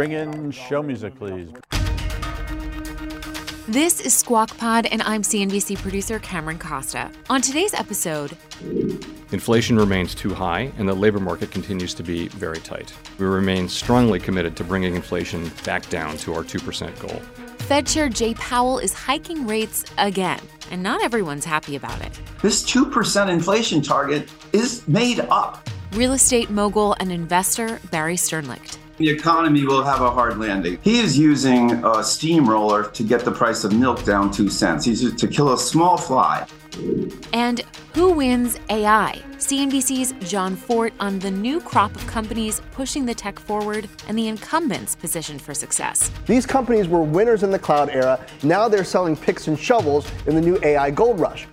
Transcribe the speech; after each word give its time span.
Bring 0.00 0.12
in 0.12 0.50
show 0.50 0.82
music, 0.82 1.14
please. 1.16 1.50
This 3.68 4.00
is 4.00 4.14
Squawk 4.14 4.56
Pod, 4.56 4.86
and 4.86 5.02
I'm 5.02 5.20
CNBC 5.20 5.76
producer 5.76 6.18
Cameron 6.18 6.58
Costa. 6.58 7.10
On 7.28 7.42
today's 7.42 7.74
episode, 7.74 8.34
Inflation 9.30 9.76
remains 9.76 10.14
too 10.14 10.32
high, 10.32 10.72
and 10.78 10.88
the 10.88 10.94
labor 10.94 11.20
market 11.20 11.50
continues 11.50 11.92
to 11.92 12.02
be 12.02 12.28
very 12.28 12.56
tight. 12.60 12.94
We 13.18 13.26
remain 13.26 13.68
strongly 13.68 14.18
committed 14.18 14.56
to 14.56 14.64
bringing 14.64 14.94
inflation 14.94 15.50
back 15.66 15.86
down 15.90 16.16
to 16.16 16.32
our 16.32 16.44
2% 16.44 16.98
goal. 16.98 17.20
Fed 17.58 17.86
Chair 17.86 18.08
Jay 18.08 18.32
Powell 18.32 18.78
is 18.78 18.94
hiking 18.94 19.46
rates 19.46 19.84
again, 19.98 20.40
and 20.70 20.82
not 20.82 21.02
everyone's 21.02 21.44
happy 21.44 21.76
about 21.76 22.00
it. 22.00 22.18
This 22.40 22.64
2% 22.64 23.28
inflation 23.28 23.82
target 23.82 24.30
is 24.54 24.88
made 24.88 25.20
up. 25.28 25.68
Real 25.92 26.14
estate 26.14 26.48
mogul 26.48 26.96
and 27.00 27.12
investor 27.12 27.78
Barry 27.90 28.16
Sternlicht. 28.16 28.78
The 29.00 29.08
economy 29.08 29.64
will 29.64 29.82
have 29.82 30.02
a 30.02 30.10
hard 30.10 30.36
landing. 30.36 30.78
He 30.82 31.00
is 31.00 31.16
using 31.16 31.82
a 31.82 32.04
steamroller 32.04 32.90
to 32.90 33.02
get 33.02 33.24
the 33.24 33.32
price 33.32 33.64
of 33.64 33.72
milk 33.72 34.04
down 34.04 34.30
two 34.30 34.50
cents. 34.50 34.84
He's 34.84 35.02
used 35.02 35.16
to 35.20 35.26
kill 35.26 35.54
a 35.54 35.58
small 35.58 35.96
fly. 35.96 36.46
And 37.32 37.62
who 37.94 38.12
wins 38.12 38.60
AI? 38.68 39.22
CNBC's 39.38 40.12
Jon 40.30 40.54
Fortt 40.54 40.92
on 41.00 41.18
the 41.18 41.30
new 41.30 41.62
crop 41.62 41.96
of 41.96 42.06
companies 42.06 42.60
pushing 42.72 43.06
the 43.06 43.14
tech 43.14 43.38
forward 43.38 43.88
and 44.06 44.18
the 44.18 44.28
incumbents 44.28 44.96
positioned 44.96 45.40
for 45.40 45.54
success. 45.54 46.10
These 46.26 46.44
companies 46.44 46.86
were 46.86 47.02
winners 47.02 47.42
in 47.42 47.50
the 47.50 47.58
cloud 47.58 47.88
era. 47.88 48.22
Now 48.42 48.68
they're 48.68 48.84
selling 48.84 49.16
picks 49.16 49.48
and 49.48 49.58
shovels 49.58 50.06
in 50.26 50.34
the 50.34 50.42
new 50.42 50.60
AI 50.62 50.90
gold 50.90 51.18
rush. 51.18 51.48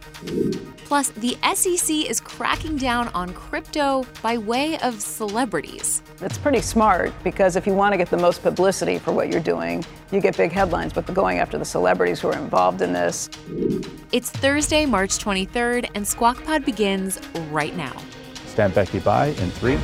Plus, 0.88 1.09
the 1.09 1.38
SEC 1.54 1.95
is 2.09 2.20
cracking 2.38 2.77
down 2.77 3.07
on 3.16 3.33
crypto 3.33 4.05
by 4.21 4.38
way 4.38 4.77
of 4.81 5.02
celebrities. 5.02 6.03
It's 6.21 6.38
pretty 6.38 6.61
smart 6.61 7.11
because 7.23 7.55
if 7.55 7.66
you 7.66 7.73
want 7.73 7.93
to 7.93 7.97
get 7.97 8.11
the 8.11 8.17
most 8.17 8.43
publicity 8.43 8.99
for 8.99 9.11
what 9.11 9.30
you're 9.30 9.41
doing, 9.41 9.83
you 10.11 10.21
get 10.21 10.38
big 10.38 10.52
headlines, 10.52 10.93
but 10.93 11.11
going 11.15 11.39
after 11.39 11.58
the 11.58 11.65
celebrities 11.65 12.19
who 12.19 12.27
are 12.27 12.38
involved 12.38 12.83
in 12.83 12.93
this. 12.93 13.27
It's 14.11 14.30
Thursday, 14.30 14.85
March 14.85 15.17
23rd, 15.17 15.89
and 15.95 16.08
Squawk 16.08 16.43
Pod 16.43 16.63
begins 16.63 17.19
right 17.49 17.75
now. 17.75 17.97
Stand 18.45 18.75
Becky 18.75 18.99
by 18.99 19.27
in 19.27 19.49
three, 19.49 19.80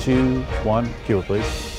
two, 0.00 0.40
one. 0.64 0.88
Cue 1.04 1.18
it, 1.18 1.26
please. 1.26 1.77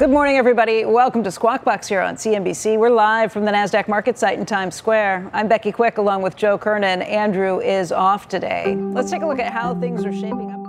Good 0.00 0.08
morning, 0.08 0.38
everybody. 0.38 0.86
Welcome 0.86 1.22
to 1.24 1.30
Squawk 1.30 1.62
Box 1.62 1.86
here 1.86 2.00
on 2.00 2.16
CNBC. 2.16 2.78
We're 2.78 2.88
live 2.88 3.30
from 3.30 3.44
the 3.44 3.50
NASDAQ 3.50 3.86
market 3.86 4.16
site 4.16 4.38
in 4.38 4.46
Times 4.46 4.74
Square. 4.74 5.28
I'm 5.34 5.46
Becky 5.46 5.72
Quick 5.72 5.98
along 5.98 6.22
with 6.22 6.36
Joe 6.36 6.56
Kernen. 6.56 7.06
Andrew 7.06 7.60
is 7.60 7.92
off 7.92 8.26
today. 8.26 8.76
Let's 8.76 9.10
take 9.10 9.20
a 9.20 9.26
look 9.26 9.38
at 9.38 9.52
how 9.52 9.74
things 9.74 10.06
are 10.06 10.12
shaping 10.14 10.52
up. 10.52 10.60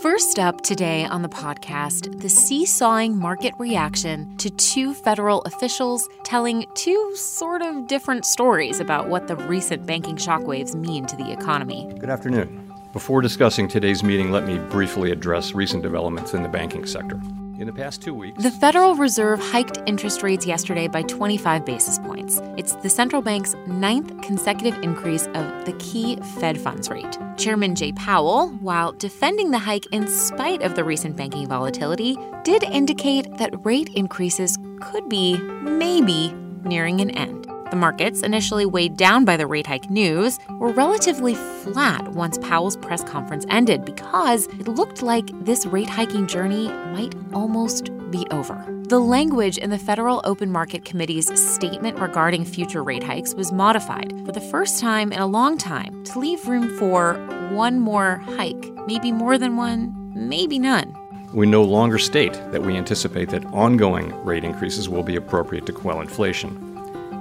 First 0.00 0.38
up 0.38 0.62
today 0.62 1.04
on 1.04 1.20
the 1.20 1.28
podcast, 1.28 2.22
the 2.22 2.30
seesawing 2.30 3.18
market 3.18 3.52
reaction 3.58 4.34
to 4.38 4.48
two 4.48 4.94
federal 4.94 5.42
officials 5.42 6.08
telling 6.24 6.64
two 6.74 7.14
sort 7.16 7.60
of 7.60 7.86
different 7.86 8.24
stories 8.24 8.80
about 8.80 9.10
what 9.10 9.28
the 9.28 9.36
recent 9.36 9.84
banking 9.84 10.16
shockwaves 10.16 10.74
mean 10.74 11.04
to 11.04 11.16
the 11.16 11.30
economy. 11.30 11.92
Good 11.98 12.08
afternoon. 12.08 12.61
Before 12.92 13.22
discussing 13.22 13.68
today's 13.68 14.02
meeting, 14.02 14.30
let 14.30 14.44
me 14.44 14.58
briefly 14.58 15.12
address 15.12 15.54
recent 15.54 15.82
developments 15.82 16.34
in 16.34 16.42
the 16.42 16.48
banking 16.48 16.84
sector. 16.84 17.18
In 17.58 17.66
the 17.66 17.72
past 17.72 18.02
two 18.02 18.12
weeks, 18.12 18.42
The 18.42 18.50
Federal 18.50 18.96
Reserve 18.96 19.40
hiked 19.40 19.78
interest 19.86 20.22
rates 20.22 20.44
yesterday 20.44 20.88
by 20.88 21.00
25 21.00 21.64
basis 21.64 21.98
points. 22.00 22.42
It's 22.58 22.74
the 22.76 22.90
central 22.90 23.22
bank's 23.22 23.54
ninth 23.66 24.20
consecutive 24.20 24.82
increase 24.82 25.26
of 25.28 25.64
the 25.64 25.74
key 25.78 26.16
Fed 26.38 26.60
funds 26.60 26.90
rate. 26.90 27.16
Chairman 27.38 27.74
Jay 27.74 27.92
Powell, 27.92 28.48
while 28.60 28.92
defending 28.92 29.52
the 29.52 29.58
hike 29.58 29.86
in 29.86 30.06
spite 30.06 30.60
of 30.60 30.74
the 30.74 30.84
recent 30.84 31.16
banking 31.16 31.48
volatility, 31.48 32.18
did 32.42 32.62
indicate 32.62 33.38
that 33.38 33.64
rate 33.64 33.88
increases 33.94 34.58
could 34.80 35.08
be, 35.08 35.38
maybe, 35.38 36.34
nearing 36.62 37.00
an 37.00 37.10
end. 37.12 37.41
The 37.72 37.76
markets, 37.76 38.20
initially 38.20 38.66
weighed 38.66 38.98
down 38.98 39.24
by 39.24 39.38
the 39.38 39.46
rate 39.46 39.66
hike 39.66 39.88
news, 39.88 40.38
were 40.58 40.72
relatively 40.72 41.34
flat 41.34 42.06
once 42.08 42.36
Powell's 42.36 42.76
press 42.76 43.02
conference 43.02 43.46
ended 43.48 43.86
because 43.86 44.46
it 44.46 44.68
looked 44.68 45.00
like 45.00 45.30
this 45.46 45.64
rate 45.64 45.88
hiking 45.88 46.26
journey 46.26 46.68
might 46.68 47.14
almost 47.32 47.88
be 48.10 48.26
over. 48.30 48.62
The 48.88 48.98
language 48.98 49.56
in 49.56 49.70
the 49.70 49.78
Federal 49.78 50.20
Open 50.24 50.52
Market 50.52 50.84
Committee's 50.84 51.32
statement 51.40 51.98
regarding 51.98 52.44
future 52.44 52.84
rate 52.84 53.02
hikes 53.02 53.34
was 53.34 53.52
modified 53.52 54.12
for 54.26 54.32
the 54.32 54.40
first 54.42 54.78
time 54.78 55.10
in 55.10 55.20
a 55.20 55.26
long 55.26 55.56
time 55.56 56.04
to 56.04 56.18
leave 56.18 56.46
room 56.46 56.76
for 56.78 57.14
one 57.52 57.80
more 57.80 58.16
hike, 58.36 58.70
maybe 58.86 59.10
more 59.12 59.38
than 59.38 59.56
one, 59.56 60.12
maybe 60.14 60.58
none. 60.58 60.94
we 61.32 61.46
no 61.46 61.62
longer 61.62 61.96
state 61.96 62.34
that 62.52 62.60
we 62.60 62.76
anticipate 62.76 63.30
that 63.30 63.46
ongoing 63.46 64.14
rate 64.26 64.44
increases 64.44 64.90
will 64.90 65.02
be 65.02 65.16
appropriate 65.16 65.64
to 65.64 65.72
quell 65.72 66.02
inflation. 66.02 66.71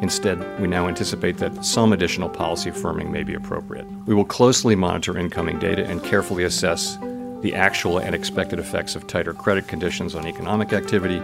Instead, 0.02 0.60
we 0.60 0.68
now 0.68 0.88
anticipate 0.88 1.38
that 1.38 1.64
some 1.64 1.94
additional 1.94 2.28
policy 2.28 2.72
firming 2.72 3.12
may 3.12 3.24
be 3.24 3.36
appropriate. 3.36 3.86
We 4.08 4.16
will 4.16 4.26
closely 4.26 4.76
monitor 4.76 5.18
incoming 5.18 5.60
data 5.60 5.86
and 5.86 6.04
carefully 6.04 6.44
assess 6.44 6.98
the 7.42 7.54
actual 7.56 8.00
and 8.00 8.16
expected 8.16 8.60
effects 8.60 8.96
of 8.96 9.06
tighter 9.08 9.34
credit 9.34 9.68
conditions 9.68 10.16
on 10.16 10.28
economic 10.28 10.74
activity, 10.74 11.20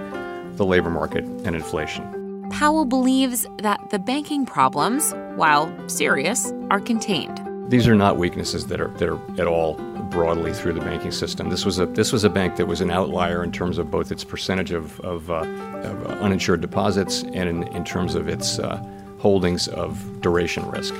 the 0.55 0.65
labor 0.65 0.91
market, 0.91 1.23
and 1.23 1.55
inflation. 1.55 2.47
Powell 2.51 2.85
believes 2.85 3.45
that 3.57 3.89
the 3.89 3.99
banking 3.99 4.45
problems, 4.45 5.13
while 5.35 5.73
serious, 5.89 6.53
are 6.69 6.79
contained. 6.79 7.41
These 7.69 7.87
are 7.87 7.95
not 7.95 8.17
weaknesses 8.17 8.67
that 8.67 8.79
are 8.79 8.87
that 8.97 9.09
are 9.09 9.41
at 9.41 9.47
all 9.47 9.75
broadly 10.09 10.53
through 10.53 10.73
the 10.73 10.81
banking 10.81 11.11
system. 11.11 11.49
This 11.49 11.65
was 11.65 11.79
a 11.79 11.85
this 11.85 12.11
was 12.11 12.23
a 12.23 12.29
bank 12.29 12.55
that 12.57 12.65
was 12.65 12.81
an 12.81 12.91
outlier 12.91 13.43
in 13.43 13.51
terms 13.51 13.77
of 13.77 13.91
both 13.91 14.11
its 14.11 14.23
percentage 14.23 14.71
of, 14.71 14.99
of, 15.01 15.29
uh, 15.29 15.45
of 15.83 16.05
uninsured 16.21 16.61
deposits 16.61 17.23
and 17.23 17.49
in, 17.49 17.63
in 17.75 17.83
terms 17.83 18.15
of 18.15 18.27
its 18.27 18.59
uh, 18.59 18.77
holdings 19.19 19.67
of 19.67 20.21
duration 20.21 20.69
risk. 20.69 20.93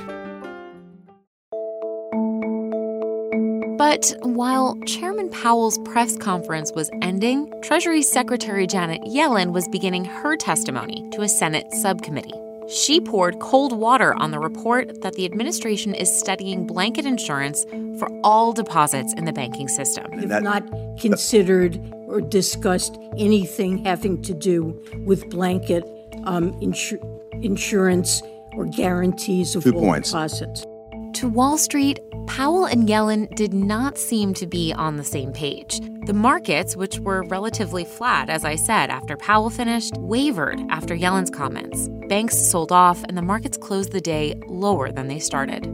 But 3.78 4.12
while 4.22 4.76
Chairman 4.86 5.30
Powell's 5.30 5.78
press 5.78 6.16
conference 6.16 6.72
was 6.74 6.90
ending, 7.00 7.52
Treasury 7.62 8.02
Secretary 8.02 8.66
Janet 8.66 9.02
Yellen 9.02 9.52
was 9.52 9.68
beginning 9.68 10.04
her 10.04 10.36
testimony 10.36 11.08
to 11.12 11.22
a 11.22 11.28
Senate 11.28 11.72
subcommittee. 11.72 12.47
She 12.68 13.00
poured 13.00 13.38
cold 13.40 13.72
water 13.72 14.14
on 14.14 14.30
the 14.30 14.38
report 14.38 15.00
that 15.00 15.14
the 15.14 15.24
administration 15.24 15.94
is 15.94 16.10
studying 16.16 16.66
blanket 16.66 17.06
insurance 17.06 17.64
for 17.98 18.08
all 18.22 18.52
deposits 18.52 19.12
in 19.14 19.24
the 19.24 19.32
banking 19.32 19.68
system. 19.68 20.04
have 20.12 20.42
not 20.42 20.64
considered 21.00 21.80
or 22.06 22.20
discussed 22.20 22.98
anything 23.16 23.78
having 23.84 24.20
to 24.22 24.34
do 24.34 24.78
with 25.06 25.28
blanket 25.30 25.82
um, 26.24 26.52
insu- 26.60 27.02
insurance 27.42 28.22
or 28.54 28.66
guarantees 28.66 29.56
of 29.56 29.62
Two 29.64 29.72
all 29.74 29.80
points. 29.80 30.10
deposits. 30.10 30.66
To 31.14 31.28
Wall 31.28 31.58
Street, 31.58 31.98
Powell 32.26 32.64
and 32.66 32.88
Yellen 32.88 33.34
did 33.34 33.52
not 33.52 33.98
seem 33.98 34.34
to 34.34 34.46
be 34.46 34.72
on 34.72 34.96
the 34.96 35.04
same 35.04 35.32
page. 35.32 35.80
The 36.06 36.12
markets, 36.12 36.76
which 36.76 37.00
were 37.00 37.24
relatively 37.24 37.84
flat, 37.84 38.30
as 38.30 38.44
I 38.44 38.54
said, 38.54 38.90
after 38.90 39.16
Powell 39.16 39.50
finished, 39.50 39.94
wavered 39.98 40.60
after 40.70 40.94
Yellen's 40.94 41.30
comments. 41.30 41.88
Banks 42.08 42.38
sold 42.38 42.70
off, 42.70 43.02
and 43.04 43.16
the 43.16 43.22
markets 43.22 43.56
closed 43.56 43.90
the 43.92 44.00
day 44.00 44.40
lower 44.46 44.92
than 44.92 45.08
they 45.08 45.18
started. 45.18 45.64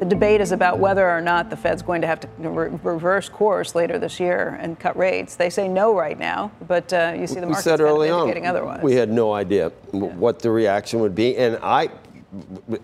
The 0.00 0.06
debate 0.06 0.40
is 0.40 0.50
about 0.50 0.78
whether 0.78 1.06
or 1.10 1.20
not 1.20 1.50
the 1.50 1.56
Fed's 1.56 1.82
going 1.82 2.00
to 2.00 2.06
have 2.06 2.20
to 2.20 2.28
re- 2.38 2.70
reverse 2.82 3.28
course 3.28 3.74
later 3.74 3.98
this 3.98 4.18
year 4.18 4.58
and 4.62 4.78
cut 4.80 4.96
rates. 4.96 5.36
They 5.36 5.50
say 5.50 5.68
no 5.68 5.94
right 5.94 6.18
now, 6.18 6.52
but 6.66 6.90
uh, 6.92 7.14
you 7.18 7.26
see 7.26 7.34
the 7.34 7.40
we 7.42 7.46
markets 7.52 7.64
said 7.64 7.78
kind 7.80 7.82
of 7.82 7.96
early 7.96 8.08
on 8.08 8.20
indicating 8.22 8.46
otherwise. 8.46 8.82
we 8.82 8.94
had 8.94 9.10
no 9.10 9.34
idea 9.34 9.72
w- 9.92 10.06
what 10.14 10.38
the 10.38 10.50
reaction 10.50 11.00
would 11.00 11.14
be, 11.14 11.36
and 11.36 11.58
I, 11.62 11.86
w- 11.88 12.00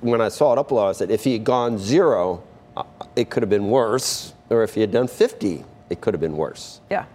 when 0.01 0.21
I 0.21 0.29
saw 0.29 0.53
it 0.53 0.59
up 0.59 0.69
below, 0.69 0.89
I 0.89 0.93
said 0.93 1.11
if 1.11 1.25
he 1.25 1.33
had 1.33 1.45
gone 1.45 1.79
zero, 1.79 2.43
uh, 2.77 2.83
it 3.15 3.31
could 3.31 3.43
have 3.43 3.51
been 3.51 3.69
worse, 3.71 4.35
or 4.51 4.63
if 4.63 4.75
he 4.75 4.81
had 4.81 4.91
done 4.91 5.07
50, 5.07 5.65
it 5.91 6.01
could 6.01 6.15
have 6.15 6.21
been 6.21 6.37
worse. 6.37 6.81
Yeah. 6.91 7.07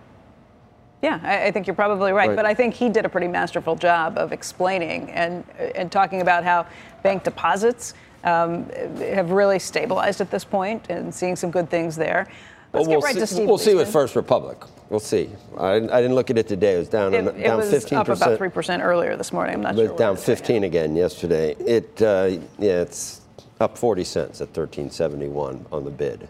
Yeah, 1.01 1.19
I, 1.23 1.47
I 1.47 1.51
think 1.51 1.65
you're 1.65 1.75
probably 1.75 2.11
right. 2.11 2.29
Right. 2.29 2.35
But 2.35 2.45
I 2.45 2.53
think 2.53 2.75
he 2.75 2.87
did 2.87 3.05
a 3.05 3.09
pretty 3.09 3.27
masterful 3.27 3.75
job 3.75 4.17
of 4.17 4.31
explaining 4.31 5.09
and, 5.11 5.43
and 5.75 5.91
talking 5.91 6.21
about 6.21 6.43
how 6.43 6.67
bank 7.01 7.23
deposits 7.23 7.95
um, 8.23 8.69
have 8.99 9.31
really 9.31 9.57
stabilized 9.57 10.21
at 10.21 10.29
this 10.29 10.45
point 10.45 10.89
and 10.89 11.13
seeing 11.13 11.35
some 11.35 11.49
good 11.49 11.69
things 11.69 11.95
there. 11.95 12.27
Let's 12.73 12.87
we'll 12.87 13.01
get 13.01 13.17
right 13.17 13.27
see. 13.27 13.45
We'll 13.45 13.57
see 13.57 13.75
with 13.75 13.91
First 13.91 14.15
Republic. 14.15 14.57
We'll 14.89 14.99
see. 14.99 15.29
I, 15.57 15.75
I 15.75 15.79
didn't 15.79 16.15
look 16.15 16.29
at 16.29 16.37
it 16.37 16.47
today. 16.47 16.75
It 16.75 16.79
was 16.79 16.89
down, 16.89 17.13
It, 17.13 17.23
down 17.23 17.35
it 17.37 17.55
was 17.55 17.71
15%. 17.71 17.97
up 17.97 18.09
about 18.09 18.37
three 18.37 18.49
percent 18.49 18.83
earlier 18.83 19.15
this 19.15 19.31
morning. 19.33 19.55
I'm 19.55 19.61
not 19.61 19.75
sure. 19.75 19.97
down 19.97 20.15
where 20.15 20.23
it 20.25 20.29
is 20.29 20.29
right 20.29 20.37
15 20.37 20.63
again 20.65 20.95
yesterday. 20.95 21.55
It, 21.59 22.01
uh, 22.01 22.37
yeah, 22.59 22.81
it's 22.81 23.21
up 23.59 23.77
40 23.77 24.03
cents 24.03 24.41
at 24.41 24.47
1371 24.47 25.65
on 25.71 25.85
the 25.85 25.91
bid. 25.91 26.27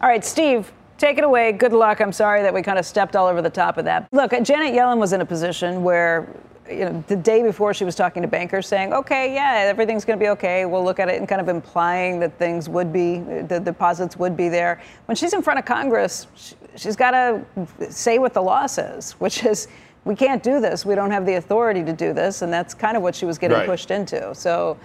All 0.00 0.08
right, 0.08 0.24
Steve. 0.24 0.72
Take 1.00 1.16
it 1.16 1.24
away. 1.24 1.52
Good 1.52 1.72
luck. 1.72 2.02
I'm 2.02 2.12
sorry 2.12 2.42
that 2.42 2.52
we 2.52 2.60
kind 2.60 2.78
of 2.78 2.84
stepped 2.84 3.16
all 3.16 3.26
over 3.26 3.40
the 3.40 3.48
top 3.48 3.78
of 3.78 3.86
that. 3.86 4.06
Look, 4.12 4.32
Janet 4.32 4.74
Yellen 4.74 4.98
was 4.98 5.14
in 5.14 5.22
a 5.22 5.24
position 5.24 5.82
where, 5.82 6.28
you 6.68 6.80
know, 6.84 7.02
the 7.08 7.16
day 7.16 7.42
before 7.42 7.72
she 7.72 7.86
was 7.86 7.94
talking 7.94 8.20
to 8.20 8.28
bankers 8.28 8.68
saying, 8.68 8.92
okay, 8.92 9.32
yeah, 9.32 9.64
everything's 9.64 10.04
going 10.04 10.18
to 10.18 10.22
be 10.22 10.28
okay. 10.28 10.66
We'll 10.66 10.84
look 10.84 11.00
at 11.00 11.08
it 11.08 11.18
and 11.18 11.26
kind 11.26 11.40
of 11.40 11.48
implying 11.48 12.20
that 12.20 12.38
things 12.38 12.68
would 12.68 12.92
be, 12.92 13.20
the 13.20 13.58
deposits 13.58 14.18
would 14.18 14.36
be 14.36 14.50
there. 14.50 14.82
When 15.06 15.16
she's 15.16 15.32
in 15.32 15.40
front 15.40 15.58
of 15.58 15.64
Congress, 15.64 16.26
she, 16.36 16.54
she's 16.76 16.96
got 16.96 17.12
to 17.12 17.42
say 17.88 18.18
what 18.18 18.34
the 18.34 18.42
law 18.42 18.66
says, 18.66 19.12
which 19.12 19.42
is, 19.46 19.68
we 20.04 20.14
can't 20.14 20.42
do 20.42 20.60
this. 20.60 20.84
We 20.84 20.94
don't 20.94 21.12
have 21.12 21.24
the 21.24 21.36
authority 21.36 21.82
to 21.82 21.94
do 21.94 22.12
this. 22.12 22.42
And 22.42 22.52
that's 22.52 22.74
kind 22.74 22.94
of 22.94 23.02
what 23.02 23.14
she 23.14 23.24
was 23.24 23.38
getting 23.38 23.56
Right. 23.56 23.66
pushed 23.66 23.90
into. 23.90 24.34
So, 24.34 24.76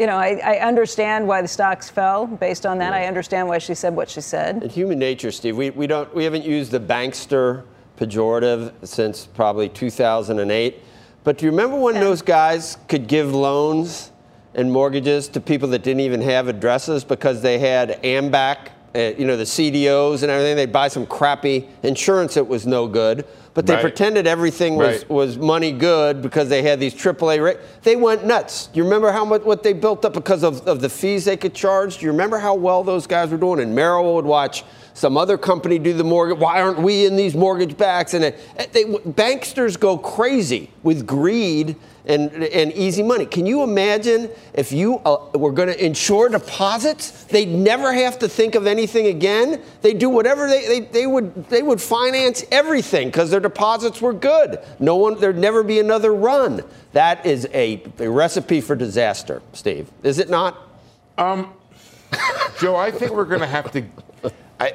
you 0.00 0.06
know, 0.06 0.16
I, 0.16 0.40
I 0.42 0.58
understand 0.60 1.28
why 1.28 1.42
the 1.42 1.48
stocks 1.48 1.90
fell 1.90 2.26
based 2.26 2.64
on 2.64 2.78
that. 2.78 2.94
I 2.94 3.04
understand 3.04 3.46
why 3.46 3.58
she 3.58 3.74
said 3.74 3.94
what 3.94 4.08
she 4.08 4.22
said. 4.22 4.62
In 4.62 4.70
human 4.70 4.98
nature, 4.98 5.30
Steve, 5.30 5.58
we, 5.58 5.68
we 5.68 5.86
don't 5.86 6.12
we 6.14 6.24
haven't 6.24 6.46
used 6.46 6.70
the 6.70 6.80
bankster 6.80 7.64
pejorative 7.98 8.72
since 8.82 9.26
probably 9.26 9.68
2008. 9.68 10.82
But 11.22 11.36
do 11.36 11.44
you 11.44 11.50
remember 11.50 11.76
when 11.76 11.96
those 11.96 12.22
guys 12.22 12.78
could 12.88 13.08
give 13.08 13.34
loans 13.34 14.10
and 14.54 14.72
mortgages 14.72 15.28
to 15.28 15.40
people 15.40 15.68
that 15.68 15.82
didn't 15.82 16.00
even 16.00 16.22
have 16.22 16.48
addresses 16.48 17.04
because 17.04 17.42
they 17.42 17.58
had 17.58 18.02
AMBAC, 18.02 18.68
uh, 18.94 18.98
you 19.18 19.26
know, 19.26 19.36
the 19.36 19.44
CDOs 19.44 20.22
and 20.22 20.30
everything? 20.30 20.56
They'd 20.56 20.72
buy 20.72 20.88
some 20.88 21.06
crappy 21.06 21.68
insurance 21.82 22.32
that 22.34 22.44
was 22.44 22.66
no 22.66 22.88
good, 22.88 23.26
but 23.54 23.66
they 23.66 23.74
Right. 23.74 23.82
pretended 23.82 24.26
everything 24.26 24.76
was, 24.76 24.98
Right. 24.98 25.10
was 25.10 25.38
money 25.38 25.72
good 25.72 26.22
because 26.22 26.48
they 26.48 26.62
had 26.62 26.78
these 26.80 26.94
AAA 26.94 27.40
rates. 27.40 27.58
They 27.82 27.96
went 27.96 28.24
nuts. 28.24 28.68
You 28.74 28.84
remember 28.84 29.10
how 29.12 29.24
much 29.24 29.42
what 29.42 29.62
they 29.62 29.72
built 29.72 30.04
up 30.04 30.12
because 30.12 30.42
of, 30.42 30.66
of 30.68 30.80
the 30.80 30.88
fees 30.88 31.24
they 31.24 31.36
could 31.36 31.54
charge? 31.54 31.98
Do 31.98 32.06
you 32.06 32.12
remember 32.12 32.38
how 32.38 32.54
well 32.54 32.84
those 32.84 33.06
guys 33.06 33.30
were 33.30 33.36
doing? 33.36 33.60
And 33.60 33.74
Merrill 33.74 34.14
would 34.14 34.24
watch 34.24 34.64
some 35.00 35.16
other 35.16 35.38
company 35.38 35.78
do 35.78 35.94
the 35.94 36.04
mortgage. 36.04 36.38
Why 36.38 36.60
aren't 36.60 36.80
we 36.80 37.06
in 37.06 37.16
these 37.16 37.34
mortgage 37.34 37.78
backs? 37.78 38.12
And 38.12 38.22
it- 38.22 38.72
they, 38.74 38.84
banksters 38.84 39.80
go 39.80 39.96
crazy 39.96 40.70
with 40.82 41.06
greed 41.06 41.74
and, 42.04 42.30
and 42.30 42.70
easy 42.74 43.02
money. 43.02 43.24
Can 43.24 43.46
you 43.46 43.62
imagine 43.62 44.28
if 44.52 44.72
you 44.72 44.96
uh, 45.06 45.16
were 45.32 45.52
going 45.52 45.68
to 45.68 45.82
insure 45.82 46.28
deposits? 46.28 47.24
They'd 47.24 47.48
never 47.48 47.94
have 47.94 48.18
to 48.18 48.28
think 48.28 48.54
of 48.54 48.66
anything 48.66 49.06
again. 49.06 49.62
They 49.80 49.94
do 49.94 50.10
whatever 50.10 50.46
they, 50.46 50.66
they, 50.66 50.80
they 50.80 51.06
would 51.06 51.48
they 51.48 51.62
would 51.62 51.80
finance 51.80 52.44
everything 52.52 53.08
because 53.08 53.30
their 53.30 53.40
deposits 53.40 54.02
were 54.02 54.12
good. 54.12 54.58
No 54.80 54.96
one 54.96 55.18
there'd 55.18 55.38
never 55.38 55.62
be 55.62 55.80
another 55.80 56.12
run. 56.12 56.62
That 56.92 57.24
is 57.24 57.48
a, 57.54 57.82
a 57.98 58.10
recipe 58.10 58.60
for 58.60 58.76
disaster, 58.76 59.40
Steve. 59.54 59.90
Is 60.02 60.18
it 60.18 60.28
not? 60.28 60.58
Um, 61.16 61.54
Joe, 62.60 62.76
I 62.76 62.90
think 62.90 63.12
we're 63.12 63.24
going 63.24 63.40
to 63.40 63.46
have 63.46 63.72
to. 63.72 63.82
I, 64.58 64.74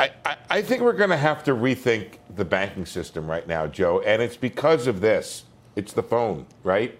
I, 0.00 0.10
I- 0.24 0.36
I 0.52 0.62
think 0.62 0.82
we're 0.82 0.94
going 0.94 1.10
to 1.10 1.16
have 1.16 1.44
to 1.44 1.52
rethink 1.52 2.14
the 2.34 2.44
banking 2.44 2.84
system 2.86 3.30
right 3.30 3.46
now, 3.46 3.66
Joe, 3.68 4.00
and 4.00 4.20
it's 4.20 4.36
because 4.36 4.86
of 4.88 5.00
this. 5.00 5.44
It's 5.76 5.92
the 5.92 6.02
phone, 6.02 6.46
right? 6.64 6.98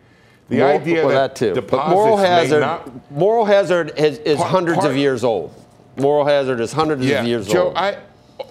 The 0.48 0.58
Mor- 0.58 0.68
idea 0.68 1.04
well, 1.06 1.14
that, 1.16 1.34
too. 1.34 1.48
But 1.54 1.62
deposits 1.66 1.94
moral 1.94 2.16
hazard, 2.16 2.60
not. 2.60 3.10
moral 3.10 3.44
hazard 3.44 3.92
is, 3.98 4.18
is 4.18 4.38
Part- 4.38 4.50
hundreds 4.50 4.78
part- 4.78 4.90
of 4.92 4.96
years 4.96 5.24
old. 5.24 5.52
Moral 5.96 6.24
hazard 6.24 6.60
is 6.60 6.72
hundreds 6.72 7.04
Yeah, 7.04 7.20
of 7.22 7.26
years 7.26 7.48
Joe, 7.48 7.66
old. 7.68 7.76
I 7.76 7.98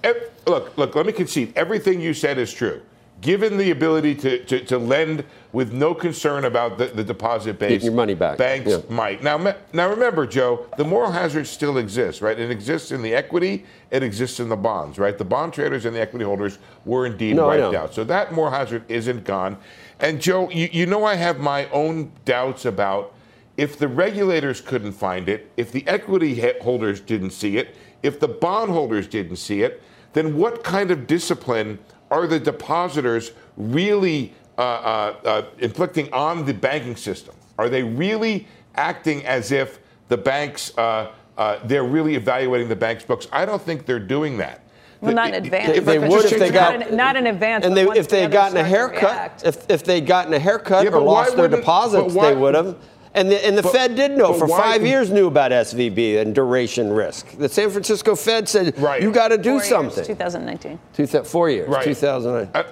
eh, 0.04 0.14
look, 0.46 0.78
look. 0.78 0.96
Let 0.96 1.06
me 1.06 1.14
concede. 1.14 1.54
Everything 1.56 2.02
you 2.02 2.14
said 2.14 2.38
is 2.38 2.54
true. 2.54 2.82
Given 3.22 3.58
the 3.58 3.72
ability 3.72 4.16
to, 4.16 4.46
to, 4.46 4.64
to 4.66 4.78
lend 4.78 5.26
with 5.52 5.74
no 5.74 5.94
concern 5.94 6.46
about 6.46 6.78
the, 6.78 6.86
the 6.86 7.04
deposit 7.04 7.60
base, 7.60 7.82
Get 7.82 7.84
your 7.84 7.94
money 7.94 8.14
back. 8.14 8.38
Banks 8.38 8.70
Yeah. 8.70 8.82
might 8.90 9.24
now. 9.24 9.38
Now 9.74 9.90
remember, 9.90 10.26
Joe, 10.26 10.68
the 10.78 10.86
moral 10.86 11.12
hazard 11.12 11.48
still 11.48 11.78
exists, 11.80 12.22
right? 12.22 12.40
It 12.40 12.52
exists 12.52 12.92
in 12.92 13.02
the 13.02 13.14
equity. 13.14 13.66
It 13.92 14.04
exists 14.04 14.40
in 14.40 14.48
the 14.48 14.56
bonds, 14.56 14.98
right? 14.98 15.18
The 15.18 15.26
bond 15.26 15.54
traders 15.54 15.86
and 15.86 15.96
the 15.96 16.00
equity 16.00 16.24
holders 16.24 16.60
were 16.86 17.06
indeed 17.06 17.36
No, 17.36 17.48
wiped 17.48 17.76
out. 17.76 17.94
So 17.94 18.04
that 18.06 18.32
moral 18.32 18.52
hazard 18.52 18.84
isn't 18.88 19.26
gone. 19.26 19.58
And 20.00 20.22
Joe, 20.22 20.50
you, 20.50 20.70
you 20.72 20.86
know 20.86 21.04
I 21.04 21.16
have 21.16 21.40
my 21.40 21.68
own 21.72 22.12
doubts 22.26 22.64
about 22.66 23.14
if 23.58 23.78
the 23.78 23.90
regulators 23.90 24.62
couldn't 24.62 24.94
find 24.94 25.28
it, 25.28 25.52
if 25.58 25.74
the 25.74 25.86
equity 25.88 26.40
holders 26.62 27.02
didn't 27.02 27.32
see 27.32 27.58
it, 27.58 27.76
if 28.02 28.20
the 28.20 28.28
bondholders 28.30 29.08
didn't 29.08 29.36
see 29.36 29.64
it, 29.64 29.82
then 30.14 30.38
what 30.38 30.64
kind 30.64 30.92
of 30.92 31.06
discipline 31.06 31.80
are 32.12 32.28
the 32.28 32.40
depositors 32.40 33.32
really 33.58 34.34
uh, 34.58 34.62
uh, 34.62 35.16
uh, 35.26 35.42
inflicting 35.60 36.12
on 36.14 36.46
the 36.46 36.54
banking 36.54 36.96
system? 36.96 37.36
Are 37.58 37.70
they 37.70 37.84
really 37.84 38.48
acting 38.76 39.26
as 39.26 39.52
if 39.52 39.80
the 40.08 40.18
banks, 40.18 40.78
uh, 40.78 41.12
uh, 41.38 41.60
they're 41.66 41.84
really 41.84 42.16
evaluating 42.16 42.68
the 42.68 42.76
bank's 42.76 43.04
books? 43.04 43.28
I 43.32 43.46
don't 43.46 43.62
think 43.62 43.86
they're 43.86 44.00
doing 44.00 44.38
that. 44.38 44.64
Well, 45.02 45.14
not 45.14 45.30
in 45.30 45.46
advance. 45.46 45.68
They- 45.68 45.80
they 45.80 46.00
would 46.00 46.12
just 46.12 46.34
if 46.34 46.40
they 46.40 46.50
not 46.50 46.80
got- 46.80 46.88
in, 46.90 46.98
not 46.98 47.16
in 47.16 47.28
advance. 47.28 47.66
and 47.66 47.76
they, 47.76 47.84
if 47.86 48.10
they 48.10 48.22
had 48.22 48.32
gotten 48.32 48.58
a 48.58 48.62
others 48.62 48.72
start 48.74 48.94
to 48.96 49.00
haircut, 49.08 49.44
if, 49.46 49.70
if 49.70 49.84
they'd 49.86 50.06
gotten 50.06 50.34
a 50.34 50.40
haircut 50.40 50.84
Yeah, 50.84 50.92
or 50.92 51.00
lost 51.00 51.38
their 51.38 51.48
deposits, 51.48 52.14
why- 52.14 52.32
they 52.32 52.36
would 52.36 52.56
have. 52.56 52.76
And 53.16 53.32
the, 53.32 53.44
and 53.46 53.58
the 53.58 53.64
But- 53.64 53.72
Fed 53.72 53.96
did 53.96 54.12
know 54.18 54.34
for 54.34 54.46
why- 54.46 54.60
five 54.60 54.86
years 54.86 55.10
knew 55.10 55.28
about 55.28 55.52
SVB 55.52 56.18
and 56.22 56.34
duration 56.36 56.92
risk. 56.94 57.26
The 57.38 57.50
San 57.50 57.70
Francisco 57.72 58.16
Fed 58.16 58.48
said 58.48 58.78
Right. 58.80 59.02
you 59.02 59.12
got 59.12 59.30
to 59.30 59.38
do 59.38 59.52
Four 59.52 59.54
years, 59.60 59.68
something. 59.70 60.06
2019. 60.06 60.80
Two 60.94 61.06
thou- 61.08 61.24
four 61.24 61.50
years, 61.50 61.68
Right. 61.70 61.84
2009. 61.84 62.50
Uh, 62.54 62.64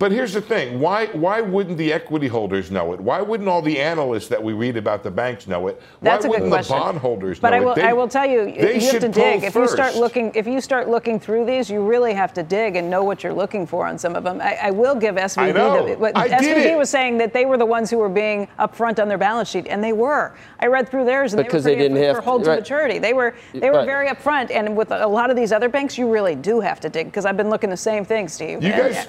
But 0.00 0.12
here's 0.12 0.32
the 0.32 0.40
thing: 0.40 0.80
why 0.80 1.08
why 1.08 1.42
wouldn't 1.42 1.76
the 1.76 1.92
equity 1.92 2.26
holders 2.26 2.70
know 2.70 2.94
it? 2.94 3.00
Why 3.00 3.20
wouldn't 3.20 3.46
all 3.50 3.60
the 3.60 3.78
analysts 3.78 4.28
that 4.28 4.42
we 4.42 4.54
read 4.54 4.78
about 4.78 5.02
the 5.02 5.10
banks 5.10 5.46
know 5.46 5.68
it? 5.68 5.78
That's 6.00 6.24
why 6.24 6.30
a 6.30 6.32
good 6.32 6.44
wouldn't 6.44 6.52
question. 6.52 6.74
the 6.76 6.80
bondholders 6.84 7.38
but 7.38 7.50
know 7.50 7.56
I 7.56 7.60
will, 7.60 7.72
it? 7.72 7.76
They- 7.76 7.82
I 7.82 7.92
will 7.92 8.08
tell 8.08 8.24
you, 8.24 8.46
they 8.46 8.76
you 8.80 8.90
have 8.92 9.00
to 9.02 9.08
dig. 9.10 9.40
poll 9.40 9.48
If 9.48 9.54
you 9.54 9.68
start 9.68 9.96
looking, 9.96 10.32
if 10.34 10.46
you 10.46 10.62
start 10.62 10.88
looking 10.88 11.20
through 11.20 11.44
these, 11.44 11.68
you 11.68 11.82
really 11.82 12.14
have 12.14 12.32
to 12.32 12.42
dig 12.42 12.76
and 12.76 12.88
know 12.88 13.04
what 13.04 13.22
you're 13.22 13.34
looking 13.34 13.66
for 13.66 13.86
on 13.86 13.98
some 13.98 14.16
of 14.16 14.24
them. 14.24 14.40
I, 14.40 14.56
I 14.62 14.70
will 14.70 14.94
give 14.94 15.16
SVB. 15.16 15.42
I 15.42 15.52
know. 15.52 15.86
The, 15.86 15.94
what 15.98 16.16
I 16.16 16.28
did 16.28 16.56
SVB 16.56 16.64
it. 16.72 16.78
was 16.78 16.88
saying 16.88 17.18
that 17.18 17.34
they 17.34 17.44
were 17.44 17.58
the 17.58 17.66
ones 17.66 17.90
who 17.90 17.98
were 17.98 18.08
being 18.08 18.48
upfront 18.58 18.98
on 19.02 19.06
their 19.06 19.18
balance 19.18 19.50
sheet, 19.50 19.66
and 19.68 19.84
they 19.84 19.92
were. 19.92 20.34
I 20.60 20.68
read 20.68 20.88
through 20.88 21.04
theirs, 21.04 21.34
and 21.34 21.44
Because 21.44 21.62
they 21.62 21.74
they 21.74 21.82
were 21.82 21.88
pretty 21.90 21.94
didn't 22.00 22.14
for 22.14 22.20
have- 22.22 22.24
hold 22.24 22.44
to 22.44 22.50
right. 22.52 22.60
maturity. 22.60 22.98
They 22.98 23.12
were 23.12 23.34
they 23.52 23.68
were 23.68 23.76
Right. 23.80 23.86
very 23.86 24.08
upfront, 24.08 24.50
and 24.50 24.74
with 24.74 24.92
a 24.92 25.06
lot 25.06 25.28
of 25.28 25.36
these 25.36 25.52
other 25.52 25.68
banks, 25.68 25.98
you 25.98 26.10
really 26.10 26.36
do 26.36 26.60
have 26.60 26.80
to 26.80 26.88
dig 26.88 27.08
because 27.08 27.26
I've 27.26 27.36
been 27.36 27.50
looking 27.50 27.68
the 27.68 27.76
same 27.76 28.02
thing, 28.06 28.28
Steve. 28.28 28.62
You 28.62 28.72
And, 28.72 28.94
guys- 28.94 29.06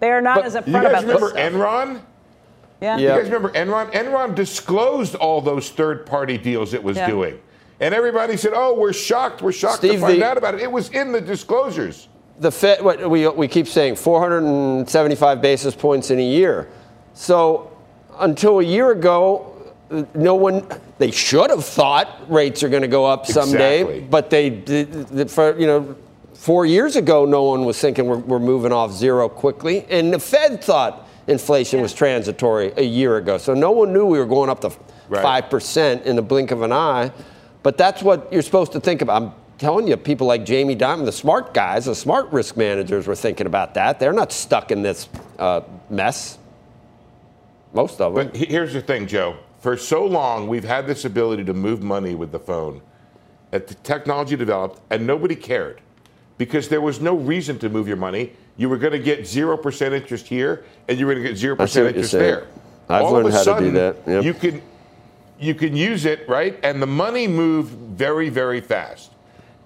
they 0.00 0.10
are 0.10 0.20
not 0.20 0.36
But 0.36 0.44
as 0.46 0.54
You 0.54 0.60
upfront 0.60 0.72
guys 0.72 0.84
about 0.84 0.92
this 0.92 1.02
remember 1.02 1.28
stuff. 1.30 1.52
Enron? 1.52 2.00
Yeah. 2.80 2.96
Yeah. 2.98 3.16
You 3.16 3.22
guys 3.22 3.30
remember 3.30 3.50
Enron? 3.50 3.92
Enron 3.92 4.34
disclosed 4.34 5.14
all 5.14 5.40
those 5.40 5.70
third-party 5.70 6.38
deals 6.38 6.74
it 6.74 6.82
was 6.82 6.96
Yeah. 6.96 7.08
doing, 7.08 7.38
and 7.80 7.94
everybody 7.94 8.36
said, 8.36 8.52
"Oh, 8.54 8.74
we're 8.74 8.92
shocked. 8.92 9.40
We're 9.42 9.52
shocked 9.52 9.78
Steve, 9.78 9.94
to 9.94 9.98
find 10.00 10.20
the- 10.20 10.26
out 10.26 10.36
about 10.36 10.54
it." 10.54 10.60
It 10.60 10.70
was 10.70 10.90
in 10.90 11.12
the 11.12 11.20
disclosures. 11.20 12.08
the 12.40 12.50
Fed, 12.50 12.82
what 12.84 13.08
we, 13.08 13.28
we 13.28 13.46
keep 13.46 13.68
saying, 13.68 13.94
475 13.94 15.40
basis 15.40 15.72
points 15.72 16.10
in 16.10 16.18
a 16.18 16.22
year. 16.24 16.66
So 17.14 17.70
until 18.18 18.58
a 18.58 18.62
year 18.64 18.90
ago, 18.90 19.52
no 20.14 20.34
one, 20.34 20.66
they 20.98 21.12
should 21.12 21.50
have 21.50 21.64
thought 21.64 22.08
rates 22.28 22.64
are 22.64 22.68
going 22.68 22.82
to 22.82 22.88
go 22.88 23.04
up 23.06 23.24
someday, 23.26 23.82
Exactly. 23.82 24.00
but 24.10 24.30
they, 24.30 24.50
did- 24.50 25.30
for, 25.30 25.56
you 25.56 25.68
know, 25.68 25.94
four 26.34 26.66
years 26.66 26.96
ago, 26.96 27.24
no 27.24 27.44
one 27.44 27.64
was 27.64 27.80
thinking 27.80 28.06
we're, 28.06 28.18
we're 28.18 28.38
moving 28.38 28.72
off 28.72 28.92
zero 28.92 29.28
quickly. 29.28 29.86
And 29.88 30.12
the 30.12 30.18
Fed 30.18 30.62
thought 30.62 31.08
inflation 31.26 31.80
was 31.80 31.94
transitory 31.94 32.72
a 32.76 32.82
year 32.84 33.16
ago. 33.16 33.38
So 33.38 33.54
no 33.54 33.70
one 33.70 33.92
knew 33.92 34.04
we 34.04 34.18
were 34.18 34.26
going 34.26 34.50
up 34.50 34.60
to 34.60 34.72
Right. 35.08 35.44
5% 35.44 36.04
in 36.04 36.16
the 36.16 36.22
blink 36.22 36.50
of 36.50 36.62
an 36.62 36.72
eye. 36.72 37.12
But 37.62 37.76
that's 37.76 38.02
what 38.02 38.32
you're 38.32 38.42
supposed 38.42 38.72
to 38.72 38.80
think 38.80 39.02
about. 39.02 39.22
I'm 39.22 39.32
telling 39.58 39.86
you, 39.86 39.96
people 39.96 40.26
like 40.26 40.44
Jamie 40.44 40.76
Dimon, 40.76 41.04
the 41.04 41.12
smart 41.12 41.54
guys, 41.54 41.86
the 41.86 41.94
smart 41.94 42.30
risk 42.32 42.56
managers 42.56 43.06
were 43.06 43.14
thinking 43.14 43.46
about 43.46 43.74
that. 43.74 44.00
They're 44.00 44.12
not 44.12 44.32
stuck 44.32 44.70
in 44.70 44.82
this 44.82 45.08
uh, 45.38 45.62
mess. 45.90 46.38
Most 47.72 48.00
of 48.00 48.14
them. 48.14 48.28
But 48.28 48.36
here's 48.36 48.72
the 48.72 48.80
thing, 48.80 49.06
Joe. 49.06 49.36
For 49.60 49.76
so 49.76 50.04
long, 50.04 50.46
we've 50.46 50.64
had 50.64 50.86
this 50.86 51.04
ability 51.04 51.44
to 51.44 51.54
move 51.54 51.82
money 51.82 52.14
with 52.14 52.32
the 52.32 52.38
phone. 52.38 52.80
That 53.50 53.66
the 53.66 53.74
technology 53.74 54.36
developed, 54.36 54.80
and 54.90 55.06
nobody 55.06 55.36
cared 55.36 55.80
because 56.38 56.68
there 56.68 56.80
was 56.80 57.00
no 57.00 57.14
reason 57.16 57.58
to 57.60 57.68
move 57.68 57.86
your 57.88 57.96
money. 57.96 58.32
You 58.56 58.68
were 58.68 58.78
going 58.78 58.92
to 58.92 58.98
get 58.98 59.26
zero 59.26 59.56
percent 59.56 59.94
interest 59.94 60.26
here, 60.26 60.64
and 60.88 60.98
you 60.98 61.06
were 61.06 61.14
going 61.14 61.24
to 61.24 61.30
get 61.30 61.38
zero 61.38 61.56
I 61.58 61.66
see 61.66 61.82
what 61.82 61.84
percent 61.84 61.84
you're 61.84 61.88
interest 61.88 62.10
saying. 62.12 62.22
there. 62.22 62.46
I've 62.88 63.04
All 63.04 63.12
learned 63.12 63.28
of 63.28 63.34
a 63.34 63.36
how 63.36 63.44
to 63.44 63.50
do 63.50 63.72
sudden, 63.72 63.74
that, 63.74 63.96
yep. 64.06 64.24
You 64.24 64.34
can 64.34 64.62
you 65.38 65.54
can 65.54 65.74
use 65.76 66.04
it 66.04 66.28
right, 66.28 66.58
and 66.62 66.80
the 66.80 66.86
money 66.86 67.26
moved 67.26 67.72
very 67.98 68.28
very 68.28 68.60
fast, 68.60 69.10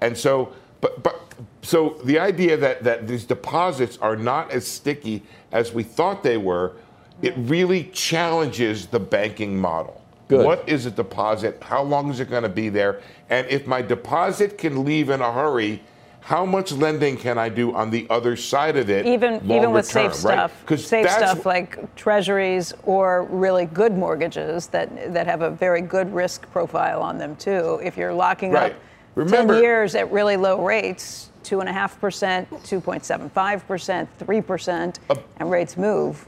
and 0.01 0.17
so 0.17 0.53
but 0.81 1.03
but 1.03 1.21
so 1.63 1.99
the 2.05 2.19
idea 2.19 2.57
that 2.57 2.85
that 2.85 3.07
these 3.07 3.25
deposits 3.25 3.99
are 3.99 4.17
not 4.17 4.51
as 4.51 4.67
sticky 4.67 5.23
as 5.53 5.73
we 5.73 5.83
thought 5.83 6.23
they 6.23 6.37
were, 6.37 6.77
it 7.23 7.35
really 7.37 7.85
challenges 7.93 8.87
the 8.87 9.01
banking 9.01 9.59
model. 9.59 10.01
Good. 10.29 10.45
What 10.45 10.69
is 10.69 10.87
a 10.87 10.91
deposit? 10.91 11.63
How 11.63 11.83
long 11.83 12.11
is 12.11 12.21
it 12.21 12.29
going 12.29 12.43
to 12.43 12.49
be 12.51 12.69
there? 12.69 13.01
And 13.31 13.47
if 13.49 13.67
my 13.67 13.81
deposit 13.81 14.59
can 14.59 14.85
leave 14.85 15.09
in 15.09 15.23
a 15.23 15.33
hurry, 15.33 15.83
how 16.29 16.45
much 16.45 16.73
lending 16.73 17.17
can 17.17 17.39
I 17.39 17.49
do 17.49 17.75
on 17.75 17.89
the 17.89 18.07
other 18.11 18.37
side 18.37 18.77
of 18.77 18.91
it? 18.91 19.07
Even 19.07 19.37
even 19.51 19.71
with 19.73 19.89
term, 19.91 20.13
safe 20.13 20.25
right? 20.27 20.51
stuff, 20.51 20.79
safe 20.79 21.11
stuff 21.11 21.47
like 21.47 21.95
treasuries 21.97 22.75
or 22.85 23.23
really 23.31 23.65
good 23.65 23.97
mortgages 23.97 24.67
that 24.67 25.15
that 25.15 25.27
have 25.27 25.41
a 25.41 25.49
very 25.49 25.81
good 25.81 26.13
risk 26.13 26.43
profile 26.53 27.01
on 27.01 27.17
them 27.17 27.35
too. 27.37 27.81
If 27.83 27.97
you're 27.97 28.13
locking 28.13 28.53
Right. 28.53 28.73
up 28.73 28.79
Remember- 29.15 29.55
ten 29.55 29.63
years 29.63 29.95
at 29.95 30.13
really 30.13 30.37
low 30.37 30.63
rates, 30.63 31.31
two 31.45 31.61
and 31.61 31.69
a 31.69 31.73
half 31.73 31.99
percent, 31.99 32.47
two 32.63 32.79
point 32.79 33.07
seven 33.07 33.31
five 33.31 33.67
percent, 33.67 34.07
three 34.19 34.43
percent, 34.43 34.99
and 35.41 35.51
rates 35.51 35.79
move. 35.79 36.27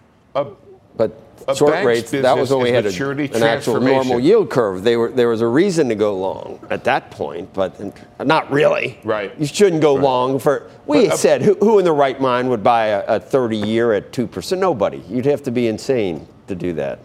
But 1.00 1.16
A 1.48 1.56
short 1.56 1.82
rates, 1.82 2.10
that 2.10 2.36
was 2.36 2.50
when 2.50 2.60
we 2.60 2.72
had 2.72 2.84
a, 2.84 3.10
an 3.34 3.42
actual 3.42 3.80
normal 3.80 4.20
yield 4.20 4.50
curve. 4.50 4.84
Were, 4.84 5.08
there 5.10 5.28
was 5.30 5.40
a 5.40 5.46
reason 5.46 5.88
to 5.88 5.94
go 5.94 6.14
long 6.14 6.60
at 6.68 6.84
that 6.84 7.10
point, 7.10 7.54
but 7.54 7.74
not 8.22 8.50
really. 8.50 8.98
Right. 9.02 9.32
You 9.40 9.46
shouldn't 9.46 9.80
go 9.80 9.94
long 9.94 10.38
for. 10.38 10.68
We 10.84 11.08
But, 11.08 11.16
said 11.18 11.40
who, 11.40 11.54
who 11.54 11.78
in 11.78 11.86
the 11.86 11.92
right 11.92 12.20
mind 12.20 12.50
would 12.50 12.62
buy 12.62 12.88
a, 12.88 13.16
a 13.16 13.18
30 13.20 13.56
year 13.56 13.94
at 13.94 14.12
2%? 14.12 14.58
Nobody. 14.58 14.98
You'd 15.08 15.24
have 15.24 15.42
to 15.44 15.50
be 15.50 15.68
insane 15.68 16.28
to 16.48 16.54
do 16.54 16.74
that. 16.74 16.98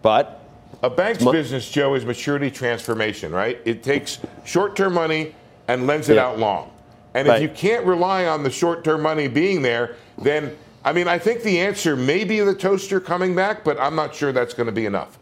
But 0.00 0.40
A 0.82 0.88
bank's 0.88 1.20
Mo- 1.22 1.32
business, 1.32 1.70
Joe, 1.70 1.92
is 1.96 2.06
maturity 2.06 2.50
transformation, 2.50 3.30
right? 3.30 3.58
It 3.66 3.82
takes 3.82 4.20
short 4.46 4.74
term 4.74 4.94
money 4.94 5.34
and 5.66 5.86
lends 5.86 6.08
it 6.08 6.14
Yeah. 6.14 6.28
out 6.28 6.38
long. 6.38 6.70
And 7.12 7.28
Right. 7.28 7.36
if 7.36 7.42
you 7.42 7.48
can't 7.54 7.84
rely 7.84 8.24
on 8.24 8.42
the 8.42 8.50
short 8.50 8.84
term 8.84 9.02
money 9.02 9.28
being 9.28 9.60
there, 9.60 9.96
then, 10.16 10.56
I 10.84 10.92
mean, 10.92 11.08
I 11.08 11.18
think 11.18 11.42
the 11.42 11.60
answer 11.60 11.96
may 11.96 12.24
be 12.24 12.40
the 12.40 12.54
toaster 12.54 13.00
coming 13.00 13.34
back, 13.34 13.64
but 13.64 13.78
I'm 13.80 13.94
not 13.94 14.14
sure 14.14 14.32
that's 14.32 14.54
going 14.54 14.66
to 14.66 14.72
be 14.72 14.86
enough. 14.86 15.18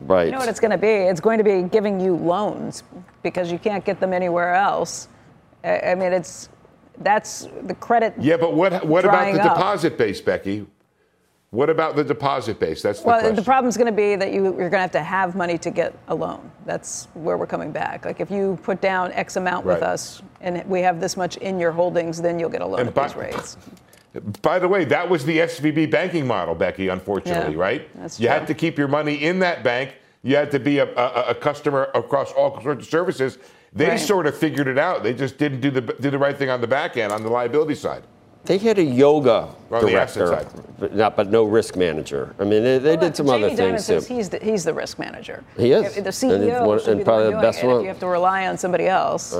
right. 0.00 0.26
You 0.26 0.32
know 0.32 0.38
what 0.38 0.48
it's 0.48 0.60
going 0.60 0.70
to 0.70 0.78
be? 0.78 0.88
It's 0.88 1.20
going 1.20 1.38
to 1.38 1.44
be 1.44 1.62
giving 1.68 1.98
you 2.00 2.16
loans 2.16 2.82
because 3.22 3.50
you 3.50 3.58
can't 3.58 3.84
get 3.84 4.00
them 4.00 4.12
anywhere 4.12 4.54
else. 4.54 5.08
I 5.64 5.80
I 5.80 5.94
mean, 5.94 6.12
it's 6.12 6.48
that's 6.98 7.48
the 7.62 7.74
credit. 7.74 8.14
Yeah, 8.18 8.36
but 8.36 8.54
what, 8.54 8.86
what 8.86 9.04
about 9.04 9.32
the 9.32 9.40
up. 9.42 9.56
deposit 9.56 9.96
base, 9.96 10.20
Becky? 10.20 10.66
What 11.50 11.68
about 11.68 11.96
the 11.96 12.04
deposit 12.04 12.58
base? 12.60 12.80
That's 12.82 13.00
the 13.00 13.06
Well, 13.08 13.18
question. 13.20 13.36
the 13.36 13.42
problem's 13.42 13.76
going 13.76 13.86
to 13.86 13.92
be 13.96 14.14
that 14.16 14.32
you, 14.32 14.44
you're 14.44 14.70
going 14.70 14.72
to 14.72 14.78
have 14.78 14.90
to 14.92 15.02
have 15.02 15.34
money 15.34 15.58
to 15.58 15.70
get 15.70 15.94
a 16.08 16.14
loan. 16.14 16.50
That's 16.64 17.08
where 17.14 17.36
we're 17.36 17.46
coming 17.46 17.72
back. 17.72 18.04
Like 18.06 18.20
if 18.20 18.30
you 18.30 18.58
put 18.62 18.80
down 18.80 19.12
X 19.12 19.36
amount 19.36 19.66
with 19.66 19.82
us 19.82 20.22
and 20.40 20.64
we 20.66 20.80
have 20.80 20.98
this 21.00 21.16
much 21.16 21.36
in 21.38 21.58
your 21.58 21.72
holdings, 21.72 22.20
then 22.22 22.38
you'll 22.38 22.48
get 22.50 22.62
a 22.62 22.66
loan 22.66 22.80
And 22.80 22.88
at 22.90 22.94
by- 22.94 23.06
these 23.08 23.16
rates. 23.16 23.56
By 24.42 24.58
the 24.58 24.68
way, 24.68 24.84
that 24.86 25.08
was 25.08 25.24
the 25.24 25.38
SVB 25.38 25.90
banking 25.90 26.26
model, 26.26 26.54
Becky, 26.54 26.88
unfortunately, 26.88 27.54
Yeah, 27.54 27.60
right? 27.60 27.88
that's 28.00 28.20
you 28.20 28.28
true. 28.28 28.38
had 28.38 28.46
to 28.48 28.54
keep 28.54 28.76
your 28.78 28.88
money 28.88 29.14
in 29.24 29.38
that 29.38 29.62
bank. 29.64 29.94
You 30.22 30.36
had 30.36 30.50
to 30.50 30.60
be 30.60 30.78
a, 30.78 30.94
a, 30.96 31.24
a 31.30 31.34
customer 31.34 31.88
across 31.94 32.30
all 32.32 32.60
sorts 32.62 32.84
of 32.84 32.90
services. 32.90 33.38
They 33.72 33.88
Right. 33.88 33.98
sort 34.00 34.26
of 34.26 34.36
figured 34.36 34.66
it 34.68 34.76
out. 34.78 35.02
They 35.02 35.14
just 35.14 35.38
didn't 35.38 35.60
do 35.62 35.70
the, 35.70 35.80
do 35.80 36.10
the 36.10 36.18
right 36.18 36.36
thing 36.36 36.50
on 36.50 36.60
the 36.60 36.66
back 36.66 36.96
end, 36.98 37.10
on 37.10 37.22
the 37.22 37.30
liability 37.30 37.74
side. 37.74 38.02
They 38.44 38.58
had 38.58 38.76
a 38.78 38.82
yoga 38.82 39.48
On 39.70 39.86
the 39.86 39.94
asset 39.98 40.26
director, 40.26 40.62
but, 40.78 40.94
not, 40.96 41.16
but 41.16 41.30
no 41.30 41.44
risk 41.44 41.76
manager. 41.76 42.34
I 42.40 42.44
mean, 42.44 42.64
they, 42.64 42.78
they 42.78 42.96
did 42.96 43.16
some 43.16 43.26
Jamie 43.28 43.44
other 43.44 43.54
Dimon 43.54 43.56
things 43.56 43.84
says 43.86 44.08
too. 44.08 44.14
he's 44.16 44.28
the, 44.28 44.38
he's 44.40 44.64
the 44.64 44.74
risk 44.74 44.98
manager. 44.98 45.44
He 45.56 45.70
is. 45.72 45.94
The 45.94 46.02
CEO 46.10 46.42
he's 46.58 46.60
one- 46.66 46.78
should 46.80 46.88
and 46.88 46.98
be 46.98 47.04
probably 47.04 47.26
the, 47.30 47.36
the 47.36 47.40
best 47.40 47.62
one. 47.64 47.76
if 47.76 47.82
you 47.82 47.88
have 47.88 48.00
to 48.00 48.08
rely 48.08 48.48
on 48.48 48.58
somebody 48.58 48.88
else. 48.88 49.32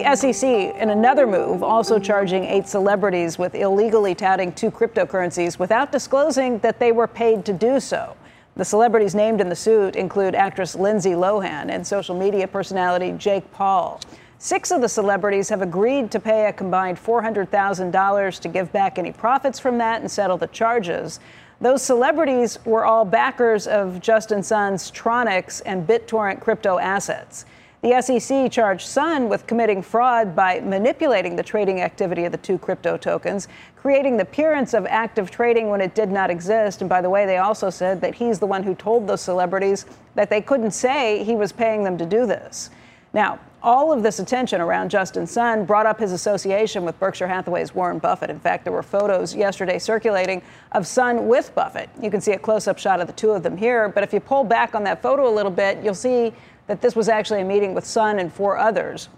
The 0.00 0.16
SEC, 0.16 0.42
in 0.42 0.88
another 0.88 1.26
move, 1.26 1.62
also 1.62 1.98
charging 1.98 2.44
eight 2.46 2.66
celebrities 2.66 3.38
with 3.38 3.54
illegally 3.54 4.14
touting 4.14 4.50
two 4.50 4.70
cryptocurrencies 4.70 5.58
without 5.58 5.92
disclosing 5.92 6.58
that 6.60 6.78
they 6.78 6.90
were 6.90 7.06
paid 7.06 7.44
to 7.44 7.52
do 7.52 7.78
so. 7.80 8.16
The 8.56 8.64
celebrities 8.64 9.14
named 9.14 9.42
in 9.42 9.50
the 9.50 9.56
suit 9.56 9.96
include 9.96 10.34
actress 10.34 10.74
Lindsay 10.74 11.10
Lohan 11.10 11.68
and 11.68 11.86
social 11.86 12.16
media 12.16 12.48
personality 12.48 13.12
Jake 13.12 13.52
Paul. 13.52 14.00
Six 14.38 14.70
of 14.70 14.80
the 14.80 14.88
celebrities 14.88 15.50
have 15.50 15.60
agreed 15.60 16.10
to 16.12 16.18
pay 16.18 16.46
a 16.46 16.52
combined 16.54 16.96
$400,000 16.96 18.40
to 18.40 18.48
give 18.48 18.72
back 18.72 18.98
any 18.98 19.12
profits 19.12 19.58
from 19.58 19.76
that 19.78 20.00
and 20.00 20.10
settle 20.10 20.38
the 20.38 20.46
charges. 20.46 21.20
Those 21.60 21.82
celebrities 21.82 22.58
were 22.64 22.86
all 22.86 23.04
backers 23.04 23.66
of 23.66 24.00
Justin 24.00 24.42
Sun's 24.42 24.90
Tronix 24.90 25.60
and 25.66 25.86
BitTorrent 25.86 26.40
crypto 26.40 26.78
assets. 26.78 27.44
The 27.82 28.02
SEC 28.02 28.52
charged 28.52 28.86
Sun 28.86 29.30
with 29.30 29.46
committing 29.46 29.80
fraud 29.80 30.36
by 30.36 30.60
manipulating 30.60 31.34
the 31.34 31.42
trading 31.42 31.80
activity 31.80 32.26
of 32.26 32.32
the 32.32 32.38
two 32.38 32.58
crypto 32.58 32.98
tokens, 32.98 33.48
creating 33.74 34.18
the 34.18 34.24
appearance 34.24 34.74
of 34.74 34.84
active 34.84 35.30
trading 35.30 35.70
when 35.70 35.80
it 35.80 35.94
did 35.94 36.10
not 36.10 36.28
exist. 36.28 36.82
And 36.82 36.90
by 36.90 37.00
the 37.00 37.08
way, 37.08 37.24
they 37.24 37.38
also 37.38 37.70
said 37.70 38.02
that 38.02 38.14
he's 38.14 38.38
the 38.38 38.46
one 38.46 38.62
who 38.62 38.74
told 38.74 39.06
those 39.06 39.22
celebrities 39.22 39.86
that 40.14 40.28
they 40.28 40.42
couldn't 40.42 40.72
say 40.72 41.24
he 41.24 41.34
was 41.36 41.52
paying 41.52 41.82
them 41.82 41.96
to 41.96 42.04
do 42.04 42.26
this. 42.26 42.68
Now, 43.14 43.40
all 43.62 43.92
of 43.92 44.02
this 44.02 44.18
attention 44.18 44.60
around 44.60 44.90
Justin 44.90 45.26
Sun 45.26 45.64
brought 45.64 45.86
up 45.86 45.98
his 45.98 46.12
association 46.12 46.84
with 46.84 46.98
Berkshire 47.00 47.28
Hathaway's 47.28 47.74
Warren 47.74 47.98
Buffett. 47.98 48.30
In 48.30 48.40
fact, 48.40 48.64
there 48.64 48.72
were 48.72 48.82
photos 48.82 49.34
yesterday 49.34 49.78
circulating 49.78 50.42
of 50.72 50.86
Sun 50.86 51.28
with 51.28 51.54
Buffett. 51.54 51.88
You 52.00 52.10
can 52.10 52.20
see 52.20 52.32
a 52.32 52.38
close 52.38 52.68
up 52.68 52.78
shot 52.78 53.00
of 53.00 53.06
the 53.06 53.12
two 53.14 53.30
of 53.30 53.42
them 53.42 53.56
here, 53.56 53.88
but 53.88 54.02
if 54.02 54.12
you 54.12 54.20
pull 54.20 54.44
back 54.44 54.74
on 54.74 54.84
that 54.84 55.02
photo 55.02 55.28
a 55.28 55.34
little 55.34 55.50
bit, 55.50 55.82
you'll 55.82 55.94
see 55.94 56.32
that 56.70 56.80
this 56.80 56.94
was 56.94 57.08
actually 57.08 57.40
a 57.40 57.44
meeting 57.44 57.74
with 57.74 57.84
Sun 57.84 58.20
and 58.20 58.32
four 58.32 58.56
others. 58.56 59.08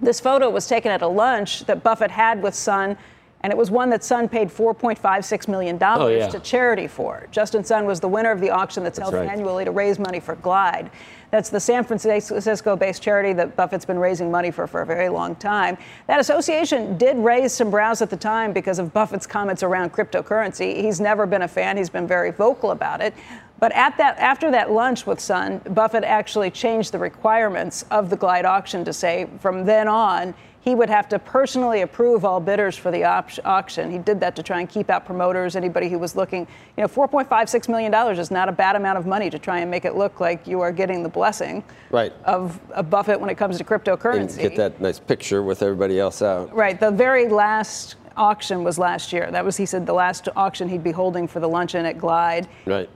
This 0.00 0.20
photo 0.20 0.48
was 0.48 0.66
taken 0.66 0.90
at 0.90 1.02
a 1.02 1.06
lunch 1.06 1.66
that 1.66 1.82
Buffett 1.82 2.10
had 2.10 2.42
with 2.42 2.54
Sun, 2.54 2.96
and 3.42 3.52
it 3.52 3.56
was 3.58 3.70
one 3.70 3.90
that 3.90 4.02
Sun 4.02 4.30
paid 4.30 4.48
$4.56 4.48 5.48
million 5.48 5.78
Oh, 5.82 6.06
yeah. 6.06 6.28
to 6.28 6.40
charity 6.40 6.86
for. 6.86 7.28
Justin 7.30 7.62
Sun 7.62 7.84
was 7.84 8.00
the 8.00 8.08
winner 8.08 8.30
of 8.30 8.40
the 8.40 8.48
auction 8.48 8.84
that's, 8.84 8.98
held 8.98 9.12
right. 9.12 9.28
annually 9.28 9.66
to 9.66 9.70
raise 9.70 9.98
money 9.98 10.18
for 10.18 10.36
Glide. 10.36 10.90
That's 11.30 11.50
the 11.50 11.60
San 11.60 11.84
Francisco 11.84 12.74
based 12.74 13.02
charity 13.02 13.34
that 13.34 13.54
Buffett's 13.54 13.84
been 13.84 13.98
raising 13.98 14.30
money 14.30 14.50
for 14.50 14.66
for 14.66 14.80
a 14.80 14.86
very 14.86 15.10
long 15.10 15.36
time. 15.36 15.76
That 16.06 16.20
association 16.20 16.96
did 16.96 17.18
raise 17.18 17.52
some 17.52 17.70
brows 17.70 18.00
at 18.00 18.08
the 18.08 18.16
time 18.16 18.54
because 18.54 18.78
of 18.78 18.94
Buffett's 18.94 19.26
comments 19.26 19.62
around 19.62 19.92
cryptocurrency. 19.92 20.80
He's 20.82 21.00
never 21.02 21.26
been 21.26 21.42
a 21.42 21.48
fan, 21.48 21.76
he's 21.76 21.90
been 21.90 22.06
very 22.06 22.30
vocal 22.30 22.70
about 22.70 23.02
it. 23.02 23.12
But 23.60 23.72
at 23.72 23.96
that, 23.98 24.18
after 24.18 24.50
that 24.52 24.70
lunch 24.70 25.06
with 25.06 25.18
Sun, 25.20 25.58
Buffett 25.70 26.04
actually 26.04 26.50
changed 26.50 26.92
the 26.92 26.98
requirements 26.98 27.84
of 27.90 28.08
the 28.10 28.16
Glide 28.16 28.44
auction 28.44 28.84
to 28.84 28.92
say 28.92 29.26
from 29.40 29.64
then 29.64 29.88
on, 29.88 30.32
he 30.60 30.74
would 30.74 30.90
have 30.90 31.08
to 31.08 31.18
personally 31.18 31.80
approve 31.80 32.24
all 32.24 32.40
bidders 32.40 32.76
for 32.76 32.90
the 32.90 33.02
op- 33.04 33.30
auction. 33.44 33.90
He 33.90 33.98
did 33.98 34.20
that 34.20 34.36
to 34.36 34.42
try 34.42 34.60
and 34.60 34.68
keep 34.68 34.90
out 34.90 35.06
promoters, 35.06 35.56
anybody 35.56 35.88
who 35.88 35.98
was 35.98 36.14
looking. 36.14 36.46
You 36.76 36.82
know, 36.82 36.88
$4.56 36.88 37.68
million 37.68 37.92
is 38.18 38.30
not 38.30 38.48
a 38.48 38.52
bad 38.52 38.76
amount 38.76 38.98
of 38.98 39.06
money 39.06 39.30
to 39.30 39.38
try 39.38 39.60
and 39.60 39.70
make 39.70 39.84
it 39.86 39.94
look 39.96 40.20
like 40.20 40.46
you 40.46 40.60
are 40.60 40.70
getting 40.72 41.02
the 41.02 41.08
blessing 41.08 41.64
Right. 41.90 42.12
of, 42.24 42.60
of 42.72 42.90
Buffett 42.90 43.18
when 43.20 43.30
it 43.30 43.36
comes 43.38 43.56
to 43.58 43.62
And 43.64 43.82
cryptocurrency. 43.84 44.38
get 44.40 44.56
that 44.56 44.80
nice 44.80 44.98
picture 44.98 45.42
with 45.42 45.62
everybody 45.62 45.98
else 45.98 46.22
out. 46.22 46.54
Right. 46.54 46.78
The 46.78 46.90
very 46.90 47.28
last 47.28 47.96
auction 48.16 48.62
was 48.62 48.78
last 48.78 49.12
year. 49.12 49.30
That 49.30 49.44
was, 49.44 49.56
he 49.56 49.64
said, 49.64 49.86
the 49.86 49.94
last 49.94 50.28
auction 50.36 50.68
he'd 50.68 50.84
be 50.84 50.90
holding 50.92 51.26
for 51.26 51.40
the 51.40 51.48
luncheon 51.48 51.86
at 51.86 51.98
Glide. 51.98 52.46
Right. 52.66 52.90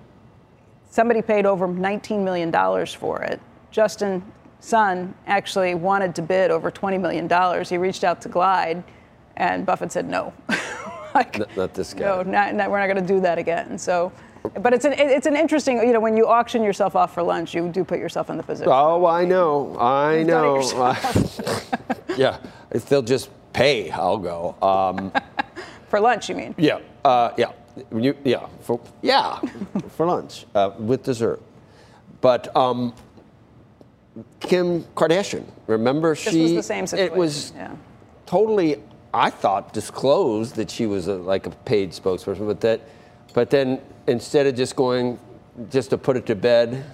Somebody 0.93 1.23
paid 1.23 1.47
over 1.47 1.67
$19 1.67 2.23
million 2.23 2.53
for 2.87 3.23
it. 3.23 3.41
Justin 3.71 4.23
Sun 4.61 5.15
actually 5.27 5.75
wanted 5.75 6.15
to 6.17 6.21
bid 6.21 6.51
over 6.51 6.71
$20 6.71 7.01
million. 7.01 7.65
He 7.65 7.79
reached 7.79 8.05
out 8.05 8.21
to 8.21 8.29
Glide, 8.29 8.85
and 9.39 9.65
Buffett 9.65 9.91
said 9.91 10.07
no. 10.07 10.35
like, 11.15 11.41
N- 11.41 11.47
not 11.57 11.73
this 11.73 11.95
guy. 11.95 12.05
no, 12.05 12.23
not, 12.23 12.55
not, 12.55 12.71
we're 12.71 12.79
not 12.79 12.93
going 12.93 13.07
to 13.07 13.15
do 13.15 13.21
that 13.23 13.39
again. 13.39 13.79
So, 13.79 14.13
but 14.61 14.75
it's 14.75 14.85
an 14.85 14.93
it's 14.93 15.25
an 15.25 15.35
interesting, 15.35 15.79
you 15.79 15.95
know, 15.95 16.01
when 16.01 16.15
you 16.15 16.29
auction 16.29 16.63
yourself 16.63 16.95
off 16.95 17.15
for 17.15 17.23
lunch, 17.23 17.55
you 17.55 17.71
do 17.71 17.85
put 17.85 17.99
yourself 17.99 18.29
in 18.29 18.37
the 18.37 18.43
position. 18.43 18.71
Oh, 18.71 19.07
I 19.07 19.25
know. 19.25 19.75
I 19.79 20.19
You've 20.19 20.27
know. 20.27 20.61
yeah. 22.19 22.37
If 22.71 22.85
they'll 22.91 23.01
just 23.01 23.31
pay, 23.55 23.91
I'll 23.91 24.19
go. 24.19 24.57
Um, 24.61 25.11
for 25.89 26.01
lunch, 26.01 26.29
you 26.29 26.35
mean? 26.35 26.55
yeah. 26.59 26.81
Uh, 27.03 27.31
yeah. 27.39 27.53
You, 27.95 28.17
yeah. 28.25 28.47
For, 28.61 28.81
yeah. 29.01 29.39
for 29.97 30.07
lunch 30.07 30.47
uh, 30.55 30.73
with 30.79 31.03
dessert. 31.05 31.41
But 32.21 32.55
um, 32.57 32.95
Kim 34.41 34.85
Kardashian, 34.95 35.45
remember 35.67 36.15
This 36.15 36.31
she? 36.31 36.43
was 36.43 36.55
the 36.55 36.63
same 36.63 36.87
situation. 36.87 37.13
It 37.13 37.19
was 37.19 37.53
yeah. 37.57 37.75
totally, 38.27 38.83
I 39.15 39.31
thought, 39.31 39.73
disclosed 39.73 40.57
that 40.57 40.71
she 40.71 40.87
was 40.87 41.09
a, 41.09 41.15
like 41.15 41.47
a 41.47 41.51
paid 41.51 41.91
spokesperson, 41.91 42.47
but 42.47 42.61
that, 42.61 42.81
but 43.35 43.51
then 43.51 43.81
instead 44.07 44.47
of 44.47 44.55
just 44.55 44.77
going, 44.77 45.19
just 45.71 45.91
to 45.91 45.99
put 45.99 46.17
it 46.17 46.27
to 46.27 46.35
bed, 46.35 46.85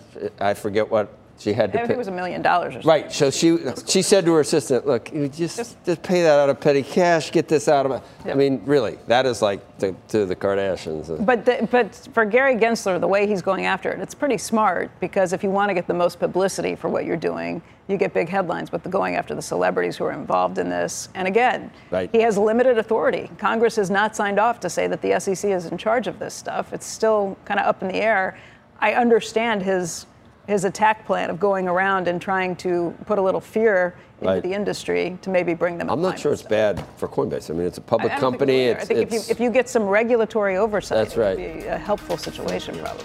I 0.41 0.55
forget 0.55 0.89
what 0.89 1.13
She 1.39 1.53
had 1.53 1.73
to 1.73 1.83
I 1.83 1.87
pay. 1.87 1.93
it 1.93 1.97
was 1.99 2.09
a 2.09 2.13
million 2.13 2.43
dollars 2.43 2.71
or 2.75 2.83
something. 2.83 2.89
Right. 2.89 3.13
So 3.13 3.31
she 3.31 3.59
she 3.87 4.03
said 4.03 4.25
to 4.25 4.33
her 4.35 4.41
assistant, 4.41 4.87
"Look, 4.87 5.13
you 5.13 5.29
just 5.29 5.77
just, 5.85 6.03
pay 6.03 6.23
that 6.23 6.39
out 6.39 6.51
of 6.51 6.61
petty 6.61 6.83
cash. 6.83 7.31
Get 7.31 7.47
this 7.47 7.69
out 7.69 7.87
of 7.87 7.93
my." 8.25 8.31
I 8.31 8.35
mean, 8.35 8.61
really, 8.65 8.99
that 9.07 9.25
is 9.25 9.41
like 9.41 9.79
to, 9.79 9.95
to 10.09 10.27
the 10.27 10.35
Kardashians. 10.35 11.25
But 11.25 11.45
the, 11.45 11.69
but 11.71 11.95
for 12.13 12.25
Gary 12.25 12.57
Gensler, 12.57 13.01
the 13.01 13.07
way 13.07 13.27
he's 13.29 13.41
going 13.41 13.67
after 13.67 13.91
it, 13.93 14.01
it's 14.01 14.15
pretty 14.15 14.37
smart 14.39 14.91
because 14.99 15.33
if 15.33 15.45
you 15.45 15.51
want 15.51 15.71
to 15.71 15.75
get 15.75 15.87
the 15.87 15.95
most 15.95 16.19
publicity 16.19 16.75
for 16.75 16.89
what 16.89 17.05
you're 17.05 17.17
doing, 17.17 17.63
you 17.87 17.97
get 17.97 18.13
big 18.13 18.29
headlines. 18.29 18.69
But 18.69 18.83
the 18.83 18.91
going 18.91 19.15
after 19.15 19.37
the 19.37 19.43
celebrities 19.43 19.97
who 19.97 20.05
are 20.07 20.13
involved 20.13 20.59
in 20.59 20.69
this, 20.69 21.09
and 21.15 21.29
again, 21.29 21.71
Right. 21.93 22.11
he 22.11 22.21
has 22.23 22.37
limited 22.37 22.79
authority. 22.79 23.31
Congress 23.39 23.77
has 23.77 23.91
not 23.91 24.17
signed 24.17 24.41
off 24.41 24.59
to 24.61 24.69
say 24.69 24.89
that 24.89 25.03
the 25.03 25.21
SEC 25.21 25.53
is 25.53 25.67
in 25.67 25.79
charge 25.79 26.09
of 26.09 26.19
this 26.19 26.35
stuff. 26.35 26.73
It's 26.73 26.87
still 26.87 27.37
kind 27.45 27.61
of 27.61 27.67
up 27.67 27.81
in 27.81 27.87
the 27.89 27.97
air. 27.97 28.37
I 28.81 28.95
understand 28.95 29.63
his 29.63 30.07
his 30.49 30.65
attack 30.65 31.05
plan 31.07 31.29
of 31.31 31.39
going 31.39 31.69
around 31.69 32.09
and 32.09 32.21
trying 32.21 32.57
to 32.57 32.93
put 33.07 33.19
a 33.19 33.23
little 33.23 33.41
fear 33.41 33.95
into 34.21 34.33
Right. 34.33 34.43
the 34.43 34.53
industry 34.53 35.17
to 35.23 35.31
maybe 35.31 35.55
bring 35.55 35.79
them. 35.79 35.89
I'm 35.91 36.01
not 36.03 36.19
sure 36.19 36.33
with 36.33 36.41
it's 36.41 36.49
bad 36.49 36.83
for 36.97 37.07
Coinbase. 37.07 37.51
I 37.51 37.53
mean, 37.55 37.67
it's 37.67 37.79
a 37.79 37.83
public 37.83 38.11
I 38.11 38.19
don't 38.19 38.33
think 38.33 38.41
company. 38.41 38.65
it 38.65 38.65
will 38.65 38.71
either. 38.71 38.81
It's, 38.81 38.91
I 38.91 38.95
think 38.95 39.07
if 39.07 39.13
you, 39.13 39.21
if 39.31 39.39
you 39.41 39.51
get 39.51 39.69
some 39.69 39.85
regulatory 39.85 40.57
oversight, 40.57 40.97
That's 40.99 41.13
it 41.13 41.19
would 41.19 41.25
right. 41.25 41.37
be 41.63 41.67
a 41.67 41.79
helpful 41.79 42.17
situation 42.17 42.79
probably. 42.79 43.05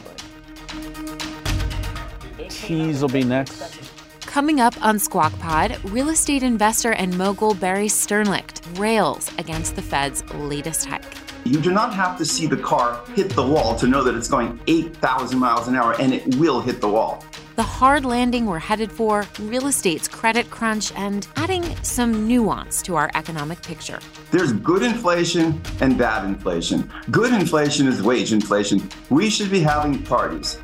Cheese 2.49 3.01
will 3.01 3.09
be 3.09 3.23
next. 3.23 3.91
Coming 4.21 4.59
up 4.61 4.73
on 4.83 4.97
Squawk 4.97 5.37
Pod, 5.39 5.77
real 5.91 6.09
estate 6.09 6.41
investor 6.43 6.93
and 6.93 7.15
mogul 7.17 7.53
Barry 7.53 7.87
Sternlicht 7.87 8.79
rails 8.79 9.29
against 9.37 9.75
the 9.75 9.81
Fed's 9.81 10.23
latest 10.33 10.85
hike. 10.85 11.03
You 11.45 11.59
do 11.59 11.71
not 11.71 11.93
have 11.93 12.17
to 12.19 12.25
see 12.25 12.47
the 12.47 12.57
car 12.57 13.01
hit 13.15 13.29
the 13.31 13.45
wall 13.45 13.75
to 13.75 13.85
know 13.85 14.01
that 14.03 14.15
it's 14.15 14.29
going 14.29 14.59
8,000 14.65 15.37
miles 15.37 15.67
an 15.67 15.75
hour 15.75 15.93
and 15.99 16.13
it 16.13 16.35
will 16.37 16.61
hit 16.61 16.79
the 16.81 16.87
wall. 16.87 17.23
The 17.55 17.61
hard 17.61 18.03
landing 18.03 18.47
we're 18.47 18.57
headed 18.57 18.91
for, 18.91 19.27
real 19.39 19.67
estate's 19.67 20.07
credit 20.07 20.49
crunch, 20.49 20.91
and 20.95 21.27
adding 21.35 21.63
some 21.83 22.27
nuance 22.27 22.81
to 22.81 22.95
our 22.95 23.11
economic 23.13 23.61
picture. 23.61 23.99
There's 24.31 24.53
good 24.53 24.81
inflation 24.81 25.61
and 25.79 25.95
bad 25.95 26.25
inflation. 26.25 26.91
Good 27.11 27.31
inflation 27.31 27.87
is 27.87 28.01
wage 28.01 28.33
inflation. 28.33 28.89
We 29.11 29.29
should 29.29 29.51
be 29.51 29.59
having 29.59 30.01
parties. 30.01 30.57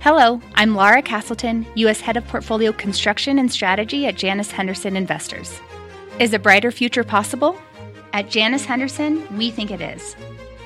Hello, 0.00 0.40
I'm 0.56 0.74
Laura 0.74 1.00
Castleton, 1.02 1.66
U.S. 1.76 2.00
Head 2.00 2.16
of 2.16 2.26
Portfolio 2.26 2.72
Construction 2.72 3.38
and 3.38 3.52
Strategy 3.52 4.06
at 4.06 4.16
Janus 4.16 4.50
Henderson 4.50 4.96
Investors. 4.96 5.60
Is 6.18 6.34
a 6.34 6.40
brighter 6.40 6.72
future 6.72 7.04
possible? 7.04 7.56
At 8.12 8.28
Janus 8.28 8.64
Henderson, 8.64 9.24
we 9.38 9.52
think 9.52 9.70
it 9.70 9.80
is. 9.80 10.16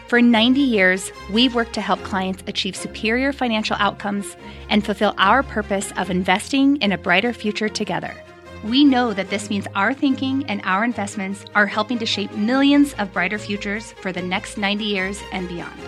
For 0.08 0.22
90 0.22 0.60
years, 0.60 1.10
we've 1.32 1.56
worked 1.56 1.72
to 1.72 1.80
help 1.80 2.00
clients 2.04 2.44
achieve 2.46 2.76
superior 2.76 3.32
financial 3.32 3.74
outcomes 3.80 4.36
and 4.68 4.84
fulfill 4.84 5.14
our 5.18 5.42
purpose 5.42 5.92
of 5.96 6.10
investing 6.10 6.76
in 6.76 6.92
a 6.92 6.98
brighter 6.98 7.32
future 7.32 7.68
together. 7.68 8.14
We 8.62 8.84
know 8.84 9.12
that 9.12 9.30
this 9.30 9.50
means 9.50 9.66
our 9.74 9.92
thinking 9.92 10.46
and 10.46 10.60
our 10.62 10.84
investments 10.84 11.44
are 11.56 11.66
helping 11.66 11.98
to 11.98 12.06
shape 12.06 12.30
millions 12.36 12.94
of 12.94 13.12
brighter 13.12 13.38
futures 13.38 13.92
for 13.92 14.12
the 14.12 14.22
next 14.22 14.56
90 14.56 14.84
years 14.84 15.20
and 15.32 15.48
beyond. 15.48 15.80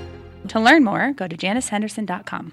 To 0.48 0.58
learn 0.58 0.82
more, 0.82 1.12
go 1.12 1.28
to 1.28 1.36
janushenderson.com. 1.36 2.52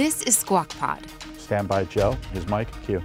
This 0.00 0.22
is 0.22 0.34
Squawk 0.34 0.70
Pod. 0.78 1.04
Stand 1.36 1.68
by, 1.68 1.84
Joe. 1.84 2.16
His 2.32 2.46
Mike. 2.46 2.68
Q. 2.86 3.02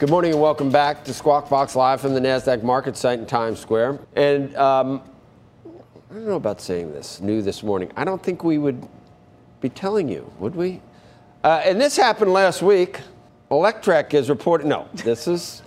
Good 0.00 0.10
morning 0.10 0.32
and 0.32 0.40
welcome 0.40 0.68
back 0.68 1.04
to 1.04 1.14
Squawk 1.14 1.48
Box 1.48 1.76
Live 1.76 2.00
from 2.00 2.12
the 2.12 2.18
NASDAQ 2.18 2.64
market 2.64 2.96
site 2.96 3.20
in 3.20 3.24
Times 3.24 3.60
Square. 3.60 4.00
And 4.16 4.52
um, 4.56 5.00
I 6.10 6.14
don't 6.14 6.26
know 6.26 6.34
about 6.34 6.60
saying 6.60 6.90
this 6.90 7.20
new 7.20 7.40
this 7.40 7.62
morning. 7.62 7.92
I 7.96 8.02
don't 8.02 8.20
think 8.20 8.42
we 8.42 8.58
would 8.58 8.84
be 9.60 9.68
telling 9.68 10.08
you, 10.08 10.28
would 10.40 10.56
we? 10.56 10.82
Uh, 11.44 11.62
and 11.64 11.80
this 11.80 11.96
happened 11.96 12.32
last 12.32 12.62
week. 12.62 12.98
Electrek 13.52 14.12
is 14.12 14.28
reporting. 14.28 14.66
No, 14.66 14.88
this 14.92 15.28
is. 15.28 15.62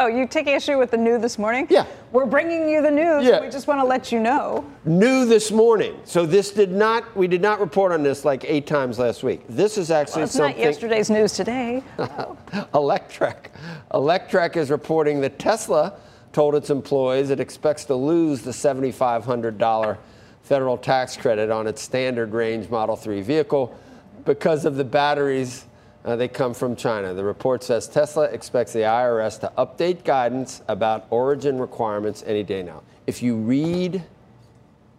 Oh, 0.00 0.06
you 0.06 0.28
take 0.28 0.46
issue 0.46 0.78
with 0.78 0.92
the 0.92 0.96
new 0.96 1.18
this 1.18 1.38
morning? 1.40 1.66
Yeah. 1.68 1.84
We're 2.12 2.24
bringing 2.24 2.68
you 2.68 2.80
the 2.80 2.90
news. 2.90 3.24
Yeah. 3.24 3.40
We 3.40 3.50
just 3.50 3.66
want 3.66 3.80
to 3.80 3.84
let 3.84 4.12
you 4.12 4.20
know. 4.20 4.64
new 4.84 5.24
this 5.24 5.50
morning. 5.50 5.98
So 6.04 6.24
this 6.24 6.52
did 6.52 6.70
not, 6.70 7.16
we 7.16 7.26
did 7.26 7.42
not 7.42 7.58
report 7.58 7.90
on 7.90 8.04
this 8.04 8.24
like 8.24 8.44
eight 8.44 8.64
times 8.68 9.00
last 9.00 9.24
week. 9.24 9.42
This 9.48 9.76
is 9.76 9.90
actually 9.90 10.20
Well, 10.20 10.24
it's 10.26 10.34
something. 10.34 10.56
not 10.56 10.64
yesterday's 10.64 11.10
news 11.10 11.32
today. 11.32 11.82
Electrek. 11.98 13.48
Electrek 13.92 14.56
is 14.56 14.70
reporting 14.70 15.20
that 15.22 15.36
Tesla 15.40 15.94
told 16.32 16.54
its 16.54 16.70
employees 16.70 17.30
it 17.30 17.40
expects 17.40 17.84
to 17.86 17.96
lose 17.96 18.42
the 18.42 18.52
$7,500 18.52 19.98
federal 20.42 20.78
tax 20.78 21.16
credit 21.16 21.50
on 21.50 21.66
its 21.66 21.82
standard 21.82 22.32
range 22.32 22.70
Model 22.70 22.94
3 22.94 23.20
vehicle 23.22 23.76
because 24.24 24.64
of 24.64 24.76
the 24.76 24.84
batteries 24.84 25.64
uh, 26.04 26.16
they 26.16 26.28
come 26.28 26.54
from 26.54 26.76
China. 26.76 27.12
The 27.12 27.24
report 27.24 27.62
says 27.62 27.88
Tesla 27.88 28.24
expects 28.24 28.72
the 28.72 28.80
IRS 28.80 29.40
to 29.40 29.52
update 29.58 30.04
guidance 30.04 30.62
about 30.68 31.06
origin 31.10 31.58
requirements 31.58 32.22
any 32.26 32.42
day 32.42 32.62
now. 32.62 32.82
If 33.06 33.22
you 33.22 33.36
read 33.36 34.04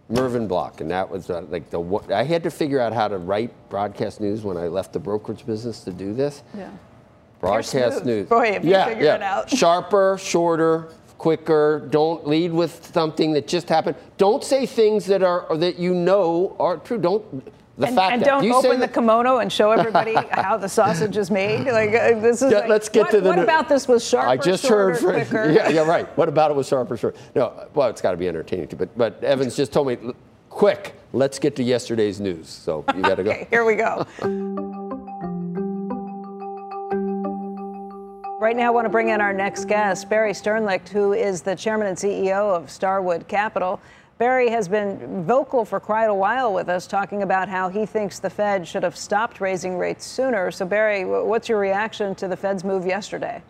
Mervin 0.09 0.47
Block, 0.47 0.81
and 0.81 0.89
that 0.89 1.09
was 1.09 1.29
uh, 1.29 1.41
like 1.49 1.69
the 1.69 1.79
I 2.13 2.23
had 2.23 2.43
to 2.43 2.51
figure 2.51 2.79
out 2.79 2.93
how 2.93 3.07
to 3.07 3.17
write 3.17 3.51
broadcast 3.69 4.19
news 4.19 4.43
when 4.43 4.57
I 4.57 4.67
left 4.67 4.91
the 4.91 4.99
brokerage 4.99 5.45
business 5.45 5.83
to 5.83 5.91
do 5.91 6.13
this. 6.13 6.41
Yeah. 6.57 6.71
Broadcast 7.39 8.03
news. 8.03 8.27
Boy, 8.27 8.47
if 8.47 8.65
you 8.65 8.71
yeah, 8.71 8.85
figure 8.85 9.03
yeah. 9.03 9.15
it 9.15 9.21
out. 9.21 9.49
Sharper, 9.55 10.17
shorter, 10.19 10.89
quicker. 11.17 11.87
Don't 11.91 12.27
lead 12.27 12.51
with 12.51 12.91
something 12.91 13.33
that 13.33 13.47
just 13.47 13.69
happened. 13.69 13.95
Don't 14.17 14.43
say 14.43 14.65
things 14.65 15.05
that 15.05 15.23
are 15.23 15.55
that 15.57 15.77
you 15.77 15.93
know 15.93 16.55
are 16.59 16.77
true. 16.77 16.97
Don't 16.97 17.47
the 17.79 17.87
and, 17.87 17.95
fact 17.95 18.13
and 18.13 18.21
that 18.21 18.25
don't 18.25 18.51
open 18.51 18.81
the 18.81 18.89
kimono 18.89 19.37
and 19.37 19.51
show 19.51 19.71
everybody 19.71 20.13
how 20.31 20.57
the 20.57 20.67
sausage 20.67 21.15
is 21.15 21.31
made. 21.31 21.65
Like 21.65 21.89
uh, 21.89 22.19
this 22.19 22.41
is. 22.41 22.51
Yeah, 22.51 22.59
like- 22.59 22.69
let's 22.69 22.89
get 22.89 23.03
what, 23.03 23.11
to 23.11 23.21
the. 23.21 23.29
What 23.29 23.39
about 23.39 23.69
this 23.69 23.87
was 23.87 24.05
sharper, 24.05 24.27
I 24.27 24.35
just 24.35 24.65
shorter, 24.65 24.99
heard. 24.99 25.27
Quicker? 25.27 25.51
yeah, 25.55 25.69
yeah, 25.69 25.87
right. 25.87 26.05
What 26.17 26.27
about 26.27 26.51
it 26.51 26.55
was 26.55 26.67
sharper, 26.67 26.97
short? 26.97 27.15
No, 27.35 27.67
well, 27.73 27.87
it's 27.87 28.01
got 28.01 28.11
to 28.11 28.17
be 28.17 28.27
entertaining 28.27 28.67
too. 28.67 28.75
But 28.75 28.97
but 28.97 29.23
Evans 29.23 29.55
just 29.55 29.71
told 29.71 29.87
me, 29.87 29.97
quick, 30.49 30.93
let's 31.13 31.39
get 31.39 31.55
to 31.55 31.63
yesterday's 31.63 32.19
news. 32.19 32.49
So 32.49 32.83
you 32.93 33.01
got 33.01 33.15
to 33.15 33.23
go. 33.23 33.29
Okay, 33.39 33.47
here 33.49 33.63
we 33.63 33.75
go. 33.75 34.05
Right 38.41 38.55
now, 38.55 38.67
I 38.67 38.69
want 38.71 38.85
to 38.85 38.89
bring 38.89 39.09
in 39.09 39.21
our 39.21 39.33
next 39.33 39.65
guest, 39.65 40.09
Barry 40.09 40.31
Sternlicht, 40.31 40.89
who 40.89 41.13
is 41.13 41.41
the 41.41 41.55
chairman 41.55 41.87
and 41.87 41.97
CEO 41.97 42.55
of 42.55 42.69
Starwood 42.69 43.27
Capital. 43.27 43.79
Barry 44.19 44.49
has 44.49 44.67
been 44.67 45.23
vocal 45.23 45.63
for 45.63 45.79
quite 45.79 46.09
a 46.09 46.13
while 46.13 46.53
with 46.53 46.67
us, 46.67 46.85
talking 46.85 47.23
about 47.23 47.47
how 47.47 47.69
he 47.69 47.85
thinks 47.85 48.19
the 48.19 48.29
Fed 48.29 48.67
should 48.67 48.83
have 48.83 48.97
stopped 48.97 49.39
raising 49.39 49.77
rates 49.77 50.05
sooner. 50.05 50.51
So, 50.51 50.65
Barry, 50.65 51.05
what's 51.05 51.47
your 51.47 51.57
reaction 51.57 52.13
to 52.15 52.27
the 52.27 52.35
Fed's 52.35 52.65
move 52.65 52.85
yesterday? 52.85 53.41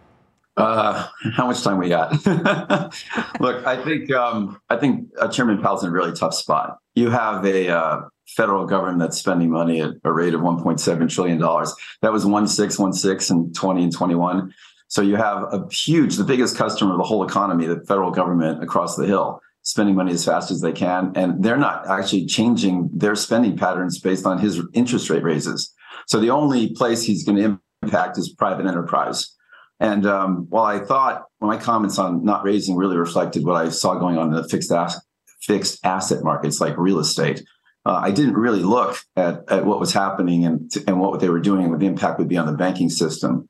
Uh, 0.56 1.08
how 1.34 1.48
much 1.48 1.64
time 1.64 1.80
we 1.80 1.90
got? 1.90 2.12
Look, 3.40 3.66
I 3.66 3.84
think 3.84 4.12
um, 4.12 4.62
I 4.70 4.76
think 4.76 5.10
uh, 5.20 5.28
Chairman 5.28 5.60
Powell's 5.60 5.84
in 5.84 5.90
a 5.90 5.92
really 5.92 6.14
tough 6.14 6.36
spot. 6.36 6.78
You 6.94 7.10
have 7.10 7.44
a 7.48 7.70
uh, 7.70 8.02
federal 8.28 8.68
government 8.68 9.00
that's 9.00 9.18
spending 9.18 9.50
money 9.50 9.82
at 9.82 9.94
a 10.04 10.14
rate 10.14 10.36
of 10.36 10.42
1.7 10.42 11.10
trillion 11.10 11.40
dollars. 11.40 11.74
That 12.04 12.14
was 12.14 12.28
one 12.28 12.48
six 12.48 12.78
one 12.78 12.94
six 12.94 13.32
in 13.32 13.54
20 13.54 13.86
and 13.86 13.92
21. 13.92 14.54
So 14.88 15.02
you 15.02 15.16
have 15.16 15.52
a 15.52 15.68
huge, 15.72 16.18
the 16.18 16.24
biggest 16.24 16.58
customer 16.58 16.92
of 16.92 16.98
the 16.98 17.04
whole 17.04 17.24
economy, 17.24 17.66
the 17.66 17.80
federal 17.88 18.12
government 18.12 18.64
across 18.64 18.96
the 18.96 19.06
hill, 19.06 19.42
spending 19.70 19.96
money 19.96 20.12
as 20.12 20.26
fast 20.26 20.50
as 20.50 20.62
they 20.62 20.72
can, 20.72 21.12
and 21.16 21.44
they're 21.44 21.64
not 21.70 21.88
actually 21.88 22.26
changing 22.26 22.90
their 22.92 23.16
spending 23.16 23.56
patterns 23.56 24.00
based 24.00 24.26
on 24.26 24.40
his 24.40 24.62
interest 24.74 25.10
rate 25.12 25.24
raises. 25.24 25.72
So 26.08 26.20
the 26.20 26.32
only 26.32 26.74
place 26.74 27.04
he's 27.04 27.24
going 27.24 27.38
to 27.38 27.60
impact 27.84 28.18
is 28.18 28.34
private 28.34 28.66
enterprise. 28.66 29.36
And 29.80 30.08
um, 30.08 30.48
while 30.50 30.66
I 30.66 30.80
thought 30.80 31.26
my 31.40 31.56
comments 31.56 32.00
on 32.00 32.26
not 32.26 32.44
raising 32.44 32.76
really 32.76 32.98
reflected 32.98 33.46
what 33.46 33.64
I 33.64 33.70
saw 33.70 33.94
going 33.96 34.18
on 34.18 34.30
in 34.30 34.34
the 34.34 34.50
fixed 34.50 34.72
asset, 34.72 35.04
fixed 35.42 35.86
asset 35.86 36.24
markets 36.24 36.60
like 36.60 36.76
real 36.78 37.00
estate, 37.00 37.44
uh, 37.86 38.00
I 38.04 38.12
didn't 38.12 38.34
really 38.34 38.64
look 38.64 38.98
at, 39.16 39.44
at 39.50 39.66
what 39.66 39.80
was 39.80 39.94
happening 39.94 40.46
and, 40.46 40.70
and 40.88 41.00
what 41.00 41.20
they 41.20 41.30
were 41.30 41.40
doing 41.40 41.62
and 41.62 41.72
what 41.72 41.80
the 41.80 41.86
impact 41.86 42.18
would 42.18 42.28
be 42.28 42.38
on 42.38 42.48
the 42.48 42.58
banking 42.58 42.90
system. 42.90 43.48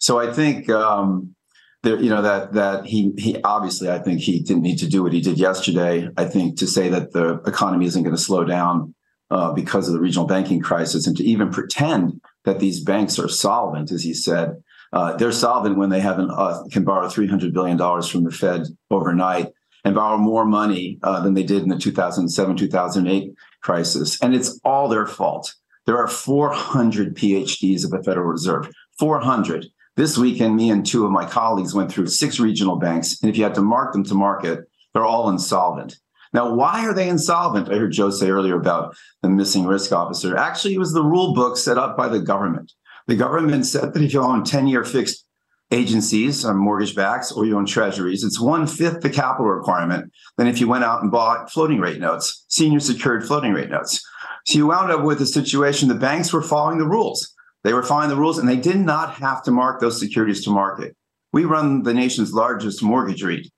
So 0.00 0.18
I 0.18 0.32
think 0.32 0.68
um, 0.70 1.34
there, 1.82 2.00
you 2.00 2.10
know 2.10 2.22
that 2.22 2.52
that 2.54 2.86
he 2.86 3.12
he 3.16 3.40
obviously 3.42 3.88
I 3.88 3.98
think 3.98 4.20
he 4.20 4.40
didn't 4.40 4.62
need 4.62 4.78
to 4.78 4.88
do 4.88 5.02
what 5.02 5.12
he 5.12 5.20
did 5.20 5.38
yesterday. 5.38 6.08
I 6.16 6.24
think 6.24 6.58
to 6.58 6.66
say 6.66 6.88
that 6.88 7.12
the 7.12 7.34
economy 7.46 7.86
isn't 7.86 8.02
going 8.02 8.16
to 8.16 8.20
slow 8.20 8.44
down 8.44 8.94
uh, 9.30 9.52
because 9.52 9.86
of 9.86 9.94
the 9.94 10.00
regional 10.00 10.26
banking 10.26 10.60
crisis, 10.60 11.06
and 11.06 11.16
to 11.16 11.24
even 11.24 11.50
pretend 11.50 12.20
that 12.44 12.58
these 12.58 12.82
banks 12.82 13.18
are 13.18 13.28
solvent, 13.28 13.92
as 13.92 14.02
he 14.02 14.12
said, 14.12 14.62
uh, 14.92 15.16
they're 15.16 15.32
solvent 15.32 15.76
when 15.76 15.90
they 15.90 16.00
have 16.00 16.18
an, 16.18 16.30
uh, 16.30 16.62
can 16.72 16.84
borrow 16.84 17.08
three 17.08 17.28
hundred 17.28 17.54
billion 17.54 17.76
dollars 17.76 18.08
from 18.08 18.24
the 18.24 18.32
Fed 18.32 18.62
overnight 18.90 19.52
and 19.84 19.94
borrow 19.94 20.18
more 20.18 20.44
money 20.44 20.98
uh, 21.04 21.20
than 21.20 21.34
they 21.34 21.44
did 21.44 21.62
in 21.62 21.68
the 21.68 21.78
2007 21.78 22.56
2008 22.56 23.32
crisis, 23.62 24.20
and 24.20 24.34
it's 24.34 24.58
all 24.64 24.88
their 24.88 25.06
fault. 25.06 25.54
There 25.86 25.96
are 25.96 26.08
400 26.08 27.16
PhDs 27.16 27.84
of 27.84 27.90
the 27.90 28.02
Federal 28.02 28.26
Reserve. 28.26 28.68
400 28.98 29.66
this 29.98 30.16
weekend, 30.16 30.54
me 30.54 30.70
and 30.70 30.86
two 30.86 31.04
of 31.04 31.10
my 31.10 31.26
colleagues 31.26 31.74
went 31.74 31.90
through 31.90 32.06
six 32.06 32.38
regional 32.38 32.76
banks, 32.76 33.20
and 33.20 33.28
if 33.28 33.36
you 33.36 33.42
had 33.42 33.56
to 33.56 33.60
mark 33.60 33.92
them 33.92 34.04
to 34.04 34.14
market, 34.14 34.60
they're 34.94 35.04
all 35.04 35.28
insolvent. 35.28 35.98
Now, 36.32 36.54
why 36.54 36.86
are 36.86 36.94
they 36.94 37.08
insolvent? 37.08 37.68
I 37.68 37.78
heard 37.78 37.90
Joe 37.90 38.10
say 38.10 38.30
earlier 38.30 38.54
about 38.54 38.96
the 39.22 39.28
missing 39.28 39.66
risk 39.66 39.90
officer. 39.90 40.36
Actually, 40.36 40.74
it 40.74 40.78
was 40.78 40.92
the 40.92 41.02
rule 41.02 41.34
book 41.34 41.56
set 41.56 41.78
up 41.78 41.96
by 41.96 42.06
the 42.06 42.20
government. 42.20 42.72
The 43.08 43.16
government 43.16 43.66
said 43.66 43.92
that 43.92 44.02
if 44.02 44.14
you 44.14 44.22
own 44.22 44.44
10 44.44 44.68
year 44.68 44.84
fixed 44.84 45.24
agencies, 45.72 46.44
uh, 46.44 46.54
mortgage 46.54 46.94
backs, 46.94 47.32
or 47.32 47.44
you 47.44 47.58
own 47.58 47.66
treasuries, 47.66 48.22
it's 48.22 48.40
one 48.40 48.68
fifth 48.68 49.00
the 49.00 49.10
capital 49.10 49.46
requirement 49.46 50.12
than 50.36 50.46
if 50.46 50.60
you 50.60 50.68
went 50.68 50.84
out 50.84 51.02
and 51.02 51.10
bought 51.10 51.50
floating 51.50 51.80
rate 51.80 51.98
notes, 51.98 52.44
senior 52.48 52.78
secured 52.78 53.26
floating 53.26 53.52
rate 53.52 53.68
notes. 53.68 54.00
So 54.46 54.58
you 54.58 54.68
wound 54.68 54.92
up 54.92 55.02
with 55.02 55.20
a 55.20 55.26
situation 55.26 55.88
the 55.88 55.94
banks 55.96 56.32
were 56.32 56.40
following 56.40 56.78
the 56.78 56.86
rules. 56.86 57.34
They 57.64 57.72
refined 57.72 58.10
the 58.10 58.16
rules 58.16 58.38
and 58.38 58.48
they 58.48 58.56
did 58.56 58.78
not 58.78 59.14
have 59.14 59.42
to 59.44 59.50
mark 59.50 59.80
those 59.80 59.98
securities 59.98 60.44
to 60.44 60.50
market. 60.50 60.96
We 61.32 61.44
run 61.44 61.82
the 61.82 61.94
nation's 61.94 62.32
largest 62.32 62.82
mortgage 62.82 63.22
REIT. 63.22 63.48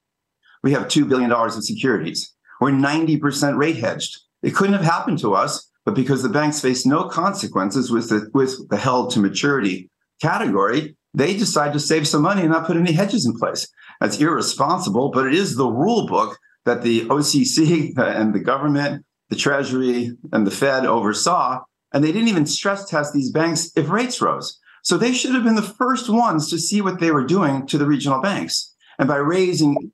We 0.63 0.73
have 0.73 0.89
$2 0.89 1.09
billion 1.09 1.33
in 1.33 1.63
securities. 1.63 2.35
We're 2.61 2.71
90% 2.71 3.57
rate 3.57 3.77
hedged. 3.77 4.19
It 4.43 4.55
couldn't 4.55 4.75
have 4.75 4.85
happened 4.85 5.19
to 5.21 5.35
us, 5.35 5.71
but 5.85 5.95
because 5.95 6.23
the 6.23 6.29
banks 6.29 6.61
faced 6.61 6.87
no 6.87 7.05
consequences 7.05 7.91
with 7.91 8.09
the, 8.09 8.29
with 8.35 8.69
the 8.69 8.77
held 8.77 9.11
to 9.13 9.21
maturity 9.21 9.91
category, 10.21 10.97
they 11.15 11.37
decided 11.37 11.73
to 11.73 11.81
save 11.81 12.07
some 12.07 12.23
money 12.23 12.43
and 12.43 12.51
not 12.51 12.67
put 12.67 12.77
any 12.77 12.93
hedges 12.93 13.27
in 13.27 13.37
place. 13.37 13.67
That's 14.01 14.21
irresponsible, 14.21 15.11
but 15.11 15.27
it 15.27 15.35
is 15.35 15.57
the 15.57 15.67
rule 15.67 16.07
book 16.07 16.39
that 16.65 16.83
the 16.83 17.03
OCC 17.07 17.93
and 17.99 18.35
the 18.35 18.41
government, 18.41 19.05
the 19.29 19.37
Treasury, 19.37 20.13
and 20.33 20.47
the 20.47 20.51
Fed 20.51 20.87
oversaw 20.87 21.61
and 21.93 22.03
they 22.03 22.13
didn't 22.13 22.29
even 22.29 22.47
stress 22.47 22.89
test 22.89 23.13
these 23.13 23.31
banks 23.31 23.71
if 23.77 23.91
rates 23.91 24.21
rose. 24.21 24.59
So 24.83 24.97
they 24.97 25.13
should 25.13 25.35
have 25.35 25.45
been 25.45 25.57
the 25.57 25.63
first 25.63 26.09
ones 26.09 26.49
to 26.51 26.59
see 26.59 26.81
what 26.81 27.01
they 27.01 27.11
were 27.11 27.25
doing 27.25 27.67
to 27.67 27.79
the 27.79 27.87
regional 27.87 28.21
banks. 28.21 28.75
And 28.99 29.09
by 29.09 29.17
raising 29.17 29.93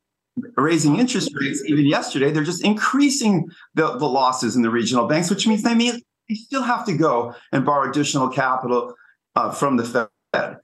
raising 0.57 0.99
interest 0.99 1.31
rates, 1.35 1.63
even 1.67 1.87
yesterday, 1.87 2.31
they're 2.31 2.45
just 2.45 2.63
increasing 2.63 3.49
the, 3.75 3.97
the 3.97 4.07
losses 4.07 4.55
in 4.55 4.63
the 4.63 4.71
regional 4.71 5.07
banks, 5.07 5.31
which 5.31 5.47
means 5.47 5.63
they 5.63 5.75
may 5.75 5.93
they 6.29 6.35
still 6.35 6.63
have 6.63 6.85
to 6.87 6.97
go 6.97 7.35
and 7.53 7.65
borrow 7.65 7.89
additional 7.89 8.29
capital 8.29 8.95
uh, 9.35 9.51
from 9.51 9.77
the 9.77 9.85
Fed. 9.85 10.09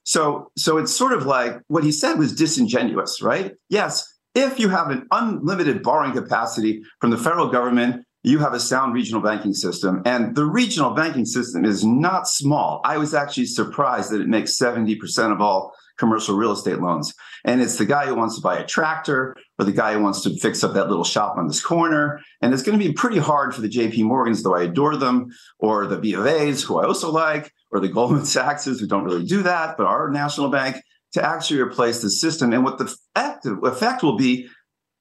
So, 0.05 0.51
so 0.57 0.77
it's 0.77 0.93
sort 0.93 1.13
of 1.13 1.25
like 1.25 1.61
what 1.69 1.85
he 1.85 1.93
said 1.93 2.19
was 2.19 2.35
disingenuous, 2.35 3.23
right? 3.23 3.55
Yes, 3.71 4.07
if 4.35 4.59
you 4.59 4.69
have 4.69 4.91
an 4.91 5.07
unlimited 5.11 5.83
borrowing 5.83 6.13
capacity 6.13 6.83
from 7.01 7.11
the 7.11 7.17
federal 7.17 7.49
government 7.49 8.05
you 8.23 8.39
have 8.39 8.55
a 8.55 8.61
sound 8.61 8.95
regional 8.95 9.21
banking 9.21 9.53
system. 9.53 10.03
And 10.05 10.37
the 10.37 10.45
regional 10.45 10.91
banking 10.91 11.25
system 11.25 11.65
is 11.65 11.85
not 11.85 12.29
small. 12.29 12.81
I 12.85 12.99
was 12.99 13.15
actually 13.15 13.47
surprised 13.47 14.11
that 14.11 14.21
it 14.21 14.29
makes 14.29 14.59
70% 14.59 15.33
of 15.33 15.41
all 15.41 15.75
commercial 15.99 16.37
real 16.37 16.53
estate 16.53 16.81
loans. 16.81 17.13
And 17.45 17.61
it's 17.61 17.77
the 17.77 17.85
guy 17.85 18.07
who 18.07 18.15
wants 18.15 18.37
to 18.37 18.41
buy 18.41 18.57
a 18.57 18.67
tractor 18.67 19.37
or 19.59 19.65
the 19.65 19.73
guy 19.73 19.95
who 19.95 20.03
wants 20.03 20.23
to 20.23 20.37
fix 20.37 20.63
up 20.63 20.73
that 20.75 20.89
little 20.89 21.05
shop 21.05 21.37
on 21.37 21.49
this 21.49 21.63
corner. 21.63 22.21
And 22.41 22.55
it's 22.55 22.63
going 22.63 22.79
to 22.79 22.85
be 22.85 22.93
pretty 22.93 23.19
hard 23.19 23.55
for 23.55 23.61
the 23.61 23.69
JP 23.69 24.05
Morgans, 24.05 24.43
though 24.43 24.57
I 24.57 24.65
adore 24.65 24.97
them, 24.97 25.29
or 25.59 25.87
the 25.87 25.99
B 25.99 26.15
of 26.15 26.27
A's, 26.27 26.63
who 26.63 26.79
I 26.79 26.87
also 26.87 27.11
like, 27.11 27.53
or 27.71 27.81
the 27.81 27.89
Goldman 27.89 28.25
Sachs's, 28.25 28.81
who 28.81 28.87
don't 28.87 29.05
really 29.05 29.25
do 29.25 29.43
that, 29.43 29.77
but 29.77 29.87
our 29.87 30.11
national 30.11 30.49
bank, 30.49 30.77
to 31.13 31.23
actually 31.23 31.61
replace 31.61 32.01
the 32.01 32.09
system. 32.09 32.53
And 32.53 32.65
what 32.65 32.79
the 32.79 32.85
effect, 32.85 33.45
effect 33.45 34.03
will 34.03 34.17
be, 34.17 34.49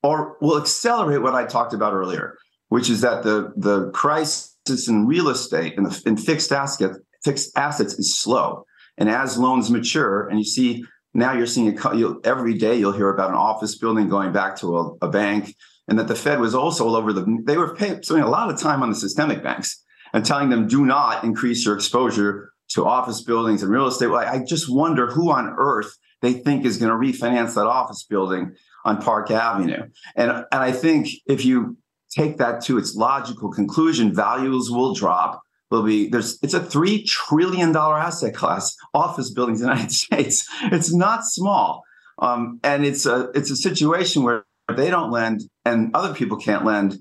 or 0.03 0.37
will 0.41 0.59
accelerate 0.59 1.21
what 1.21 1.35
I 1.35 1.45
talked 1.45 1.73
about 1.73 1.93
earlier 1.93 2.37
which 2.71 2.89
is 2.89 3.01
that 3.01 3.21
the 3.23 3.51
the 3.57 3.91
crisis 3.91 4.87
in 4.87 5.05
real 5.05 5.27
estate 5.27 5.73
and 5.75 5.85
the 5.85 6.01
in 6.05 6.15
fixed 6.15 6.53
asset 6.53 6.95
fixed 7.21 7.51
assets 7.57 7.95
is 7.95 8.17
slow. 8.17 8.65
And 8.97 9.09
as 9.09 9.37
loans 9.37 9.69
mature, 9.69 10.29
and 10.29 10.39
you 10.39 10.45
see 10.45 10.85
now 11.13 11.33
you're 11.33 11.47
seeing 11.47 11.77
a, 11.77 12.15
every 12.23 12.53
day 12.53 12.75
you'll 12.79 12.93
hear 12.93 13.09
about 13.09 13.31
an 13.31 13.35
office 13.35 13.77
building 13.77 14.07
going 14.07 14.31
back 14.31 14.55
to 14.59 14.77
a, 14.77 15.05
a 15.05 15.09
bank, 15.09 15.53
and 15.89 15.99
that 15.99 16.07
the 16.07 16.15
Fed 16.15 16.39
was 16.39 16.55
also 16.55 16.87
all 16.87 16.95
over 16.95 17.11
the. 17.11 17.25
They 17.43 17.57
were 17.57 17.75
paying, 17.75 18.01
spending 18.03 18.23
a 18.23 18.29
lot 18.29 18.49
of 18.49 18.57
time 18.57 18.81
on 18.83 18.89
the 18.89 18.95
systemic 18.95 19.43
banks 19.43 19.83
and 20.13 20.25
telling 20.25 20.49
them 20.49 20.65
do 20.65 20.85
not 20.85 21.25
increase 21.25 21.65
your 21.65 21.75
exposure 21.75 22.53
to 22.69 22.85
office 22.85 23.21
buildings 23.21 23.63
and 23.63 23.71
real 23.71 23.87
estate. 23.87 24.07
Well, 24.07 24.25
I 24.25 24.45
just 24.45 24.73
wonder 24.73 25.07
who 25.07 25.29
on 25.29 25.55
earth 25.57 25.97
they 26.21 26.31
think 26.31 26.65
is 26.65 26.77
going 26.77 26.91
to 26.91 26.97
refinance 26.97 27.55
that 27.55 27.67
office 27.67 28.03
building 28.03 28.55
on 28.85 29.01
Park 29.01 29.29
Avenue. 29.29 29.89
And 30.15 30.31
and 30.31 30.45
I 30.69 30.71
think 30.71 31.09
if 31.25 31.43
you 31.43 31.75
take 32.15 32.37
that 32.37 32.61
to 32.65 32.77
its 32.77 32.95
logical 32.95 33.51
conclusion, 33.51 34.13
values 34.13 34.69
will 34.69 34.93
drop. 34.93 35.41
Will 35.69 35.83
be 35.83 36.09
there's 36.09 36.37
it's 36.43 36.53
a 36.53 36.59
three 36.59 37.03
trillion 37.05 37.71
dollar 37.71 37.97
asset 37.97 38.35
class, 38.35 38.75
office 38.93 39.31
buildings 39.31 39.61
in 39.61 39.67
the 39.67 39.73
United 39.73 39.91
States. 40.05 40.45
It's 40.63 40.93
not 40.93 41.25
small, 41.25 41.81
um, 42.19 42.59
and 42.63 42.85
it's 42.85 43.05
a 43.05 43.31
it's 43.33 43.51
a 43.51 43.55
situation 43.55 44.23
where 44.23 44.43
they 44.75 44.89
don't 44.89 45.11
lend 45.11 45.43
and 45.65 45.95
other 45.95 46.13
people 46.13 46.37
can't 46.37 46.65
lend. 46.65 46.97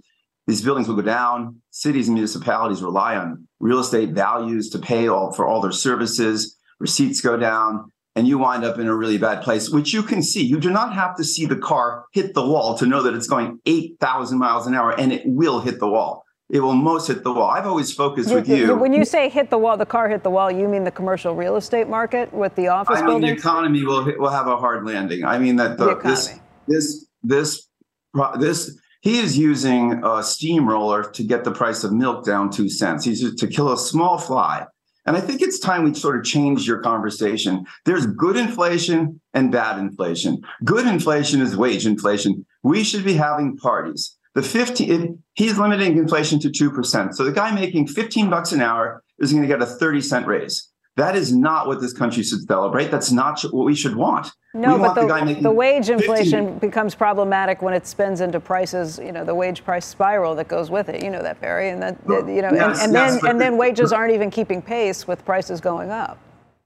These 0.47 0.63
buildings 0.63 0.89
will 0.89 0.97
go 0.97 1.03
down. 1.03 1.61
Cities 1.71 2.09
and 2.09 2.15
municipalities 2.15 2.83
rely 2.83 3.17
on 3.17 3.47
real 3.59 3.81
estate 3.81 4.11
values 4.11 4.71
to 4.71 4.79
pay 4.79 5.09
all 5.09 5.33
for 5.33 5.47
all 5.47 5.61
their 5.61 5.73
services. 5.73 6.57
Receipts 6.79 7.21
go 7.21 7.37
down 7.37 7.91
and 8.17 8.27
you 8.27 8.39
wind 8.39 8.65
up 8.65 8.79
in 8.79 8.87
a 8.87 8.95
really 8.95 9.19
bad 9.19 9.43
place, 9.43 9.71
which 9.71 9.93
you 9.93 10.03
can 10.03 10.23
see. 10.23 10.45
You 10.45 10.59
do 10.59 10.71
not 10.71 10.95
have 10.95 11.17
to 11.17 11.25
see 11.25 11.47
the 11.47 11.57
car 11.57 12.07
hit 12.13 12.35
the 12.35 12.45
wall 12.45 12.77
to 12.79 12.87
know 12.87 13.03
that 13.03 13.15
it's 13.15 13.29
going 13.29 13.61
8,000 13.67 14.39
miles 14.39 14.67
an 14.67 14.75
hour 14.75 14.99
and 14.99 15.13
it 15.13 15.23
will 15.25 15.61
hit 15.61 15.79
the 15.79 15.89
wall. 15.89 16.25
It 16.51 16.61
will 16.61 16.75
most 16.75 17.07
hit 17.07 17.23
the 17.23 17.33
wall. 17.33 17.49
I've 17.49 17.67
always 17.67 17.95
focused 17.95 18.35
with 18.35 18.49
you. 18.49 18.75
When 18.75 18.93
you 18.93 19.05
say 19.05 19.29
hit 19.29 19.51
the 19.51 19.59
wall, 19.59 19.77
the 19.77 19.87
car 19.87 20.09
hit 20.09 20.25
the 20.25 20.31
wall, 20.31 20.51
you 20.51 20.67
mean 20.67 20.83
the 20.83 20.91
commercial 20.91 21.37
real 21.37 21.55
estate 21.55 21.89
market 21.89 22.33
with 22.35 22.57
the 22.57 22.67
office 22.67 22.99
I 22.99 23.03
mean, 23.03 23.21
buildings? 23.21 23.31
the 23.31 23.49
economy 23.49 23.85
will 23.85 24.05
hit, 24.05 24.19
will 24.19 24.31
have 24.31 24.49
a 24.49 24.57
hard 24.57 24.85
landing. 24.85 25.25
I 25.25 25.39
mean 25.39 25.55
that 25.57 25.79
the, 25.79 25.95
the 25.95 26.01
this 26.03 26.41
this 26.67 27.07
this 27.23 27.69
this 28.41 28.77
he 29.01 29.19
is 29.19 29.39
using 29.39 30.03
a 30.05 30.25
steamroller 30.25 31.05
to 31.11 31.23
get 31.23 31.45
the 31.45 31.53
price 31.53 31.85
of 31.85 31.93
milk 31.93 32.25
down 32.25 32.51
two 32.51 32.69
cents. 32.69 33.05
He's 33.05 33.35
to 33.37 33.47
kill 33.47 33.73
a 33.73 33.79
small 33.79 34.19
fly. 34.19 34.67
And 35.11 35.17
I 35.17 35.21
think 35.23 35.43
it's 35.43 35.59
time 35.59 35.83
we 35.83 35.93
sort 35.93 36.17
of 36.17 36.25
change 36.25 36.69
your 36.69 36.79
conversation. 36.79 37.67
There's 37.85 38.07
good 38.07 38.37
inflation 38.37 39.21
and 39.35 39.51
bad 39.51 39.77
inflation. 39.81 40.41
Good 40.65 40.87
inflation 40.87 41.41
is 41.41 41.57
wage 41.57 41.85
inflation. 41.85 42.47
We 42.63 42.85
should 42.85 43.05
be 43.05 43.15
having 43.15 43.57
parties. 43.57 44.17
The 44.37 44.43
15, 44.43 45.21
he's 45.35 45.59
limiting 45.59 45.99
inflation 45.99 46.39
to 46.39 46.49
2%. 46.49 47.15
So 47.15 47.25
the 47.25 47.33
guy 47.33 47.53
making 47.53 47.89
15 47.89 48.31
bucks 48.31 48.53
an 48.53 48.61
hour 48.61 49.03
is 49.19 49.33
going 49.33 49.43
to 49.43 49.49
get 49.49 49.61
a 49.61 49.67
30 49.67 50.01
cent 50.01 50.29
raise. 50.29 50.70
That 51.01 51.17
is 51.17 51.35
not 51.35 51.67
what 51.67 51.81
this 51.81 51.95
country 51.95 52.23
should 52.23 52.43
celebrate. 52.43 52.91
That's 52.91 53.11
not 53.11 53.41
what 53.53 53.65
we 53.65 53.75
should 53.75 53.97
want. 53.97 54.31
No, 54.53 54.77
but 54.77 54.93
the, 54.93 55.35
the, 55.35 55.41
the 55.41 55.51
wage 55.51 55.89
inflation 55.89 56.45
15. 56.45 56.59
becomes 56.59 56.95
problematic 56.95 57.63
when 57.63 57.73
it 57.73 57.87
spins 57.87 58.21
into 58.21 58.39
prices. 58.39 58.99
You 58.99 59.11
know, 59.11 59.25
the 59.25 59.35
wage 59.35 59.65
price 59.65 59.87
spiral 59.87 60.35
that 60.35 60.49
goes 60.49 60.71
with 60.71 60.91
it. 60.91 61.03
You 61.03 61.09
know 61.09 61.23
that, 61.23 61.41
Barry, 61.41 61.71
and 61.71 61.83
that 61.83 61.97
you 62.07 62.43
know, 62.43 62.51
yes, 62.53 62.83
and, 62.83 62.85
and 62.85 62.93
yes, 62.93 63.23
then 63.23 63.31
and 63.31 63.41
then 63.41 63.57
wages 63.57 63.95
aren't 63.95 64.13
even 64.13 64.31
keeping 64.31 64.61
pace 64.61 65.09
with 65.09 65.25
prices 65.25 65.59
going 65.59 65.91
up. 65.91 66.19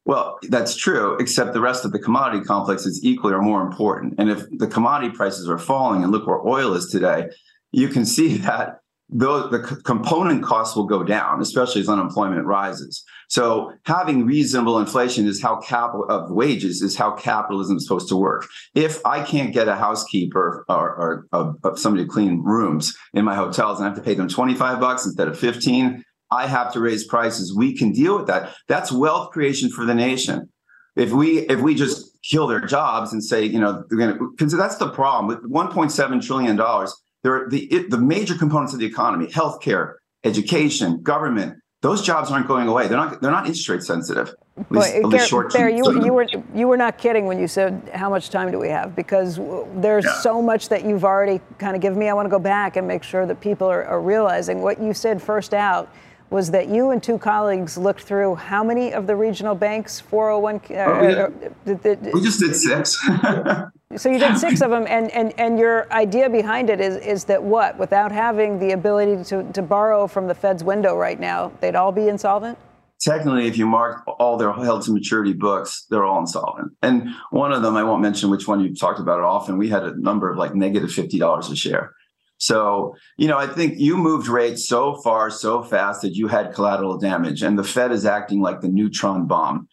Well, 0.04 0.40
that's 0.48 0.74
true, 0.74 1.16
except 1.18 1.52
the 1.52 1.60
rest 1.60 1.84
of 1.84 1.92
the 1.92 2.00
commodity 2.00 2.44
complex 2.44 2.86
is 2.86 3.04
equally 3.04 3.34
or 3.34 3.40
more 3.40 3.62
important. 3.62 4.14
And 4.18 4.28
if 4.30 4.50
the 4.58 4.66
commodity 4.66 5.14
prices 5.14 5.48
are 5.48 5.58
falling, 5.58 6.02
and 6.02 6.10
look 6.10 6.26
where 6.26 6.44
oil 6.44 6.74
is 6.74 6.90
today, 6.90 7.28
you 7.70 7.86
can 7.86 8.04
see 8.04 8.36
that 8.48 8.80
the, 9.10 9.48
the 9.48 9.60
component 9.84 10.42
costs 10.42 10.74
will 10.74 10.86
go 10.86 11.04
down, 11.04 11.40
especially 11.40 11.80
as 11.80 11.88
unemployment 11.88 12.44
rises. 12.46 13.04
So 13.28 13.72
having 13.84 14.26
reasonable 14.26 14.78
inflation 14.78 15.26
is 15.26 15.42
how 15.42 15.56
capital 15.60 16.04
of 16.08 16.30
wages 16.30 16.82
is 16.82 16.96
how 16.96 17.12
capitalism 17.12 17.76
is 17.76 17.84
supposed 17.84 18.08
to 18.08 18.16
work. 18.16 18.46
If 18.74 19.04
I 19.04 19.22
can't 19.22 19.52
get 19.52 19.68
a 19.68 19.76
housekeeper 19.76 20.64
or, 20.68 21.26
or, 21.32 21.56
or 21.62 21.76
somebody 21.76 22.04
to 22.04 22.10
clean 22.10 22.42
rooms 22.42 22.94
in 23.12 23.24
my 23.24 23.34
hotels 23.34 23.78
and 23.78 23.86
I 23.86 23.88
have 23.90 23.98
to 23.98 24.04
pay 24.04 24.14
them 24.14 24.28
25 24.28 24.80
bucks 24.80 25.06
instead 25.06 25.28
of 25.28 25.38
15, 25.38 26.04
I 26.30 26.46
have 26.46 26.72
to 26.72 26.80
raise 26.80 27.04
prices. 27.04 27.54
We 27.54 27.76
can 27.76 27.92
deal 27.92 28.16
with 28.16 28.26
that. 28.26 28.54
That's 28.68 28.90
wealth 28.90 29.30
creation 29.30 29.70
for 29.70 29.84
the 29.84 29.94
nation. 29.94 30.48
If 30.96 31.12
we 31.12 31.40
if 31.40 31.60
we 31.60 31.74
just 31.74 32.16
kill 32.22 32.46
their 32.46 32.60
jobs 32.60 33.12
and 33.12 33.22
say, 33.22 33.44
you 33.44 33.58
know, 33.58 33.84
they're 33.88 33.98
going 33.98 34.16
to 34.16 34.30
because 34.30 34.56
that's 34.56 34.76
the 34.76 34.90
problem 34.90 35.26
with 35.26 35.50
1.7 35.50 36.24
trillion 36.24 36.56
dollars 36.56 36.94
there 37.24 37.34
are 37.34 37.48
the, 37.48 37.64
it, 37.72 37.90
the 37.90 37.98
major 37.98 38.36
components 38.36 38.74
of 38.74 38.78
the 38.78 38.86
economy 38.86 39.26
healthcare, 39.26 39.94
education, 40.22 41.02
government, 41.02 41.56
those 41.84 42.00
jobs 42.00 42.30
aren't 42.30 42.48
going 42.48 42.66
away. 42.66 42.88
They're 42.88 42.96
not. 42.96 43.20
They're 43.20 43.30
not 43.30 43.44
interest 43.44 43.68
rate 43.68 43.82
sensitive. 43.82 44.34
At 44.56 44.70
least, 44.72 44.94
at 44.94 45.04
least 45.04 45.28
short 45.28 45.52
Bear, 45.52 45.68
you, 45.68 45.84
you 46.02 46.14
were 46.14 46.26
you 46.54 46.66
were 46.66 46.78
not 46.78 46.96
kidding 46.96 47.26
when 47.26 47.38
you 47.38 47.46
said 47.46 47.90
how 47.92 48.08
much 48.08 48.30
time 48.30 48.50
do 48.50 48.58
we 48.58 48.68
have 48.70 48.96
because 48.96 49.38
there's 49.74 50.06
Yeah. 50.06 50.20
so 50.20 50.40
much 50.40 50.70
that 50.70 50.82
you've 50.86 51.04
already 51.04 51.42
kind 51.58 51.76
of 51.76 51.82
given 51.82 51.98
me. 51.98 52.08
I 52.08 52.14
want 52.14 52.24
to 52.24 52.30
go 52.30 52.38
back 52.38 52.76
and 52.76 52.88
make 52.88 53.02
sure 53.02 53.26
that 53.26 53.38
people 53.42 53.66
are, 53.66 53.84
are 53.84 54.00
realizing 54.00 54.62
what 54.62 54.80
you 54.80 54.94
said 54.94 55.20
first 55.20 55.52
out 55.52 55.92
was 56.34 56.50
that 56.50 56.68
you 56.68 56.90
and 56.90 57.00
two 57.00 57.16
colleagues 57.16 57.78
looked 57.78 58.00
through 58.02 58.34
how 58.34 58.64
many 58.64 58.92
of 58.92 59.06
the 59.06 59.14
regional 59.14 59.54
banks 59.54 60.00
401 60.00 60.56
uh, 60.56 60.90
Oh, 60.90 61.08
yeah. 61.08 61.72
uh, 61.72 62.10
We 62.12 62.20
just 62.20 62.40
did 62.40 62.56
six. 62.56 63.00
so 63.96 64.10
you 64.10 64.18
did 64.18 64.36
six 64.36 64.60
of 64.60 64.70
them, 64.70 64.84
and, 64.88 65.12
and, 65.12 65.32
and 65.38 65.60
your 65.60 65.90
idea 65.92 66.28
behind 66.28 66.70
it 66.70 66.80
is, 66.80 66.96
is 66.96 67.22
that 67.26 67.40
what? 67.40 67.78
Without 67.78 68.10
having 68.10 68.58
the 68.58 68.72
ability 68.72 69.22
to, 69.30 69.44
to 69.52 69.62
borrow 69.62 70.08
from 70.08 70.26
the 70.26 70.34
Fed's 70.34 70.64
window 70.64 70.96
right 70.96 71.20
now, 71.20 71.52
they'd 71.60 71.76
all 71.76 71.92
be 71.92 72.08
insolvent? 72.08 72.58
technically, 73.00 73.46
if 73.46 73.58
you 73.58 73.66
mark 73.66 74.02
all 74.06 74.38
their 74.38 74.50
held 74.52 74.82
to 74.82 74.90
maturity 74.90 75.34
books, 75.34 75.86
they're 75.90 76.04
all 76.04 76.20
insolvent. 76.20 76.72
And 76.82 77.10
one 77.30 77.52
of 77.52 77.62
them, 77.62 77.76
I 77.76 77.84
won't 77.84 78.00
mention 78.00 78.30
which 78.30 78.48
one 78.48 78.60
you've 78.60 78.80
talked 78.80 78.98
about 78.98 79.18
it 79.18 79.24
often. 79.24 79.58
We 79.58 79.68
had 79.68 79.84
a 79.84 79.94
number 80.00 80.30
of 80.30 80.38
like 80.38 80.54
negative 80.54 80.64
negative 80.64 80.92
fifty 80.92 81.18
dollars 81.18 81.50
a 81.50 81.56
share. 81.56 81.92
So 82.38 82.94
you 83.16 83.28
know, 83.28 83.38
I 83.38 83.46
think 83.46 83.74
you 83.78 83.96
moved 83.96 84.28
rates 84.28 84.68
so 84.68 85.00
far, 85.02 85.30
so 85.30 85.62
fast 85.62 86.02
that 86.02 86.14
you 86.14 86.28
had 86.28 86.52
collateral 86.52 86.98
damage, 86.98 87.42
and 87.42 87.58
the 87.58 87.64
Fed 87.64 87.92
is 87.92 88.04
acting 88.04 88.40
like 88.40 88.60
the 88.60 88.68
neutron 88.68 89.26
bomb. 89.26 89.68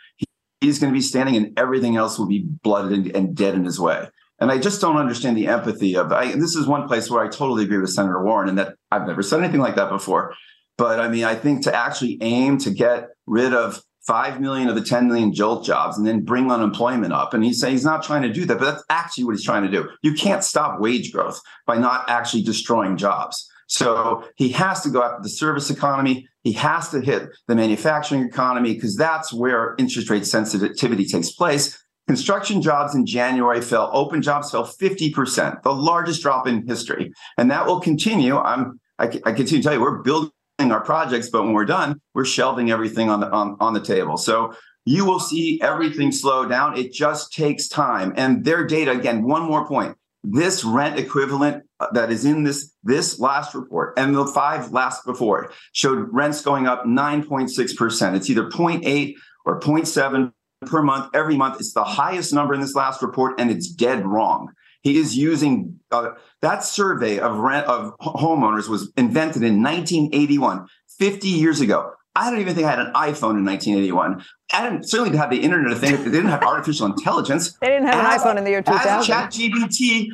He's 0.61 0.79
going 0.79 0.93
to 0.93 0.97
be 0.97 1.01
standing, 1.01 1.35
and 1.35 1.57
everything 1.57 1.95
else 1.95 2.19
will 2.19 2.27
be 2.27 2.45
blooded 2.63 3.15
and, 3.15 3.35
dead 3.35 3.55
in 3.55 3.65
his 3.65 3.79
way. 3.79 4.07
And 4.39 4.51
I 4.51 4.59
just 4.59 4.79
don't 4.79 4.97
understand 4.97 5.37
the 5.37 5.47
empathy 5.47 5.95
of. 5.95 6.11
I, 6.11 6.33
this 6.33 6.55
is 6.55 6.67
one 6.67 6.87
place 6.87 7.09
where 7.09 7.23
I 7.23 7.27
totally 7.27 7.63
agree 7.63 7.79
with 7.79 7.89
Senator 7.89 8.23
Warren, 8.23 8.49
and 8.49 8.57
that 8.57 8.75
I've 8.91 9.07
never 9.07 9.23
said 9.23 9.39
anything 9.39 9.61
like 9.61 9.75
that 9.75 9.89
before. 9.89 10.35
But 10.77 10.99
I 10.99 11.09
mean, 11.09 11.23
I 11.23 11.35
think 11.35 11.63
to 11.63 11.75
actually 11.75 12.17
aim 12.21 12.57
to 12.59 12.71
get 12.71 13.09
rid 13.27 13.53
of 13.53 13.81
5 14.07 14.41
million 14.41 14.67
of 14.67 14.75
the 14.75 14.81
10 14.81 15.07
million 15.07 15.33
jolt 15.33 15.65
jobs 15.65 15.97
and 15.97 16.05
then 16.05 16.21
bring 16.21 16.51
unemployment 16.51 17.13
up. 17.13 17.33
And 17.33 17.43
he's 17.43 17.59
saying 17.59 17.73
he's 17.73 17.85
not 17.85 18.03
trying 18.03 18.23
to 18.23 18.33
do 18.33 18.45
that, 18.45 18.59
but 18.59 18.65
that's 18.65 18.83
actually 18.89 19.25
what 19.25 19.35
he's 19.35 19.45
trying 19.45 19.63
to 19.63 19.69
do. 19.69 19.89
You 20.01 20.13
can't 20.13 20.43
stop 20.43 20.79
wage 20.79 21.11
growth 21.11 21.39
by 21.67 21.77
not 21.77 22.09
actually 22.09 22.43
destroying 22.43 22.97
jobs. 22.97 23.47
So 23.67 24.27
he 24.35 24.49
has 24.49 24.81
to 24.83 24.89
go 24.89 25.01
after 25.01 25.21
the 25.21 25.29
service 25.29 25.69
economy. 25.69 26.27
He 26.43 26.51
has 26.53 26.89
to 26.89 26.99
hit 26.99 27.29
the 27.47 27.55
manufacturing 27.55 28.23
economy 28.23 28.73
because 28.73 28.97
that's 28.97 29.31
where 29.31 29.75
interest 29.77 30.09
rate 30.09 30.25
sensitivity 30.25 31.05
takes 31.05 31.31
place. 31.31 31.81
Construction 32.07 32.61
jobs 32.61 32.95
in 32.95 33.05
January 33.05 33.61
fell, 33.61 33.89
open 33.93 34.21
jobs 34.21 34.51
fell 34.51 34.65
50%, 34.65 35.61
the 35.61 35.71
largest 35.71 36.21
drop 36.21 36.47
in 36.47 36.67
history. 36.67 37.13
And 37.37 37.49
that 37.51 37.65
will 37.65 37.79
continue. 37.79 38.37
I'm 38.37 38.79
I, 38.99 39.05
I 39.25 39.31
continue 39.31 39.61
to 39.61 39.63
tell 39.63 39.73
you, 39.73 39.81
we're 39.81 40.01
building 40.03 40.31
our 40.69 40.81
projects, 40.81 41.29
but 41.29 41.43
when 41.43 41.53
we're 41.53 41.63
done, 41.63 42.01
we're 42.13 42.25
shelving 42.25 42.69
everything 42.71 43.09
on 43.09 43.21
the 43.21 43.29
on, 43.31 43.55
on 43.61 43.73
the 43.73 43.79
table. 43.79 44.17
So 44.17 44.53
you 44.85 45.05
will 45.05 45.19
see 45.19 45.61
everything 45.61 46.11
slow 46.11 46.45
down. 46.45 46.77
It 46.77 46.91
just 46.91 47.31
takes 47.31 47.69
time. 47.69 48.11
And 48.17 48.43
their 48.43 48.65
data, 48.65 48.91
again, 48.91 49.23
one 49.23 49.43
more 49.43 49.65
point. 49.65 49.95
This 50.23 50.63
rent 50.63 50.99
equivalent 50.99 51.63
uh, 51.79 51.87
that 51.93 52.11
is 52.11 52.25
in 52.25 52.43
this 52.43 52.73
this 52.83 53.19
last 53.19 53.55
report 53.55 53.93
and 53.97 54.13
the 54.13 54.27
five 54.27 54.71
last 54.71 55.03
before 55.05 55.45
it 55.45 55.51
showed 55.73 56.09
rents 56.11 56.41
going 56.41 56.67
up 56.67 56.83
9.6%. 56.85 58.15
It's 58.15 58.29
either 58.29 58.49
0.8 58.49 59.15
or 59.45 59.59
0.7 59.59 60.31
per 60.67 60.83
month 60.83 61.09
every 61.15 61.35
month. 61.35 61.59
It's 61.59 61.73
the 61.73 61.83
highest 61.83 62.33
number 62.33 62.53
in 62.53 62.61
this 62.61 62.75
last 62.75 63.01
report, 63.01 63.39
and 63.39 63.49
it's 63.49 63.67
dead 63.67 64.05
wrong. 64.05 64.51
He 64.81 64.97
is 64.97 65.15
using 65.15 65.79
uh, 65.91 66.11
that 66.41 66.63
survey 66.63 67.19
of 67.19 67.37
rent 67.37 67.67
of 67.67 67.97
homeowners 67.99 68.67
was 68.67 68.91
invented 68.97 69.43
in 69.43 69.61
1981, 69.61 70.67
50 70.97 71.27
years 71.27 71.61
ago. 71.61 71.91
I 72.15 72.29
don't 72.29 72.41
even 72.41 72.55
think 72.55 72.67
I 72.67 72.71
had 72.71 72.79
an 72.79 72.93
iPhone 72.93 73.37
in 73.37 73.45
1981. 73.45 74.23
I 74.51 74.63
didn't 74.63 74.89
certainly 74.89 75.11
didn't 75.11 75.21
have 75.21 75.29
the 75.29 75.41
internet 75.41 75.77
thing. 75.77 75.95
They 76.03 76.11
didn't 76.11 76.29
have 76.29 76.43
artificial 76.43 76.87
intelligence. 76.87 77.57
They 77.61 77.67
didn't 77.67 77.87
have 77.87 77.99
an 77.99 78.19
iPhone 78.19 78.37
in 78.37 78.43
the 78.43 78.49
year 78.49 78.61
2000. 78.61 78.91
As 78.91 79.07
ChatGPT, 79.07 80.07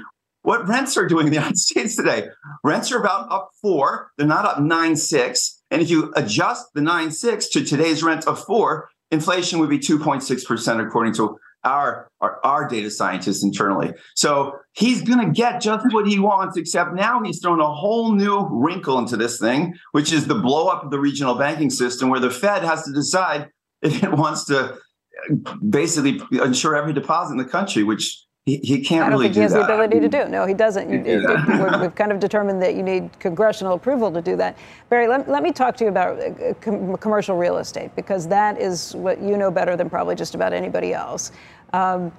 what 0.43 0.67
rents 0.67 0.95
are 0.95 1.08
doing 1.08 1.27
in 1.27 1.32
the 1.32 1.36
United 1.39 1.58
States 1.58 1.95
today? 1.95 2.27
Rents 2.63 2.91
are 2.91 2.99
about 2.99 3.32
up 3.32 3.49
four. 3.62 4.12
They're 4.17 4.27
not 4.27 4.45
up 4.45 4.60
nine 4.62 4.95
six. 4.95 5.62
And 5.71 5.82
if 5.82 5.89
you 5.89 6.13
adjust 6.15 6.67
the 6.73 6.82
nine 6.82 7.10
six 7.12 7.47
to 7.49 7.63
today's 7.63 8.03
rent 8.03 8.27
of 8.27 8.43
four, 8.43 8.89
inflation 9.12 9.60
would 9.60 9.69
be 9.69 9.80
2.6 9.80 10.45
percent, 10.45 10.80
according 10.82 11.13
to 11.15 11.39
our, 11.63 12.10
our 12.22 12.39
our 12.46 12.67
data 12.67 12.89
scientists 12.89 13.43
internally. 13.43 13.93
So 14.15 14.58
he's 14.74 15.02
going 15.02 15.26
to 15.26 15.32
get 15.32 15.62
just 15.62 15.86
what 15.91 16.08
he 16.08 16.20
wants, 16.20 16.58
except 16.58 16.93
now 16.93 17.22
he's 17.24 17.41
thrown 17.41 17.60
a 17.60 17.72
whole 17.72 18.13
new 18.13 18.48
wrinkle 18.52 18.98
into 18.98 19.17
this 19.17 19.39
thing, 19.39 19.76
which 19.91 20.13
is 20.13 20.28
the 20.28 20.36
blow 20.36 20.67
up 20.67 20.84
of 20.84 20.91
the 20.91 21.00
regional 21.00 21.36
banking 21.36 21.70
system, 21.70 22.10
where 22.10 22.20
the 22.20 22.32
Fed 22.32 22.63
has 22.63 22.84
to 22.84 22.93
decide 22.93 23.50
if 23.82 24.04
it 24.04 24.12
wants 24.12 24.46
to 24.46 24.74
uh, 24.74 25.56
basically 25.70 26.22
insure 26.32 26.76
every 26.76 26.93
deposit 26.93 27.34
in 27.34 27.38
the 27.38 27.46
country, 27.46 27.84
which 27.84 28.27
he, 28.48 28.58
he 28.64 28.80
can't 28.80 29.06
I 29.06 29.10
don't 29.10 29.20
really 29.20 29.26
think 29.26 29.34
he 29.36 29.40
do 29.40 29.42
has 29.42 29.52
that. 29.54 29.68
the 29.68 29.74
ability 29.74 30.00
to 30.00 30.08
do. 30.08 30.30
No, 30.30 30.46
he 30.46 30.54
doesn't. 30.54 30.90
You, 30.90 31.04
do 31.04 31.24
we're- 31.28 31.82
we've 31.82 31.94
kind 31.96 32.14
of 32.14 32.20
determined 32.22 32.62
that 32.62 32.76
you 32.76 32.82
need 32.82 33.10
congressional 33.20 33.74
approval 33.74 34.10
to 34.14 34.22
do 34.22 34.38
that. 34.38 34.58
Barry, 34.90 35.06
let, 35.06 35.28
let 35.28 35.44
me 35.44 35.52
talk 35.52 35.76
to 35.78 35.84
you 35.84 35.90
about 35.90 36.18
uh, 36.18 36.54
com- 36.62 36.96
commercial 36.96 37.36
real 37.36 37.58
estate 37.58 37.94
because 37.98 38.26
that 38.30 38.58
is 38.58 38.96
what 38.96 39.22
you 39.22 39.36
know 39.38 39.52
better 39.52 39.76
than 39.76 39.90
probably 39.90 40.16
just 40.16 40.34
about 40.34 40.54
anybody 40.54 40.94
else. 40.94 41.34
Um, 41.74 42.10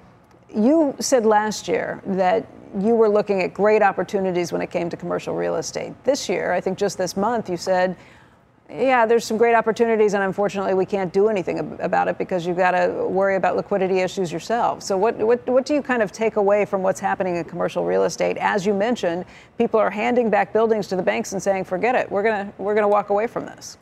you 0.55 0.95
said 0.99 1.25
last 1.25 1.67
year 1.67 1.99
that 2.05 2.45
you 2.79 2.93
were 2.93 3.09
looking 3.09 3.41
at 3.41 3.51
great 3.51 3.81
opportunities 3.81 4.51
when 4.51 4.61
it 4.61 4.69
came 4.69 4.87
to 4.91 4.97
commercial 4.97 5.33
real 5.33 5.55
estate. 5.55 5.93
This 6.03 6.29
year, 6.29 6.51
I 6.53 6.61
think 6.61 6.77
just 6.77 6.95
this 6.99 7.17
month, 7.17 7.49
you 7.49 7.57
said, 7.57 7.95
yeah, 8.71 9.05
there's 9.05 9.25
some 9.25 9.37
great 9.37 9.55
opportunities, 9.55 10.13
and 10.13 10.23
unfortunately, 10.23 10.75
we 10.75 10.85
can't 10.85 11.11
do 11.11 11.27
anything 11.27 11.59
ab- 11.59 11.79
about 11.79 12.07
it 12.07 12.17
because 12.17 12.45
you've 12.45 12.57
got 12.57 12.71
to 12.71 13.07
worry 13.07 13.35
about 13.35 13.55
liquidity 13.55 13.99
issues 13.99 14.31
yourself. 14.31 14.83
So, 14.83 14.95
what, 14.95 15.17
what, 15.17 15.45
what 15.47 15.65
do 15.65 15.73
you 15.73 15.81
kind 15.81 16.03
of 16.03 16.11
take 16.11 16.35
away 16.35 16.65
from 16.65 16.83
what's 16.83 16.99
happening 16.99 17.35
in 17.35 17.43
commercial 17.45 17.83
real 17.83 18.03
estate? 18.03 18.37
As 18.37 18.65
you 18.65 18.73
mentioned, 18.73 19.25
people 19.57 19.79
are 19.79 19.89
handing 19.89 20.29
back 20.29 20.53
buildings 20.53 20.87
to 20.89 20.95
the 20.95 21.01
banks 21.01 21.31
and 21.33 21.41
saying, 21.41 21.63
forget 21.63 21.95
it, 21.95 22.11
we're 22.11 22.23
going 22.23 22.45
to 22.45 22.53
we're 22.61 22.75
gonna 22.75 22.87
walk 22.87 23.09
away 23.09 23.25
from 23.25 23.45
this. 23.45 23.77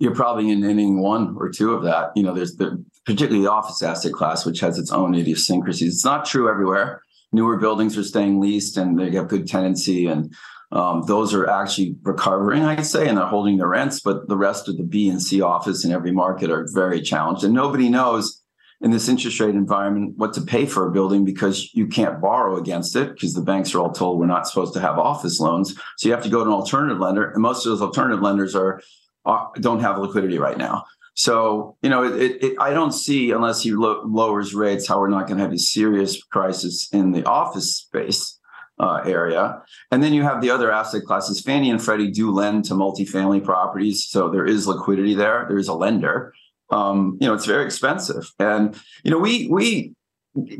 You're 0.00 0.14
probably 0.14 0.50
in 0.50 0.64
inning 0.64 1.00
one 1.00 1.36
or 1.38 1.48
two 1.48 1.72
of 1.72 1.84
that. 1.84 2.10
You 2.16 2.24
know, 2.24 2.34
there's 2.34 2.56
the 2.56 2.84
particularly 3.06 3.44
the 3.44 3.50
office 3.52 3.82
asset 3.82 4.12
class, 4.12 4.44
which 4.44 4.58
has 4.60 4.78
its 4.78 4.90
own 4.90 5.14
idiosyncrasies. 5.14 5.94
It's 5.94 6.04
not 6.04 6.24
true 6.24 6.50
everywhere. 6.50 7.02
Newer 7.32 7.56
buildings 7.56 7.96
are 7.96 8.02
staying 8.02 8.40
leased 8.40 8.76
and 8.76 8.98
they 8.98 9.10
have 9.12 9.28
good 9.28 9.46
tenancy 9.46 10.06
and 10.06 10.34
um, 10.72 11.02
those 11.06 11.34
are 11.34 11.48
actually 11.48 11.96
recovering, 12.02 12.62
I'd 12.64 12.86
say, 12.86 13.06
and 13.06 13.18
they're 13.18 13.26
holding 13.26 13.58
their 13.58 13.68
rents. 13.68 14.00
But 14.00 14.28
the 14.28 14.38
rest 14.38 14.68
of 14.68 14.78
the 14.78 14.82
B 14.82 15.08
and 15.08 15.22
C 15.22 15.42
office 15.42 15.84
in 15.84 15.92
every 15.92 16.12
market 16.12 16.50
are 16.50 16.66
very 16.72 17.02
challenged. 17.02 17.44
And 17.44 17.52
nobody 17.52 17.90
knows 17.90 18.42
in 18.80 18.90
this 18.90 19.08
interest 19.08 19.38
rate 19.38 19.54
environment 19.54 20.14
what 20.16 20.32
to 20.32 20.40
pay 20.40 20.64
for 20.64 20.88
a 20.88 20.90
building 20.90 21.26
because 21.26 21.72
you 21.74 21.86
can't 21.86 22.22
borrow 22.22 22.56
against 22.56 22.96
it 22.96 23.12
because 23.12 23.34
the 23.34 23.42
banks 23.42 23.74
are 23.74 23.80
all 23.80 23.92
told 23.92 24.18
we're 24.18 24.26
not 24.26 24.48
supposed 24.48 24.72
to 24.72 24.80
have 24.80 24.98
office 24.98 25.38
loans. 25.40 25.78
So 25.98 26.08
you 26.08 26.14
have 26.14 26.24
to 26.24 26.30
go 26.30 26.42
to 26.42 26.50
an 26.50 26.56
alternative 26.56 26.98
lender. 26.98 27.30
And 27.30 27.42
most 27.42 27.66
of 27.66 27.70
those 27.70 27.82
alternative 27.82 28.22
lenders 28.22 28.56
are, 28.56 28.80
are 29.26 29.52
don't 29.60 29.80
have 29.80 29.98
liquidity 29.98 30.38
right 30.38 30.56
now. 30.56 30.84
So, 31.14 31.76
you 31.82 31.90
know, 31.90 32.02
it, 32.02 32.42
it, 32.42 32.56
I 32.58 32.70
don't 32.70 32.92
see, 32.92 33.32
unless 33.32 33.62
he 33.62 33.72
lo- 33.72 34.02
lowers 34.06 34.54
rates, 34.54 34.88
how 34.88 34.98
we're 34.98 35.08
not 35.10 35.26
going 35.26 35.36
to 35.36 35.44
have 35.44 35.52
a 35.52 35.58
serious 35.58 36.22
crisis 36.22 36.88
in 36.92 37.12
the 37.12 37.24
office 37.24 37.76
space 37.76 38.38
uh, 38.82 39.00
area. 39.06 39.62
And 39.92 40.02
then 40.02 40.12
you 40.12 40.22
have 40.24 40.40
the 40.40 40.50
other 40.50 40.72
asset 40.72 41.04
classes. 41.04 41.40
Fannie 41.40 41.70
and 41.70 41.82
Freddie 41.82 42.10
do 42.10 42.32
lend 42.32 42.64
to 42.66 42.74
multifamily 42.74 43.42
properties. 43.42 44.04
So 44.04 44.28
there 44.28 44.44
is 44.44 44.66
liquidity 44.66 45.14
there. 45.14 45.46
There 45.48 45.58
is 45.58 45.68
a 45.68 45.74
lender. 45.74 46.34
Um, 46.70 47.16
you 47.20 47.28
know, 47.28 47.34
it's 47.34 47.46
very 47.46 47.64
expensive. 47.64 48.30
And, 48.40 48.76
you 49.04 49.12
know, 49.12 49.18
we, 49.18 49.46
we, 49.46 49.94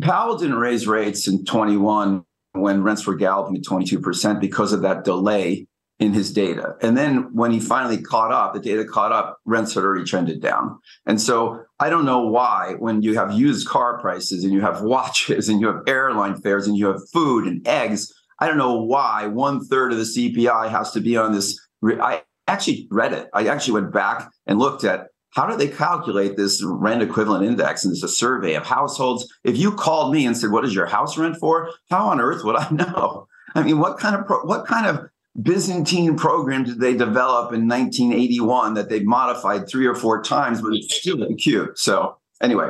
Powell 0.03 0.39
didn't 0.39 0.59
raise 0.59 0.87
rates 0.87 1.27
in 1.27 1.45
21 1.45 2.25
when 2.53 2.83
rents 2.83 3.07
were 3.07 3.17
galloping 3.17 3.57
at 3.57 3.63
22% 3.63 4.41
because 4.41 4.73
of 4.73 4.83
that 4.83 5.05
delay 5.05 5.67
in 5.99 6.13
his 6.13 6.33
data. 6.33 6.75
And 6.83 6.97
then 6.97 7.33
when 7.33 7.53
he 7.53 7.61
finally 7.61 8.01
caught 8.01 8.33
up, 8.33 8.55
the 8.55 8.61
data 8.61 8.85
caught 8.85 9.13
up, 9.13 9.39
rents 9.45 9.75
had 9.75 9.85
already 9.85 10.05
trended 10.05 10.43
down. 10.43 10.79
And 11.07 11.21
so 11.21 11.63
I 11.79 11.91
don't 11.91 12.05
know 12.05 12.27
why, 12.27 12.75
when 12.79 13.03
you 13.03 13.15
have 13.15 13.33
used 13.33 13.69
car 13.69 14.01
prices 14.01 14.43
and 14.43 14.53
you 14.53 14.61
have 14.61 14.83
watches 14.83 15.49
and 15.49 15.61
you 15.61 15.69
have 15.69 15.83
airline 15.87 16.41
fares 16.41 16.67
and 16.67 16.77
you 16.77 16.87
have 16.87 17.09
food 17.13 17.47
and 17.47 17.67
eggs, 17.69 18.13
I 18.41 18.49
don't 18.49 18.59
know 18.59 18.83
why 18.83 19.29
one 19.29 19.65
third 19.65 19.93
of 19.93 19.99
the 19.99 20.05
CPI 20.05 20.69
has 20.71 20.91
to 20.93 21.01
be 21.01 21.17
on 21.17 21.33
this. 21.33 21.59
I 21.85 22.23
actually 22.49 22.89
read 22.91 23.13
it. 23.13 23.29
I 23.33 23.47
actually 23.47 23.75
went 23.75 23.93
back 23.93 24.29
and 24.47 24.59
looked 24.59 24.83
at 24.85 25.07
how 25.31 25.47
do 25.47 25.57
they 25.57 25.69
calculate 25.69 26.37
this 26.37 26.63
rent 26.63 27.03
equivalent 27.03 27.45
index? 27.45 27.85
And 27.85 27.93
it's 27.93 28.03
a 28.03 28.09
survey 28.09 28.55
of 28.55 28.67
households. 28.67 29.33
If 29.45 29.57
you 29.57 29.73
called 29.73 30.13
me 30.13 30.27
and 30.27 30.37
said, 30.37 30.51
"What 30.51 30.65
is 30.65 30.75
your 30.75 30.87
house 30.87 31.17
rent 31.17 31.37
for?" 31.41 31.71
How 31.91 32.09
on 32.09 32.21
earth 32.21 32.45
would 32.45 32.57
I 32.57 32.69
know? 32.73 33.29
I 33.55 33.63
mean, 33.63 33.79
what 33.79 33.99
kind 33.99 34.17
of 34.17 34.25
what 34.45 34.67
kind 34.67 34.87
of 34.87 35.09
Byzantine 35.41 36.17
program 36.17 36.65
did 36.65 36.79
they 36.79 36.93
develop 36.93 37.55
in 37.55 37.67
1981 37.67 38.75
that 38.75 38.91
they've 38.91 39.05
modified 39.05 39.67
three 39.67 39.87
or 39.87 39.95
four 39.95 40.23
times, 40.23 40.61
but 40.61 40.75
it's 40.75 40.95
still 40.95 41.27
cute. 41.37 41.79
So 41.79 42.19
anyway, 42.43 42.69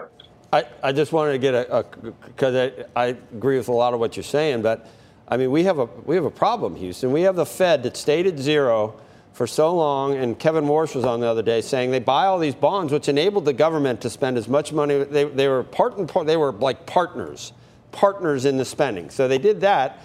I, 0.53 0.67
I 0.83 0.93
just 0.93 1.13
wanted 1.13 1.33
to 1.33 1.39
get 1.39 1.55
a 1.55 1.85
because 2.25 2.55
I, 2.55 2.85
I 2.95 3.07
agree 3.35 3.57
with 3.57 3.69
a 3.69 3.73
lot 3.73 3.95
of 3.95 4.01
what 4.01 4.17
you're 4.17 4.23
saying, 4.23 4.63
but 4.63 4.87
I 5.27 5.37
mean 5.39 5.51
we 5.51 5.65
have 5.65 5.81
a 5.81 5.87
we 5.87 6.15
have 6.15 6.25
a 6.25 6.31
problem, 6.31 6.77
Houston. 6.77 7.11
We 7.11 7.23
have 7.23 7.35
the 7.35 7.47
Fed 7.47 7.83
that 7.83 7.97
stayed 7.97 8.29
at 8.29 8.39
zero 8.39 9.01
for 9.33 9.49
so 9.49 9.75
long, 9.75 10.15
and 10.15 10.39
Kevin 10.39 10.65
Warsh 10.65 10.95
was 10.95 11.05
on 11.05 11.19
the 11.19 11.27
other 11.27 11.43
day 11.43 11.63
saying 11.63 11.91
they 11.91 11.99
buy 11.99 12.27
all 12.27 12.39
these 12.39 12.55
bonds, 12.55 12.93
which 12.93 13.09
enabled 13.09 13.45
the 13.45 13.53
government 13.53 14.01
to 14.03 14.11
spend 14.11 14.37
as 14.37 14.47
much 14.47 14.73
money. 14.73 15.03
They, 15.03 15.25
they 15.25 15.49
were 15.49 15.65
part 15.65 15.97
and 15.97 16.09
part, 16.09 16.27
they 16.27 16.37
were 16.37 16.53
like 16.53 16.87
partners, 16.87 17.53
partners 17.91 18.45
in 18.45 18.57
the 18.57 18.65
spending. 18.65 19.11
So 19.11 19.27
they 19.27 19.39
did 19.39 19.63
that. 19.63 19.99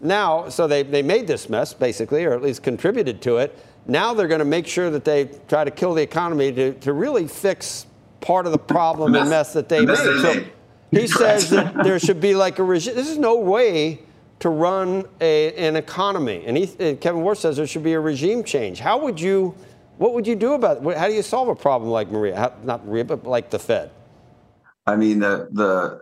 Now, 0.00 0.48
so 0.48 0.66
they, 0.66 0.82
they 0.82 1.02
made 1.02 1.26
this 1.26 1.48
mess 1.48 1.74
basically, 1.74 2.24
or 2.24 2.32
at 2.32 2.42
least 2.42 2.62
contributed 2.62 3.20
to 3.22 3.38
it. 3.38 3.58
Now 3.86 4.14
they're 4.14 4.28
going 4.28 4.40
to 4.40 4.44
make 4.44 4.66
sure 4.66 4.90
that 4.90 5.04
they 5.04 5.26
try 5.48 5.64
to 5.64 5.70
kill 5.70 5.94
the 5.94 6.02
economy 6.02 6.52
to, 6.52 6.72
to 6.74 6.92
really 6.92 7.26
fix 7.26 7.86
part 8.20 8.46
of 8.46 8.52
the 8.52 8.58
problem 8.58 9.14
and 9.14 9.30
mess 9.30 9.52
that 9.54 9.68
they 9.68 9.84
made. 9.84 9.96
So 9.96 10.44
he 10.90 11.06
says 11.06 11.50
that 11.50 11.74
there 11.84 11.98
should 11.98 12.20
be 12.20 12.34
like 12.34 12.58
a 12.58 12.62
regime. 12.64 12.94
This 12.94 13.08
is 13.08 13.18
no 13.18 13.36
way 13.36 14.00
to 14.40 14.48
run 14.48 15.04
a, 15.20 15.54
an 15.54 15.76
economy. 15.76 16.44
And, 16.46 16.56
he, 16.56 16.70
and 16.78 17.00
Kevin 17.00 17.22
Warsh 17.22 17.38
says 17.38 17.56
there 17.56 17.66
should 17.66 17.82
be 17.82 17.92
a 17.92 18.00
regime 18.00 18.42
change. 18.42 18.80
How 18.80 18.98
would 18.98 19.20
you, 19.20 19.54
what 19.98 20.14
would 20.14 20.26
you 20.26 20.34
do 20.34 20.54
about 20.54 20.84
it? 20.84 20.96
How 20.96 21.08
do 21.08 21.14
you 21.14 21.22
solve 21.22 21.48
a 21.48 21.54
problem 21.54 21.90
like 21.90 22.10
Maria, 22.10 22.36
How, 22.36 22.52
not 22.64 22.86
Maria, 22.86 23.04
but 23.04 23.24
like 23.24 23.50
the 23.50 23.58
Fed? 23.58 23.90
I 24.86 24.96
mean, 24.96 25.20
the, 25.20 25.48
the, 25.52 26.00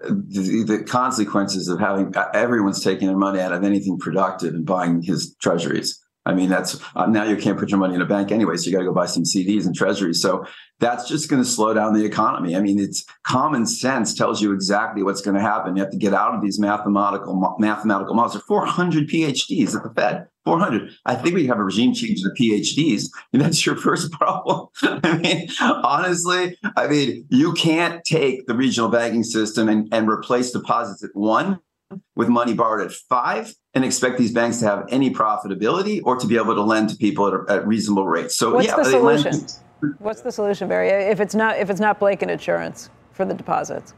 the, 0.00 0.64
the 0.66 0.84
consequences 0.84 1.68
of 1.68 1.80
having 1.80 2.12
everyone's 2.34 2.82
taking 2.82 3.08
their 3.08 3.16
money 3.16 3.40
out 3.40 3.52
of 3.52 3.64
anything 3.64 3.98
productive 3.98 4.54
and 4.54 4.66
buying 4.66 5.02
his 5.02 5.34
treasuries. 5.40 6.00
I 6.26 6.32
mean, 6.32 6.48
that's 6.48 6.80
uh, 6.96 7.06
now 7.06 7.24
you 7.24 7.36
can't 7.36 7.58
put 7.58 7.68
your 7.68 7.78
money 7.78 7.94
in 7.94 8.00
a 8.00 8.06
bank 8.06 8.32
anyway, 8.32 8.56
so 8.56 8.66
you 8.66 8.72
got 8.72 8.78
to 8.78 8.86
go 8.86 8.94
buy 8.94 9.06
some 9.06 9.24
CDs 9.24 9.66
and 9.66 9.74
treasuries. 9.74 10.22
So 10.22 10.46
that's 10.80 11.06
just 11.06 11.28
going 11.28 11.42
to 11.42 11.48
slow 11.48 11.74
down 11.74 11.92
the 11.92 12.04
economy. 12.04 12.56
I 12.56 12.60
mean, 12.60 12.80
it's 12.80 13.04
common 13.24 13.66
sense 13.66 14.14
tells 14.14 14.40
you 14.40 14.52
exactly 14.52 15.02
what's 15.02 15.20
going 15.20 15.36
to 15.36 15.42
happen. 15.42 15.76
You 15.76 15.82
have 15.82 15.92
to 15.92 15.98
get 15.98 16.14
out 16.14 16.34
of 16.34 16.40
these 16.40 16.58
mathematical 16.58 17.56
mathematical 17.58 18.14
models. 18.14 18.32
There 18.32 18.40
are 18.40 18.66
400 18.66 19.08
PhDs 19.08 19.76
at 19.76 19.82
the 19.82 19.92
Fed. 19.94 20.26
400. 20.44 20.90
I 21.06 21.14
think 21.14 21.34
we 21.34 21.46
have 21.46 21.58
a 21.58 21.64
regime 21.64 21.94
change 21.94 22.22
to 22.22 22.30
PhDs, 22.30 23.08
and 23.32 23.40
that's 23.40 23.64
your 23.64 23.76
first 23.76 24.12
problem. 24.20 24.68
I 24.82 25.18
mean, 25.18 25.48
honestly, 25.60 26.58
I 26.76 26.86
mean, 26.86 27.26
you 27.30 27.52
can't 27.54 28.04
take 28.04 28.46
the 28.46 28.54
regional 28.54 28.88
banking 28.90 29.24
system 29.24 29.68
and, 29.68 29.92
and 29.92 30.08
replace 30.08 30.50
deposits 30.50 31.02
at 31.02 31.10
one 31.14 31.60
with 32.16 32.28
money 32.28 32.54
borrowed 32.54 32.86
at 32.86 32.92
five 32.92 33.54
and 33.74 33.84
expect 33.84 34.18
these 34.18 34.32
banks 34.32 34.58
to 34.58 34.66
have 34.66 34.86
any 34.90 35.10
profitability 35.10 36.00
or 36.04 36.16
to 36.16 36.26
be 36.26 36.36
able 36.36 36.54
to 36.54 36.62
lend 36.62 36.88
to 36.90 36.96
people 36.96 37.26
at, 37.26 37.50
at 37.50 37.66
reasonable 37.66 38.06
rates. 38.06 38.36
So 38.36 38.54
what's 38.54 38.66
yeah, 38.66 38.76
the 38.76 38.84
solution? 38.84 39.32
Lend- 39.32 39.96
what's 39.98 40.22
the 40.22 40.32
solution, 40.32 40.68
Barry? 40.68 40.88
If 40.88 41.20
it's 41.20 41.34
not 41.34 41.58
if 41.58 41.70
it's 41.70 41.80
not 41.80 41.98
blanket 41.98 42.30
insurance 42.30 42.90
for 43.12 43.24
the 43.24 43.34
deposits. 43.34 43.94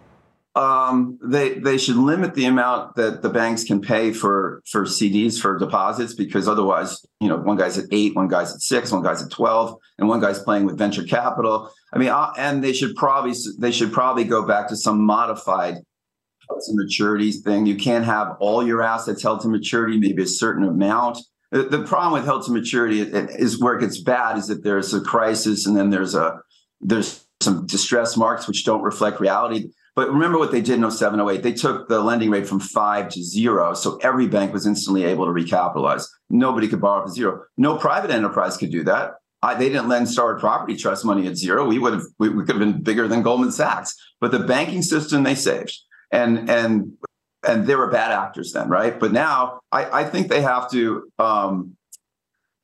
Um, 0.56 1.18
they 1.22 1.58
they 1.58 1.76
should 1.76 1.96
limit 1.96 2.34
the 2.34 2.46
amount 2.46 2.96
that 2.96 3.20
the 3.20 3.28
banks 3.28 3.62
can 3.62 3.82
pay 3.82 4.10
for 4.14 4.62
for 4.66 4.86
CDs 4.86 5.38
for 5.38 5.58
deposits 5.58 6.14
because 6.14 6.48
otherwise, 6.48 7.04
you 7.20 7.28
know, 7.28 7.36
one 7.36 7.58
guy's 7.58 7.76
at 7.76 7.84
eight, 7.92 8.16
one 8.16 8.28
guy's 8.28 8.54
at 8.54 8.62
six, 8.62 8.90
one 8.90 9.02
guy's 9.02 9.22
at 9.22 9.30
twelve, 9.30 9.78
and 9.98 10.08
one 10.08 10.18
guy's 10.18 10.38
playing 10.38 10.64
with 10.64 10.78
venture 10.78 11.04
capital. 11.04 11.70
I 11.92 11.98
mean, 11.98 12.08
uh, 12.08 12.32
and 12.38 12.64
they 12.64 12.72
should 12.72 12.96
probably 12.96 13.34
they 13.58 13.70
should 13.70 13.92
probably 13.92 14.24
go 14.24 14.46
back 14.46 14.68
to 14.68 14.76
some 14.76 15.02
modified 15.02 15.74
to 16.48 16.72
maturity 16.74 17.32
thing. 17.32 17.66
You 17.66 17.76
can't 17.76 18.06
have 18.06 18.36
all 18.40 18.66
your 18.66 18.82
assets 18.82 19.22
held 19.22 19.42
to 19.42 19.48
maturity, 19.48 19.98
maybe 19.98 20.22
a 20.22 20.26
certain 20.26 20.64
amount. 20.64 21.18
The, 21.50 21.64
the 21.64 21.82
problem 21.82 22.14
with 22.14 22.24
held 22.24 22.46
to 22.46 22.52
maturity 22.52 23.00
is 23.02 23.60
where 23.60 23.76
it 23.76 23.80
gets 23.80 24.00
bad 24.00 24.38
is 24.38 24.46
that 24.48 24.64
there's 24.64 24.94
a 24.94 25.02
crisis 25.02 25.66
and 25.66 25.76
then 25.76 25.90
there's 25.90 26.14
a 26.14 26.40
there's 26.80 27.26
some 27.40 27.66
distress 27.66 28.16
marks 28.16 28.48
which 28.48 28.64
don't 28.64 28.82
reflect 28.82 29.20
reality. 29.20 29.68
But 29.96 30.12
remember 30.12 30.38
what 30.38 30.52
they 30.52 30.60
did 30.60 30.78
in 30.78 30.90
07, 30.90 31.18
08. 31.18 31.42
They 31.42 31.54
took 31.54 31.88
the 31.88 32.00
lending 32.00 32.28
rate 32.30 32.46
from 32.46 32.60
five 32.60 33.08
to 33.08 33.22
zero. 33.22 33.72
So 33.72 33.96
every 34.02 34.28
bank 34.28 34.52
was 34.52 34.66
instantly 34.66 35.04
able 35.04 35.24
to 35.24 35.32
recapitalize. 35.32 36.06
Nobody 36.28 36.68
could 36.68 36.82
borrow 36.82 37.06
for 37.06 37.12
zero. 37.12 37.44
No 37.56 37.78
private 37.78 38.10
enterprise 38.10 38.58
could 38.58 38.70
do 38.70 38.84
that. 38.84 39.14
I, 39.42 39.54
they 39.54 39.68
didn't 39.68 39.88
lend 39.88 40.08
Starwood 40.10 40.40
Property 40.40 40.76
Trust 40.76 41.04
money 41.04 41.26
at 41.26 41.36
zero. 41.36 41.66
We 41.66 41.78
would 41.78 41.94
have 41.94 42.02
we, 42.18 42.28
we 42.28 42.44
could 42.44 42.56
have 42.56 42.58
been 42.58 42.82
bigger 42.82 43.08
than 43.08 43.22
Goldman 43.22 43.52
Sachs. 43.52 43.94
But 44.20 44.32
the 44.32 44.40
banking 44.40 44.82
system 44.82 45.22
they 45.22 45.34
saved 45.34 45.76
and 46.10 46.48
and 46.50 46.92
and 47.46 47.66
they 47.66 47.76
were 47.76 47.90
bad 47.90 48.12
actors 48.12 48.52
then, 48.52 48.68
right? 48.68 48.98
But 48.98 49.12
now 49.12 49.60
I, 49.72 50.02
I 50.02 50.04
think 50.04 50.28
they 50.28 50.42
have 50.42 50.70
to. 50.72 51.10
Um, 51.18 51.76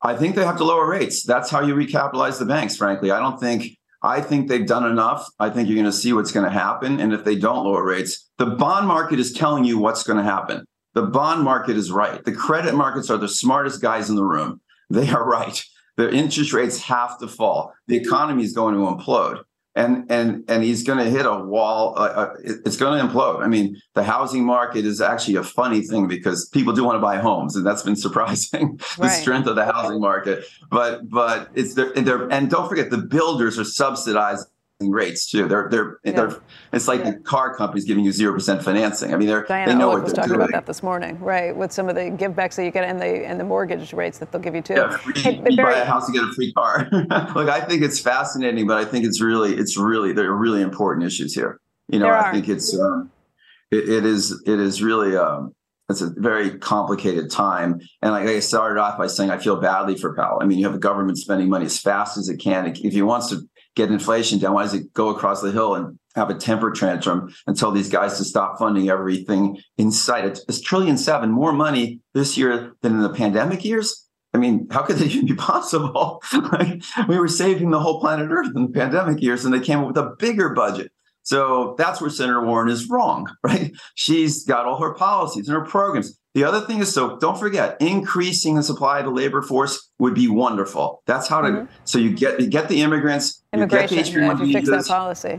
I 0.01 0.15
think 0.15 0.35
they 0.35 0.43
have 0.43 0.57
to 0.57 0.65
lower 0.65 0.87
rates. 0.87 1.23
That's 1.23 1.49
how 1.49 1.61
you 1.61 1.73
recapitalize 1.73 2.37
the 2.37 2.45
banks. 2.45 2.75
Frankly, 2.75 3.09
I 3.09 3.19
don't 3.19 3.39
think. 3.39 3.77
I 4.03 4.19
think 4.19 4.47
they've 4.47 4.67
done 4.67 4.85
enough. 4.85 5.27
I 5.39 5.49
think 5.49 5.67
you're 5.67 5.77
going 5.77 5.85
to 5.85 5.91
see 5.91 6.11
what's 6.11 6.33
going 6.33 6.45
to 6.45 6.51
happen. 6.51 6.99
And 6.99 7.13
if 7.13 7.23
they 7.23 7.35
don't 7.35 7.63
lower 7.63 7.83
rates, 7.83 8.29
the 8.37 8.45
bond 8.45 8.87
market 8.87 9.19
is 9.19 9.31
telling 9.31 9.63
you 9.63 9.79
what's 9.79 10.03
going 10.03 10.17
to 10.17 10.23
happen. 10.23 10.65
The 10.93 11.03
bond 11.03 11.43
market 11.43 11.77
is 11.77 11.91
right. 11.91 12.23
The 12.23 12.33
credit 12.33 12.75
markets 12.75 13.09
are 13.09 13.17
the 13.17 13.29
smartest 13.29 13.81
guys 13.81 14.09
in 14.09 14.15
the 14.15 14.25
room. 14.25 14.61
They 14.89 15.09
are 15.09 15.27
right. 15.27 15.63
The 15.95 16.11
interest 16.11 16.53
rates 16.53 16.81
have 16.83 17.17
to 17.19 17.27
fall. 17.27 17.73
The 17.87 17.95
economy 17.95 18.43
is 18.43 18.53
going 18.53 18.75
to 18.75 18.81
implode 18.81 19.43
and 19.75 20.05
and 20.09 20.43
and 20.47 20.63
he's 20.63 20.83
going 20.83 20.99
to 20.99 21.09
hit 21.09 21.25
a 21.25 21.35
wall. 21.35 21.93
Uh, 21.97 22.01
uh 22.01 22.33
it's 22.43 22.77
going 22.77 22.99
to 22.99 23.05
implode. 23.05 23.43
I 23.43 23.47
mean, 23.47 23.81
the 23.93 24.03
housing 24.03 24.45
market 24.45 24.85
is 24.85 25.01
actually 25.01 25.35
a 25.35 25.43
funny 25.43 25.81
thing 25.81 26.07
because 26.07 26.47
people 26.49 26.73
do 26.73 26.83
want 26.83 26.95
to 26.95 26.99
buy 26.99 27.17
homes, 27.17 27.55
and 27.55 27.65
that's 27.65 27.81
been 27.81 27.95
surprising 28.07 28.77
the 28.97 29.03
right. 29.03 29.09
strength 29.09 29.47
of 29.47 29.55
the 29.55 29.65
housing 29.65 29.99
market. 29.99 30.45
But 30.69 31.09
but 31.09 31.49
it's 31.55 31.73
there, 31.73 31.91
and 32.31 32.49
don't 32.49 32.69
forget 32.69 32.91
the 32.91 32.99
builders 32.99 33.57
are 33.57 33.63
subsidized 33.63 34.47
rates 34.91 35.29
too. 35.29 35.47
They're 35.47 35.69
they're 35.69 35.99
yeah. 36.03 36.11
they're 36.11 36.41
it's 36.71 36.87
like 36.87 37.01
yeah. 37.01 37.11
the 37.11 37.19
car 37.19 37.55
companies 37.55 37.85
giving 37.85 38.03
you 38.03 38.11
zero 38.11 38.33
percent 38.33 38.63
financing. 38.63 39.13
I 39.13 39.17
mean, 39.17 39.27
they're 39.27 39.43
Diana 39.43 39.71
they 39.71 39.77
know 39.77 39.89
what 39.89 40.03
was 40.03 40.13
talking 40.13 40.29
doing. 40.29 40.41
about 40.41 40.51
that 40.51 40.65
this 40.65 40.83
morning, 40.83 41.19
right? 41.19 41.55
With 41.55 41.71
some 41.71 41.89
of 41.89 41.95
the 41.95 42.01
givebacks 42.01 42.55
that 42.55 42.65
you 42.65 42.71
get 42.71 42.83
and 42.83 43.01
the 43.01 43.25
and 43.25 43.39
the 43.39 43.43
mortgage 43.43 43.93
rates 43.93 44.17
that 44.19 44.31
they'll 44.31 44.41
give 44.41 44.55
you 44.55 44.61
too. 44.61 44.75
Yeah, 44.75 44.97
free, 44.97 45.19
hey, 45.19 45.43
you 45.49 45.57
buy 45.57 45.73
a 45.73 45.85
house, 45.85 46.07
you 46.07 46.13
get 46.13 46.23
a 46.23 46.33
free 46.33 46.53
car. 46.53 46.87
Look, 46.91 47.49
I 47.49 47.61
think 47.61 47.83
it's 47.83 47.99
fascinating, 47.99 48.67
but 48.67 48.77
I 48.77 48.85
think 48.85 49.05
it's 49.05 49.21
really 49.21 49.55
it's 49.55 49.77
really 49.77 50.13
there 50.13 50.29
are 50.29 50.35
really 50.35 50.61
important 50.61 51.05
issues 51.05 51.33
here. 51.33 51.59
You 51.89 51.99
know, 51.99 52.09
I 52.09 52.31
think 52.31 52.49
it's 52.49 52.77
um, 52.77 53.11
it, 53.71 53.89
it 53.89 54.05
is 54.05 54.41
it 54.45 54.59
is 54.59 54.81
really 54.81 55.15
um, 55.15 55.53
it's 55.89 56.01
a 56.01 56.09
very 56.09 56.57
complicated 56.57 57.29
time. 57.29 57.81
And 58.01 58.11
like 58.11 58.27
I 58.27 58.39
started 58.39 58.79
off 58.79 58.97
by 58.97 59.07
saying, 59.07 59.29
I 59.31 59.37
feel 59.37 59.57
badly 59.57 59.95
for 59.95 60.15
Powell. 60.15 60.39
I 60.41 60.45
mean, 60.45 60.57
you 60.57 60.65
have 60.65 60.75
a 60.75 60.79
government 60.79 61.17
spending 61.17 61.49
money 61.49 61.65
as 61.65 61.79
fast 61.79 62.17
as 62.17 62.29
it 62.29 62.37
can. 62.37 62.67
If 62.67 62.93
he 62.93 63.01
wants 63.01 63.29
to 63.29 63.41
get 63.75 63.91
inflation 63.91 64.39
down? 64.39 64.53
Why 64.53 64.63
does 64.63 64.73
it 64.73 64.93
go 64.93 65.09
across 65.09 65.41
the 65.41 65.51
hill 65.51 65.75
and 65.75 65.97
have 66.15 66.29
a 66.29 66.35
temper 66.35 66.71
tantrum 66.71 67.33
and 67.47 67.57
tell 67.57 67.71
these 67.71 67.89
guys 67.89 68.17
to 68.17 68.23
stop 68.23 68.57
funding 68.57 68.89
everything 68.89 69.59
in 69.77 69.91
sight? 69.91 70.25
It's, 70.25 70.45
it's 70.47 70.61
trillion 70.61 70.97
seven, 70.97 71.31
more 71.31 71.53
money 71.53 71.99
this 72.13 72.37
year 72.37 72.73
than 72.81 72.93
in 72.93 73.01
the 73.01 73.09
pandemic 73.09 73.65
years. 73.65 74.07
I 74.33 74.39
mean, 74.39 74.67
how 74.71 74.81
could 74.83 74.97
that 74.97 75.11
even 75.11 75.27
be 75.27 75.35
possible? 75.35 76.23
like, 76.51 76.83
we 77.07 77.19
were 77.19 77.27
saving 77.27 77.71
the 77.71 77.79
whole 77.79 77.99
planet 77.99 78.29
Earth 78.31 78.51
in 78.55 78.63
the 78.63 78.71
pandemic 78.71 79.21
years, 79.21 79.45
and 79.45 79.53
they 79.53 79.59
came 79.59 79.79
up 79.79 79.87
with 79.87 79.97
a 79.97 80.15
bigger 80.17 80.49
budget. 80.49 80.91
So 81.23 81.75
that's 81.77 82.01
where 82.01 82.09
Senator 82.09 82.45
Warren 82.45 82.69
is 82.69 82.89
wrong, 82.89 83.27
right? 83.43 83.71
She's 83.95 84.43
got 84.45 84.65
all 84.65 84.79
her 84.79 84.93
policies 84.93 85.47
and 85.47 85.57
her 85.57 85.65
programs. 85.65 86.17
The 86.33 86.43
other 86.43 86.61
thing 86.61 86.79
is, 86.79 86.91
so 86.91 87.17
don't 87.19 87.37
forget, 87.37 87.77
increasing 87.79 88.55
the 88.55 88.63
supply 88.63 88.99
of 88.99 89.05
the 89.05 89.11
labor 89.11 89.41
force 89.41 89.91
would 89.99 90.15
be 90.15 90.27
wonderful. 90.27 91.03
That's 91.05 91.27
how 91.27 91.41
to. 91.41 91.49
Mm-hmm. 91.49 91.73
So 91.85 91.99
you 91.99 92.11
get 92.15 92.39
you 92.39 92.47
get 92.47 92.69
the 92.69 92.81
immigrants, 92.81 93.43
immigration, 93.53 93.97
you 93.97 94.03
get 94.03 94.13
the 94.13 94.19
yeah, 94.19 94.33
if 94.33 94.39
you 94.39 94.53
fix 94.53 94.69
that 94.69 94.87
policy, 94.87 95.37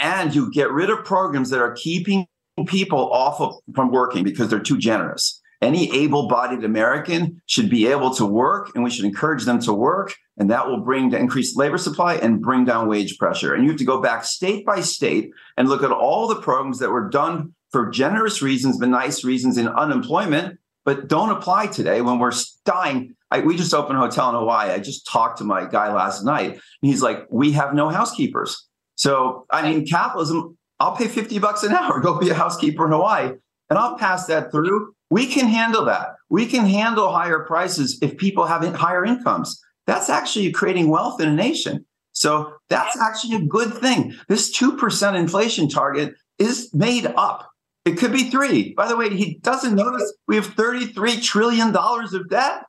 and 0.00 0.34
you 0.34 0.50
get 0.50 0.70
rid 0.70 0.88
of 0.88 1.04
programs 1.04 1.50
that 1.50 1.60
are 1.60 1.72
keeping 1.72 2.26
people 2.66 3.12
off 3.12 3.40
of 3.40 3.56
from 3.74 3.90
working 3.90 4.24
because 4.24 4.48
they're 4.48 4.60
too 4.60 4.78
generous. 4.78 5.42
Any 5.62 5.94
able-bodied 5.94 6.64
American 6.64 7.40
should 7.46 7.70
be 7.70 7.86
able 7.86 8.14
to 8.14 8.26
work, 8.26 8.72
and 8.74 8.84
we 8.84 8.90
should 8.90 9.04
encourage 9.04 9.44
them 9.44 9.60
to 9.60 9.72
work, 9.72 10.14
and 10.36 10.50
that 10.50 10.66
will 10.66 10.80
bring 10.80 11.10
to 11.10 11.18
increased 11.18 11.56
labor 11.56 11.78
supply 11.78 12.16
and 12.16 12.42
bring 12.42 12.64
down 12.64 12.88
wage 12.88 13.16
pressure. 13.18 13.54
And 13.54 13.64
you 13.64 13.70
have 13.70 13.78
to 13.78 13.84
go 13.84 14.00
back 14.00 14.24
state 14.24 14.66
by 14.66 14.80
state 14.80 15.30
and 15.56 15.68
look 15.68 15.82
at 15.82 15.90
all 15.90 16.26
the 16.26 16.40
programs 16.40 16.78
that 16.80 16.90
were 16.90 17.08
done 17.08 17.54
for 17.70 17.88
generous 17.90 18.42
reasons, 18.42 18.78
but 18.78 18.88
nice 18.88 19.24
reasons 19.24 19.56
in 19.56 19.68
unemployment, 19.68 20.58
but 20.84 21.08
don't 21.08 21.30
apply 21.30 21.68
today 21.68 22.02
when 22.02 22.18
we're 22.18 22.32
dying. 22.64 23.14
I, 23.30 23.40
we 23.40 23.56
just 23.56 23.74
opened 23.74 23.98
a 23.98 24.00
hotel 24.00 24.28
in 24.28 24.34
Hawaii. 24.34 24.70
I 24.70 24.78
just 24.78 25.06
talked 25.06 25.38
to 25.38 25.44
my 25.44 25.66
guy 25.66 25.92
last 25.92 26.24
night, 26.24 26.52
and 26.52 26.60
he's 26.82 27.02
like, 27.02 27.26
"We 27.30 27.52
have 27.52 27.74
no 27.74 27.88
housekeepers." 27.88 28.68
So, 28.96 29.46
I 29.50 29.68
mean, 29.68 29.86
capitalism. 29.86 30.56
I'll 30.78 30.96
pay 30.96 31.08
fifty 31.08 31.38
bucks 31.38 31.62
an 31.62 31.72
hour, 31.72 32.00
go 32.00 32.18
be 32.18 32.30
a 32.30 32.34
housekeeper 32.34 32.84
in 32.84 32.92
Hawaii, 32.92 33.30
and 33.70 33.78
I'll 33.78 33.96
pass 33.96 34.26
that 34.26 34.50
through. 34.52 34.94
We 35.14 35.26
can 35.26 35.46
handle 35.46 35.84
that. 35.84 36.16
We 36.28 36.44
can 36.44 36.66
handle 36.66 37.12
higher 37.12 37.44
prices 37.44 38.00
if 38.02 38.16
people 38.16 38.46
have 38.46 38.64
higher 38.74 39.04
incomes. 39.04 39.62
That's 39.86 40.10
actually 40.10 40.50
creating 40.50 40.88
wealth 40.88 41.20
in 41.20 41.28
a 41.28 41.32
nation. 41.32 41.86
So 42.10 42.54
that's 42.68 43.00
actually 43.00 43.36
a 43.36 43.46
good 43.46 43.72
thing. 43.74 44.16
This 44.28 44.52
2% 44.58 45.16
inflation 45.16 45.68
target 45.68 46.14
is 46.40 46.68
made 46.74 47.06
up. 47.06 47.48
It 47.84 47.96
could 47.96 48.12
be 48.12 48.28
three. 48.28 48.74
By 48.74 48.88
the 48.88 48.96
way, 48.96 49.08
he 49.08 49.38
doesn't 49.40 49.76
notice 49.76 50.12
we 50.26 50.34
have 50.34 50.48
$33 50.48 51.22
trillion 51.22 51.72
of 51.76 52.28
debt. 52.28 52.64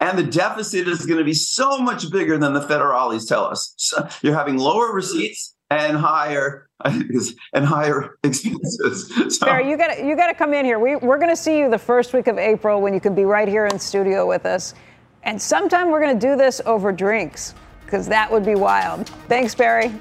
And 0.00 0.16
the 0.16 0.22
deficit 0.22 0.88
is 0.88 1.04
going 1.04 1.18
to 1.18 1.24
be 1.24 1.34
so 1.34 1.80
much 1.80 2.10
bigger 2.10 2.38
than 2.38 2.54
the 2.54 2.62
federales 2.62 3.28
tell 3.28 3.44
us. 3.44 3.74
So 3.76 4.08
you're 4.22 4.34
having 4.34 4.56
lower 4.56 4.90
receipts 4.90 5.54
and 5.68 5.98
higher 5.98 6.69
and 6.84 7.64
higher 7.64 8.16
expenses. 8.24 9.36
So. 9.38 9.46
Barry, 9.46 9.68
you 9.68 9.76
got 9.76 10.02
you 10.02 10.16
got 10.16 10.28
to 10.28 10.34
come 10.34 10.54
in 10.54 10.64
here. 10.64 10.78
We, 10.78 10.96
we're 10.96 11.18
going 11.18 11.30
to 11.30 11.36
see 11.36 11.58
you 11.58 11.70
the 11.70 11.78
first 11.78 12.12
week 12.12 12.26
of 12.26 12.38
April 12.38 12.80
when 12.80 12.94
you 12.94 13.00
can 13.00 13.14
be 13.14 13.24
right 13.24 13.48
here 13.48 13.66
in 13.66 13.78
studio 13.78 14.26
with 14.26 14.46
us. 14.46 14.74
And 15.22 15.40
sometime 15.40 15.90
we're 15.90 16.00
going 16.00 16.18
to 16.18 16.26
do 16.26 16.36
this 16.36 16.60
over 16.64 16.92
drinks, 16.92 17.54
because 17.84 18.06
that 18.08 18.30
would 18.30 18.44
be 18.44 18.54
wild. 18.54 19.08
Thanks, 19.28 19.54
Barry. 19.54 19.92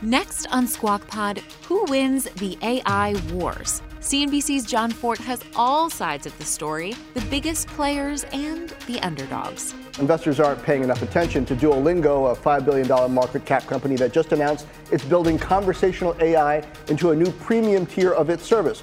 Next 0.00 0.46
on 0.46 0.66
Squawk 0.66 1.06
Pod, 1.06 1.38
who 1.68 1.84
wins 1.84 2.24
the 2.24 2.58
AI 2.60 3.14
wars? 3.32 3.82
CNBC's 4.02 4.64
Jon 4.64 4.90
Fortt 4.90 5.18
has 5.18 5.40
all 5.54 5.88
sides 5.88 6.26
of 6.26 6.36
the 6.36 6.44
story 6.44 6.96
the 7.14 7.20
biggest 7.30 7.68
players 7.68 8.24
and 8.32 8.70
the 8.88 8.98
underdogs. 8.98 9.74
Investors 10.00 10.40
aren't 10.40 10.60
paying 10.64 10.82
enough 10.82 11.02
attention 11.02 11.46
to 11.46 11.54
Duolingo, 11.54 12.32
a 12.32 12.34
$5 12.34 12.64
billion 12.64 13.14
market 13.14 13.44
cap 13.44 13.64
company 13.68 13.94
that 13.94 14.12
just 14.12 14.32
announced 14.32 14.66
it's 14.90 15.04
building 15.04 15.38
conversational 15.38 16.16
AI 16.20 16.66
into 16.88 17.12
a 17.12 17.16
new 17.16 17.30
premium 17.30 17.86
tier 17.86 18.12
of 18.12 18.28
its 18.28 18.44
service. 18.44 18.82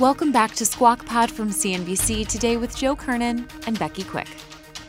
Welcome 0.00 0.30
back 0.30 0.54
to 0.54 0.64
Squawk 0.64 1.04
Pod 1.06 1.28
from 1.28 1.50
CNBC 1.50 2.28
today 2.28 2.56
with 2.56 2.76
Joe 2.76 2.94
Kernen 2.94 3.50
and 3.66 3.76
Becky 3.80 4.04
Quick. 4.04 4.28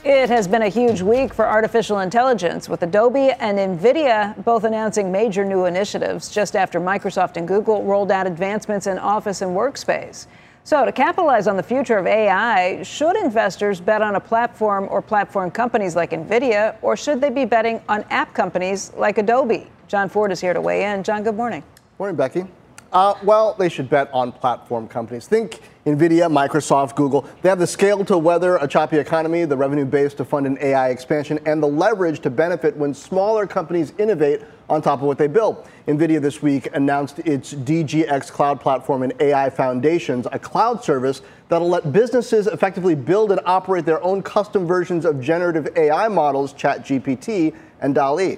It 0.04 0.30
has 0.30 0.48
been 0.48 0.62
a 0.62 0.70
huge 0.70 1.02
week 1.02 1.34
for 1.34 1.48
artificial 1.48 2.02
intelligence, 2.02 2.70
with 2.70 2.84
Adobe 2.84 3.32
and 3.32 3.58
NVIDIA 3.58 4.44
both 4.44 4.66
announcing 4.66 5.12
major 5.12 5.44
new 5.44 5.66
initiatives 5.66 6.30
just 6.30 6.56
after 6.56 6.80
Microsoft 6.80 7.38
and 7.38 7.48
Google 7.48 7.84
rolled 7.84 8.12
out 8.12 8.28
advancements 8.28 8.86
in 8.86 9.00
Office 9.00 9.42
and 9.42 9.58
Workspace. 9.58 10.28
So, 10.64 10.86
to 10.86 10.92
capitalize 10.92 11.48
on 11.48 11.58
the 11.58 11.64
future 11.64 11.98
of 11.98 12.06
AI, 12.06 12.84
should 12.84 13.16
investors 13.16 13.82
bet 13.82 14.04
on 14.04 14.14
a 14.14 14.20
platform 14.20 14.88
or 14.92 15.02
platform 15.02 15.50
companies 15.50 15.96
like 15.96 16.12
NVIDIA, 16.12 16.76
or 16.84 16.96
should 16.96 17.20
they 17.20 17.32
be 17.32 17.46
betting 17.46 17.82
on 17.90 18.04
app 18.12 18.36
companies 18.36 18.94
like 18.96 19.18
Adobe? 19.18 19.72
Jon 19.88 20.08
Fortt 20.08 20.32
is 20.32 20.40
here 20.40 20.54
to 20.54 20.62
weigh 20.62 20.84
in. 20.84 21.02
John, 21.02 21.24
good 21.24 21.36
morning. 21.36 21.64
Morning, 21.98 22.16
Becky. 22.16 22.46
Uh, 22.92 23.14
well, 23.24 23.54
they 23.54 23.70
should 23.70 23.88
bet 23.88 24.10
on 24.12 24.32
platform 24.32 24.88
companies. 24.88 25.28
Think 25.28 25.60
NVIDIA, 25.86 26.28
Microsoft, 26.32 26.96
Google. 26.96 27.28
They 27.42 27.50
have 27.50 27.60
the 27.60 27.68
scale 27.68 28.04
to 28.06 28.18
weather 28.18 28.58
a 28.58 28.68
choppy 28.68 28.98
economy, 28.98 29.46
the 29.46 29.58
revenue 29.58 29.86
base 29.86 30.16
to 30.16 30.26
fund 30.26 30.48
an 30.48 30.58
AI 30.60 30.90
expansion, 30.90 31.40
and 31.46 31.62
the 31.62 31.68
leverage 31.68 32.20
to 32.22 32.32
benefit 32.32 32.76
when 32.76 32.96
smaller 32.96 33.46
companies 33.46 33.94
innovate 34.00 34.42
on 34.70 34.82
top 34.82 35.02
of 35.02 35.06
what 35.06 35.20
they 35.20 35.28
build. 35.28 35.68
NVIDIA 35.88 36.20
this 36.20 36.42
week 36.42 36.68
announced 36.74 37.20
its 37.20 37.54
DGX 37.54 38.32
cloud 38.32 38.60
platform 38.60 39.04
and 39.04 39.14
AI 39.20 39.50
Foundations, 39.52 40.28
a 40.32 40.40
cloud 40.40 40.84
service 40.84 41.22
that'll 41.48 41.70
let 41.70 41.92
businesses 41.92 42.48
effectively 42.48 42.96
build 42.96 43.32
and 43.32 43.42
operate 43.46 43.86
their 43.86 44.02
own 44.04 44.22
custom 44.22 44.66
versions 44.66 45.06
of 45.06 45.22
generative 45.22 45.68
AI 45.76 46.08
models, 46.08 46.54
ChatGPT 46.54 47.56
and 47.82 47.96
DALL-E. 47.96 48.38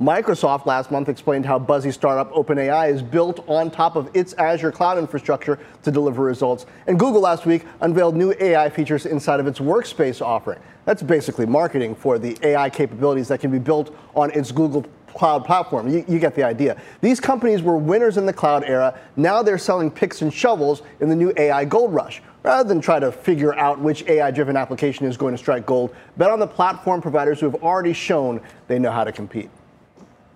Microsoft 0.00 0.64
last 0.64 0.90
month 0.90 1.10
explained 1.10 1.44
how 1.44 1.58
buzzy 1.58 1.90
startup 1.90 2.32
OpenAI 2.32 2.90
is 2.90 3.02
built 3.02 3.46
on 3.46 3.70
top 3.70 3.94
of 3.94 4.08
its 4.14 4.32
Azure 4.34 4.72
cloud 4.72 4.96
infrastructure 4.96 5.58
to 5.82 5.90
deliver 5.90 6.24
results. 6.24 6.64
And 6.86 6.98
Google 6.98 7.20
last 7.20 7.44
week 7.44 7.66
unveiled 7.82 8.16
new 8.16 8.34
AI 8.40 8.70
features 8.70 9.04
inside 9.04 9.38
of 9.38 9.46
its 9.46 9.58
Workspace 9.58 10.22
offering. 10.22 10.60
That's 10.86 11.02
basically 11.02 11.44
marketing 11.44 11.94
for 11.94 12.18
the 12.18 12.38
AI 12.42 12.70
capabilities 12.70 13.28
that 13.28 13.40
can 13.40 13.50
be 13.50 13.58
built 13.58 13.94
on 14.14 14.30
its 14.30 14.50
Google 14.50 14.86
cloud 15.08 15.44
platform. 15.44 15.92
You, 15.92 16.06
you, 16.08 16.18
get 16.18 16.34
the 16.34 16.42
idea. 16.42 16.80
These 17.02 17.20
companies 17.20 17.60
were 17.60 17.76
winners 17.76 18.16
in 18.16 18.24
the 18.24 18.32
cloud 18.32 18.64
era. 18.64 18.98
Now 19.16 19.42
they're 19.42 19.58
selling 19.58 19.90
picks 19.90 20.22
and 20.22 20.32
shovels 20.32 20.80
in 21.00 21.10
the 21.10 21.16
new 21.16 21.34
AI 21.36 21.66
gold 21.66 21.92
rush. 21.92 22.22
Rather 22.44 22.66
than 22.66 22.80
try 22.80 22.98
to 22.98 23.12
figure 23.12 23.54
out 23.56 23.78
which 23.78 24.04
AI 24.06 24.30
driven 24.30 24.56
application 24.56 25.04
is 25.04 25.18
going 25.18 25.34
to 25.34 25.38
strike 25.38 25.66
gold, 25.66 25.94
bet 26.16 26.30
on 26.30 26.40
the 26.40 26.46
platform 26.46 27.02
providers 27.02 27.40
who 27.40 27.50
have 27.50 27.62
already 27.62 27.92
shown 27.92 28.40
they 28.68 28.78
know 28.78 28.90
how 28.90 29.04
to 29.04 29.12
compete. 29.12 29.50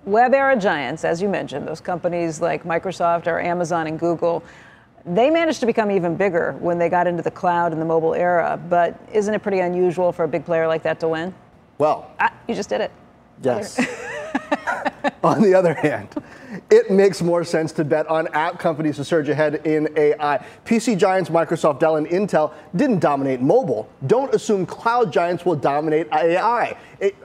Web 0.07 0.35
era 0.35 0.57
giants, 0.57 1.05
as 1.05 1.21
you 1.21 1.29
mentioned, 1.29 1.67
those 1.67 1.81
companies 1.81 2.41
like 2.41 2.63
Microsoft 2.63 3.27
or 3.27 3.41
Amazon 3.41 3.89
and 3.89 3.99
Google, 3.99 4.45
they 5.05 5.31
managed 5.31 5.59
to 5.61 5.67
become 5.67 5.91
even 5.91 6.15
bigger 6.15 6.53
when 6.61 6.79
they 6.79 6.89
got 6.89 7.09
into 7.09 7.25
the 7.25 7.31
cloud 7.31 7.73
and 7.73 7.83
the 7.83 7.87
mobile 7.87 8.15
era. 8.15 8.61
But 8.69 9.01
isn't 9.13 9.35
it 9.35 9.43
pretty 9.43 9.59
unusual 9.59 10.13
for 10.13 10.25
a 10.25 10.29
big 10.29 10.45
player 10.45 10.69
like 10.69 10.85
that 10.85 11.01
to 11.01 11.09
win? 11.09 11.35
Well, 11.79 12.09
ah, 12.21 12.33
you 12.47 12.55
just 12.55 12.69
did 12.69 12.81
it. 12.83 12.93
Yes. 13.43 13.79
On 15.37 15.43
the 15.43 15.55
other 15.55 15.75
hand, 15.75 16.09
it 16.71 16.89
makes 16.89 17.21
more 17.21 17.43
sense 17.43 17.73
to 17.73 17.85
bet 17.85 18.07
on 18.07 18.29
app 18.29 18.61
companies 18.61 18.95
to 18.95 19.05
surge 19.05 19.29
ahead 19.29 19.57
in 19.67 19.89
AI. 19.97 20.47
PC 20.65 20.97
giants 20.97 21.31
Microsoft, 21.31 21.81
Dell, 21.81 21.97
and 21.97 22.07
Intel 22.07 22.55
didn't 22.77 23.01
dominate 23.01 23.41
mobile. 23.41 23.89
Don't 24.07 24.33
assume 24.33 24.65
cloud 24.67 25.13
giants 25.13 25.45
will 25.45 25.57
dominate 25.57 26.07
AI. 26.13 26.77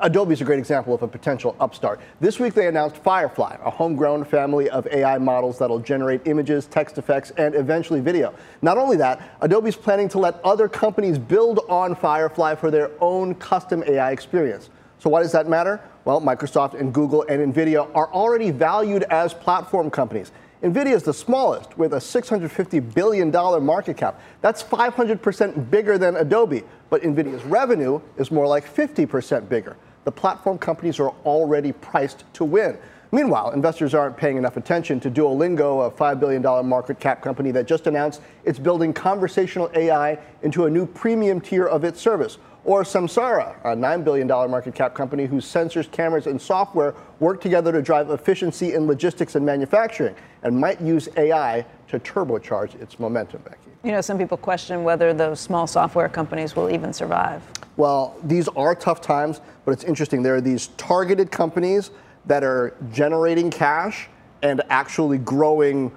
Adobe 0.02 0.34
is 0.34 0.42
a 0.42 0.44
great 0.44 0.58
example 0.58 0.96
of 0.96 1.04
a 1.04 1.08
potential 1.08 1.56
upstart. 1.60 2.02
This 2.20 2.40
week 2.40 2.56
they 2.56 2.66
announced 2.66 2.98
Firefly, 2.98 3.58
a 3.64 3.70
homegrown 3.70 4.26
family 4.26 4.68
of 4.72 4.88
AI 4.88 5.20
models 5.20 5.60
that'll 5.60 5.78
generate 5.78 6.26
images, 6.26 6.66
text 6.66 6.98
effects, 6.98 7.30
and 7.38 7.54
eventually 7.54 8.00
video. 8.00 8.34
Not 8.64 8.80
only 8.80 8.98
that, 8.98 9.38
Adobe's 9.42 9.76
planning 9.76 10.10
to 10.10 10.18
let 10.18 10.44
other 10.44 10.68
companies 10.68 11.20
build 11.20 11.60
on 11.70 11.94
Firefly 11.94 12.56
for 12.56 12.72
their 12.72 12.90
own 13.00 13.36
custom 13.36 13.84
AI 13.86 14.10
experience. 14.10 14.72
So 15.02 15.10
why 15.10 15.24
does 15.24 15.32
that 15.32 15.50
matter? 15.50 15.82
Well, 16.06 16.22
Microsoft 16.22 16.80
and 16.80 16.94
Google 16.94 17.26
and 17.28 17.52
Nvidia 17.52 17.90
are 17.96 18.14
already 18.14 18.52
valued 18.52 19.02
as 19.10 19.34
platform 19.34 19.90
companies. 19.90 20.32
Nvidia 20.62 20.94
is 20.94 21.02
the 21.02 21.14
smallest 21.14 21.76
with 21.76 21.94
a 21.94 21.98
$650 21.98 22.94
billion 22.94 23.32
market 23.66 23.98
cap. 23.98 24.22
That's 24.42 24.62
500% 24.62 25.72
bigger 25.72 25.98
than 25.98 26.18
Adobe, 26.18 26.62
but 26.92 27.02
Nvidia's 27.02 27.44
revenue 27.46 28.00
is 28.18 28.30
more 28.30 28.46
like 28.46 28.64
50% 28.72 29.50
bigger. 29.50 29.76
The 30.04 30.12
platform 30.12 30.60
companies 30.60 31.00
are 31.00 31.10
already 31.26 31.72
priced 31.72 32.32
to 32.36 32.46
win. 32.46 32.78
Meanwhile, 33.12 33.52
investors 33.52 33.96
aren't 33.96 34.16
paying 34.16 34.38
enough 34.38 34.56
attention 34.56 35.00
to 35.00 35.10
Duolingo, 35.10 35.88
a 35.88 35.90
$5 35.90 36.20
billion 36.20 36.44
market 36.70 37.00
cap 37.00 37.24
company 37.24 37.50
that 37.52 37.66
just 37.66 37.88
announced 37.88 38.22
it's 38.46 38.60
building 38.60 38.94
conversational 38.94 39.72
AI 39.74 40.20
into 40.44 40.66
a 40.66 40.70
new 40.70 40.86
premium 40.86 41.42
tier 41.42 41.66
of 41.66 41.84
its 41.84 42.00
service 42.00 42.38
or 42.64 42.84
Samsara, 42.84 43.56
a 43.64 43.76
$9 43.76 44.04
billion 44.04 44.28
market 44.28 44.76
cap 44.76 44.94
company 44.94 45.26
whose 45.26 45.46
sensors, 45.46 45.90
cameras, 45.90 46.28
and 46.28 46.40
software 46.40 46.94
work 47.20 47.42
together 47.42 47.72
to 47.72 47.82
drive 47.82 48.10
efficiency 48.12 48.74
in 48.74 48.86
logistics 48.86 49.36
and 49.36 49.46
manufacturing 49.46 50.16
and 50.44 50.58
might 50.60 50.80
use 50.80 51.10
AI 51.18 51.66
to 51.88 52.00
turbocharge 52.00 52.80
its 52.82 53.00
momentum, 53.00 53.42
Becky. 53.44 53.58
You 53.84 53.92
know, 53.92 54.02
some 54.02 54.18
people 54.18 54.38
question 54.38 54.84
whether 54.84 55.12
those 55.14 55.40
small 55.40 55.66
software 55.66 56.08
companies 56.08 56.56
will 56.56 56.70
even 56.70 56.94
survive. 56.94 57.42
Well, 57.78 58.16
these 58.24 58.48
are 58.50 58.76
tough 58.76 59.02
times, 59.02 59.42
but 59.66 59.72
it's 59.72 59.84
interesting. 59.84 60.22
There 60.22 60.36
are 60.36 60.42
these 60.42 60.68
targeted 60.78 61.32
companies 61.32 61.90
that 62.28 62.44
are 62.44 62.76
generating 62.92 63.50
cash 63.50 64.08
and 64.44 64.62
actually 64.70 65.18
growing 65.18 65.92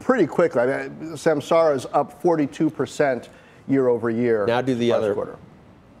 pretty 0.00 0.26
quickly. 0.26 0.60
I 0.60 0.88
mean, 0.88 0.90
Samsara 1.12 1.74
is 1.76 1.86
up 1.92 2.22
42% 2.22 3.28
year 3.68 3.88
over 3.88 4.10
year. 4.10 4.44
Now 4.46 4.60
do 4.60 4.74
the 4.74 4.92
other 4.92 5.14
quarter. 5.14 5.36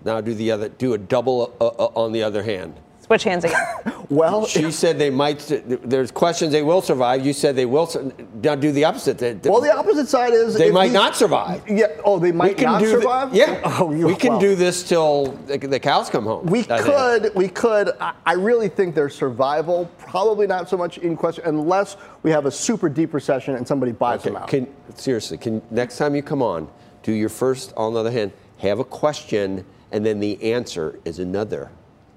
Now 0.04 0.20
do 0.20 0.34
the 0.34 0.50
other, 0.50 0.68
do 0.68 0.94
a 0.94 0.98
double 0.98 1.54
uh, 1.60 1.66
uh, 1.66 1.90
on 1.94 2.12
the 2.12 2.22
other 2.22 2.42
hand. 2.42 2.74
Switch 3.10 3.24
hands 3.24 3.42
again. 3.42 3.60
well, 4.08 4.46
she 4.46 4.70
said 4.70 4.96
they 4.96 5.10
might. 5.10 5.38
There's 5.66 6.12
questions 6.12 6.52
they 6.52 6.62
will 6.62 6.80
survive. 6.80 7.26
You 7.26 7.32
said 7.32 7.56
they 7.56 7.66
will. 7.66 7.90
Now 8.34 8.54
do 8.54 8.70
the 8.70 8.84
opposite. 8.84 9.18
They, 9.18 9.34
well, 9.50 9.60
the 9.60 9.76
opposite 9.76 10.06
side 10.06 10.32
is 10.32 10.54
they 10.54 10.70
might 10.70 10.92
not 10.92 11.16
survive. 11.16 11.68
Yeah. 11.68 11.88
Oh, 12.04 12.20
they 12.20 12.30
might 12.30 12.60
not 12.60 12.80
survive. 12.82 13.32
The, 13.32 13.38
yeah. 13.38 13.60
Oh, 13.80 13.86
we 13.86 14.14
can 14.14 14.34
well, 14.34 14.40
do 14.40 14.54
this 14.54 14.84
till 14.84 15.32
the, 15.48 15.58
the, 15.58 15.80
cows 15.80 16.08
come 16.08 16.24
home. 16.24 16.46
We 16.46 16.62
could. 16.62 17.22
Think. 17.22 17.34
We 17.34 17.48
could. 17.48 17.90
I 18.00 18.34
really 18.34 18.68
think 18.68 18.94
their 18.94 19.08
survival 19.08 19.90
probably 19.98 20.46
not 20.46 20.68
so 20.68 20.76
much 20.76 20.98
in 20.98 21.16
question 21.16 21.44
unless 21.46 21.96
we 22.22 22.30
have 22.30 22.46
a 22.46 22.50
super 22.50 22.88
deep 22.88 23.12
recession 23.12 23.56
and 23.56 23.66
somebody 23.66 23.90
buys 23.90 24.20
okay. 24.20 24.30
them 24.30 24.36
out. 24.36 24.48
Can, 24.48 24.68
seriously, 24.94 25.36
can 25.36 25.62
next 25.72 25.98
time 25.98 26.14
you 26.14 26.22
come 26.22 26.42
on, 26.42 26.68
do 27.02 27.10
your 27.10 27.28
first. 27.28 27.72
On 27.76 27.92
the 27.92 27.98
other 27.98 28.12
hand, 28.12 28.30
have 28.58 28.78
a 28.78 28.84
question 28.84 29.64
and 29.92 30.04
then 30.04 30.20
the 30.20 30.52
answer 30.52 30.98
is 31.04 31.18
another 31.18 31.70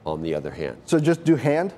on 0.05 0.21
the 0.21 0.33
other 0.33 0.51
hand. 0.51 0.77
So 0.85 0.99
just 0.99 1.23
do 1.23 1.35
hand? 1.35 1.73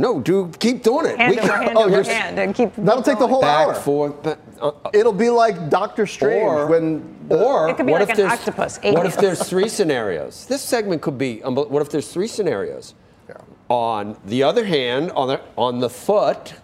No, 0.00 0.20
do 0.20 0.48
keep 0.60 0.84
doing 0.84 1.06
it. 1.06 1.18
Hand 1.18 1.34
we 1.34 1.40
over 1.40 1.56
hand 1.56 1.76
oh, 1.76 1.84
over 1.86 2.02
hand 2.04 2.38
and 2.38 2.54
keep. 2.54 2.72
That'll 2.76 3.02
take 3.02 3.18
the 3.18 3.26
whole 3.26 3.40
back, 3.40 3.66
hour. 3.66 3.74
Forth, 3.74 4.22
but, 4.22 4.38
uh, 4.60 4.70
It'll 4.94 5.12
be 5.12 5.28
like 5.28 5.68
Doctor 5.70 6.06
Strange 6.06 6.44
or, 6.44 6.66
when. 6.68 7.16
The, 7.28 7.44
or 7.44 7.68
it 7.68 7.76
could 7.76 7.86
be 7.86 7.92
what 7.92 8.02
like 8.02 8.10
if 8.10 8.16
an 8.16 8.28
there's, 8.28 8.38
octopus. 8.38 8.78
What 8.80 9.06
if 9.06 9.16
there's 9.16 9.42
three 9.42 9.68
scenarios? 9.68 10.46
This 10.46 10.62
segment 10.62 11.02
could 11.02 11.18
be. 11.18 11.42
Um, 11.42 11.56
what 11.56 11.82
if 11.82 11.90
there's 11.90 12.12
three 12.12 12.28
scenarios? 12.28 12.94
Yeah. 13.28 13.34
On 13.68 14.16
the 14.24 14.44
other 14.44 14.64
hand, 14.64 15.10
on 15.12 15.26
the 15.26 15.40
on 15.56 15.80
the 15.80 15.90
foot, 15.90 16.54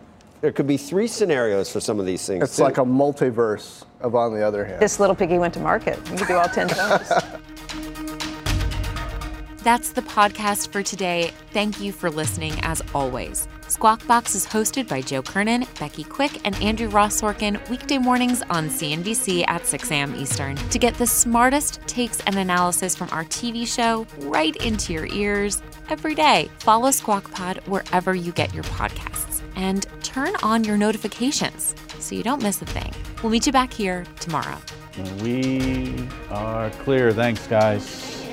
There 0.40 0.52
could 0.52 0.66
be 0.68 0.76
three 0.76 1.08
scenarios 1.08 1.72
for 1.72 1.80
some 1.80 1.98
of 1.98 2.06
these 2.06 2.24
things. 2.26 2.44
It's 2.44 2.56
too. 2.58 2.62
like 2.62 2.78
a 2.78 2.84
multiverse 2.84 3.82
of 4.00 4.14
on 4.14 4.32
the 4.32 4.46
other 4.46 4.64
hand. 4.64 4.80
This 4.80 5.00
little 5.00 5.16
piggy 5.16 5.38
went 5.38 5.54
to 5.54 5.60
market. 5.60 5.98
You 6.10 6.18
could 6.18 6.28
do 6.28 6.34
all 6.34 6.48
10 6.48 6.68
tones. 6.76 7.10
That's 9.64 9.92
the 9.92 10.02
podcast 10.02 10.68
for 10.68 10.82
today. 10.82 11.32
Thank 11.52 11.80
you 11.80 11.90
for 11.90 12.10
listening 12.10 12.52
as 12.60 12.82
always. 12.94 13.48
Squawk 13.66 14.06
Box 14.06 14.34
is 14.34 14.46
hosted 14.46 14.86
by 14.86 15.00
Joe 15.00 15.22
Kernen, 15.22 15.66
Becky 15.80 16.04
Quick, 16.04 16.38
and 16.44 16.54
Andrew 16.56 16.88
Ross 16.88 17.18
Sorkin 17.18 17.66
weekday 17.70 17.96
mornings 17.96 18.42
on 18.50 18.68
CNBC 18.68 19.48
at 19.48 19.66
6 19.66 19.90
a.m. 19.90 20.14
Eastern. 20.16 20.56
To 20.56 20.78
get 20.78 20.92
the 20.96 21.06
smartest 21.06 21.80
takes 21.86 22.20
and 22.26 22.36
analysis 22.36 22.94
from 22.94 23.08
our 23.10 23.24
TV 23.24 23.66
show 23.66 24.06
right 24.18 24.54
into 24.56 24.92
your 24.92 25.06
ears 25.06 25.62
every 25.88 26.14
day, 26.14 26.50
follow 26.58 26.90
Squawk 26.90 27.30
Pod 27.30 27.56
wherever 27.64 28.14
you 28.14 28.32
get 28.32 28.52
your 28.52 28.64
podcasts 28.64 29.40
and 29.56 29.86
turn 30.02 30.34
on 30.42 30.62
your 30.64 30.76
notifications 30.76 31.74
so 32.00 32.14
you 32.14 32.22
don't 32.22 32.42
miss 32.42 32.60
a 32.60 32.66
thing. 32.66 32.92
We'll 33.22 33.32
meet 33.32 33.46
you 33.46 33.52
back 33.52 33.72
here 33.72 34.04
tomorrow. 34.20 34.58
We 35.22 36.06
are 36.28 36.68
clear. 36.68 37.12
Thanks, 37.12 37.46
guys. 37.46 38.23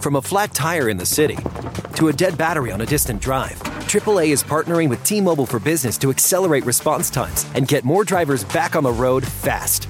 From 0.00 0.16
a 0.16 0.22
flat 0.22 0.54
tire 0.54 0.88
in 0.88 0.96
the 0.96 1.04
city 1.04 1.36
to 1.96 2.08
a 2.08 2.12
dead 2.12 2.38
battery 2.38 2.72
on 2.72 2.80
a 2.80 2.86
distant 2.86 3.20
drive, 3.20 3.62
AAA 3.90 4.28
is 4.28 4.42
partnering 4.42 4.88
with 4.88 5.04
T 5.04 5.20
Mobile 5.20 5.44
for 5.44 5.58
Business 5.58 5.98
to 5.98 6.08
accelerate 6.08 6.64
response 6.64 7.10
times 7.10 7.44
and 7.54 7.68
get 7.68 7.84
more 7.84 8.02
drivers 8.02 8.42
back 8.44 8.76
on 8.76 8.82
the 8.82 8.90
road 8.90 9.26
fast. 9.26 9.89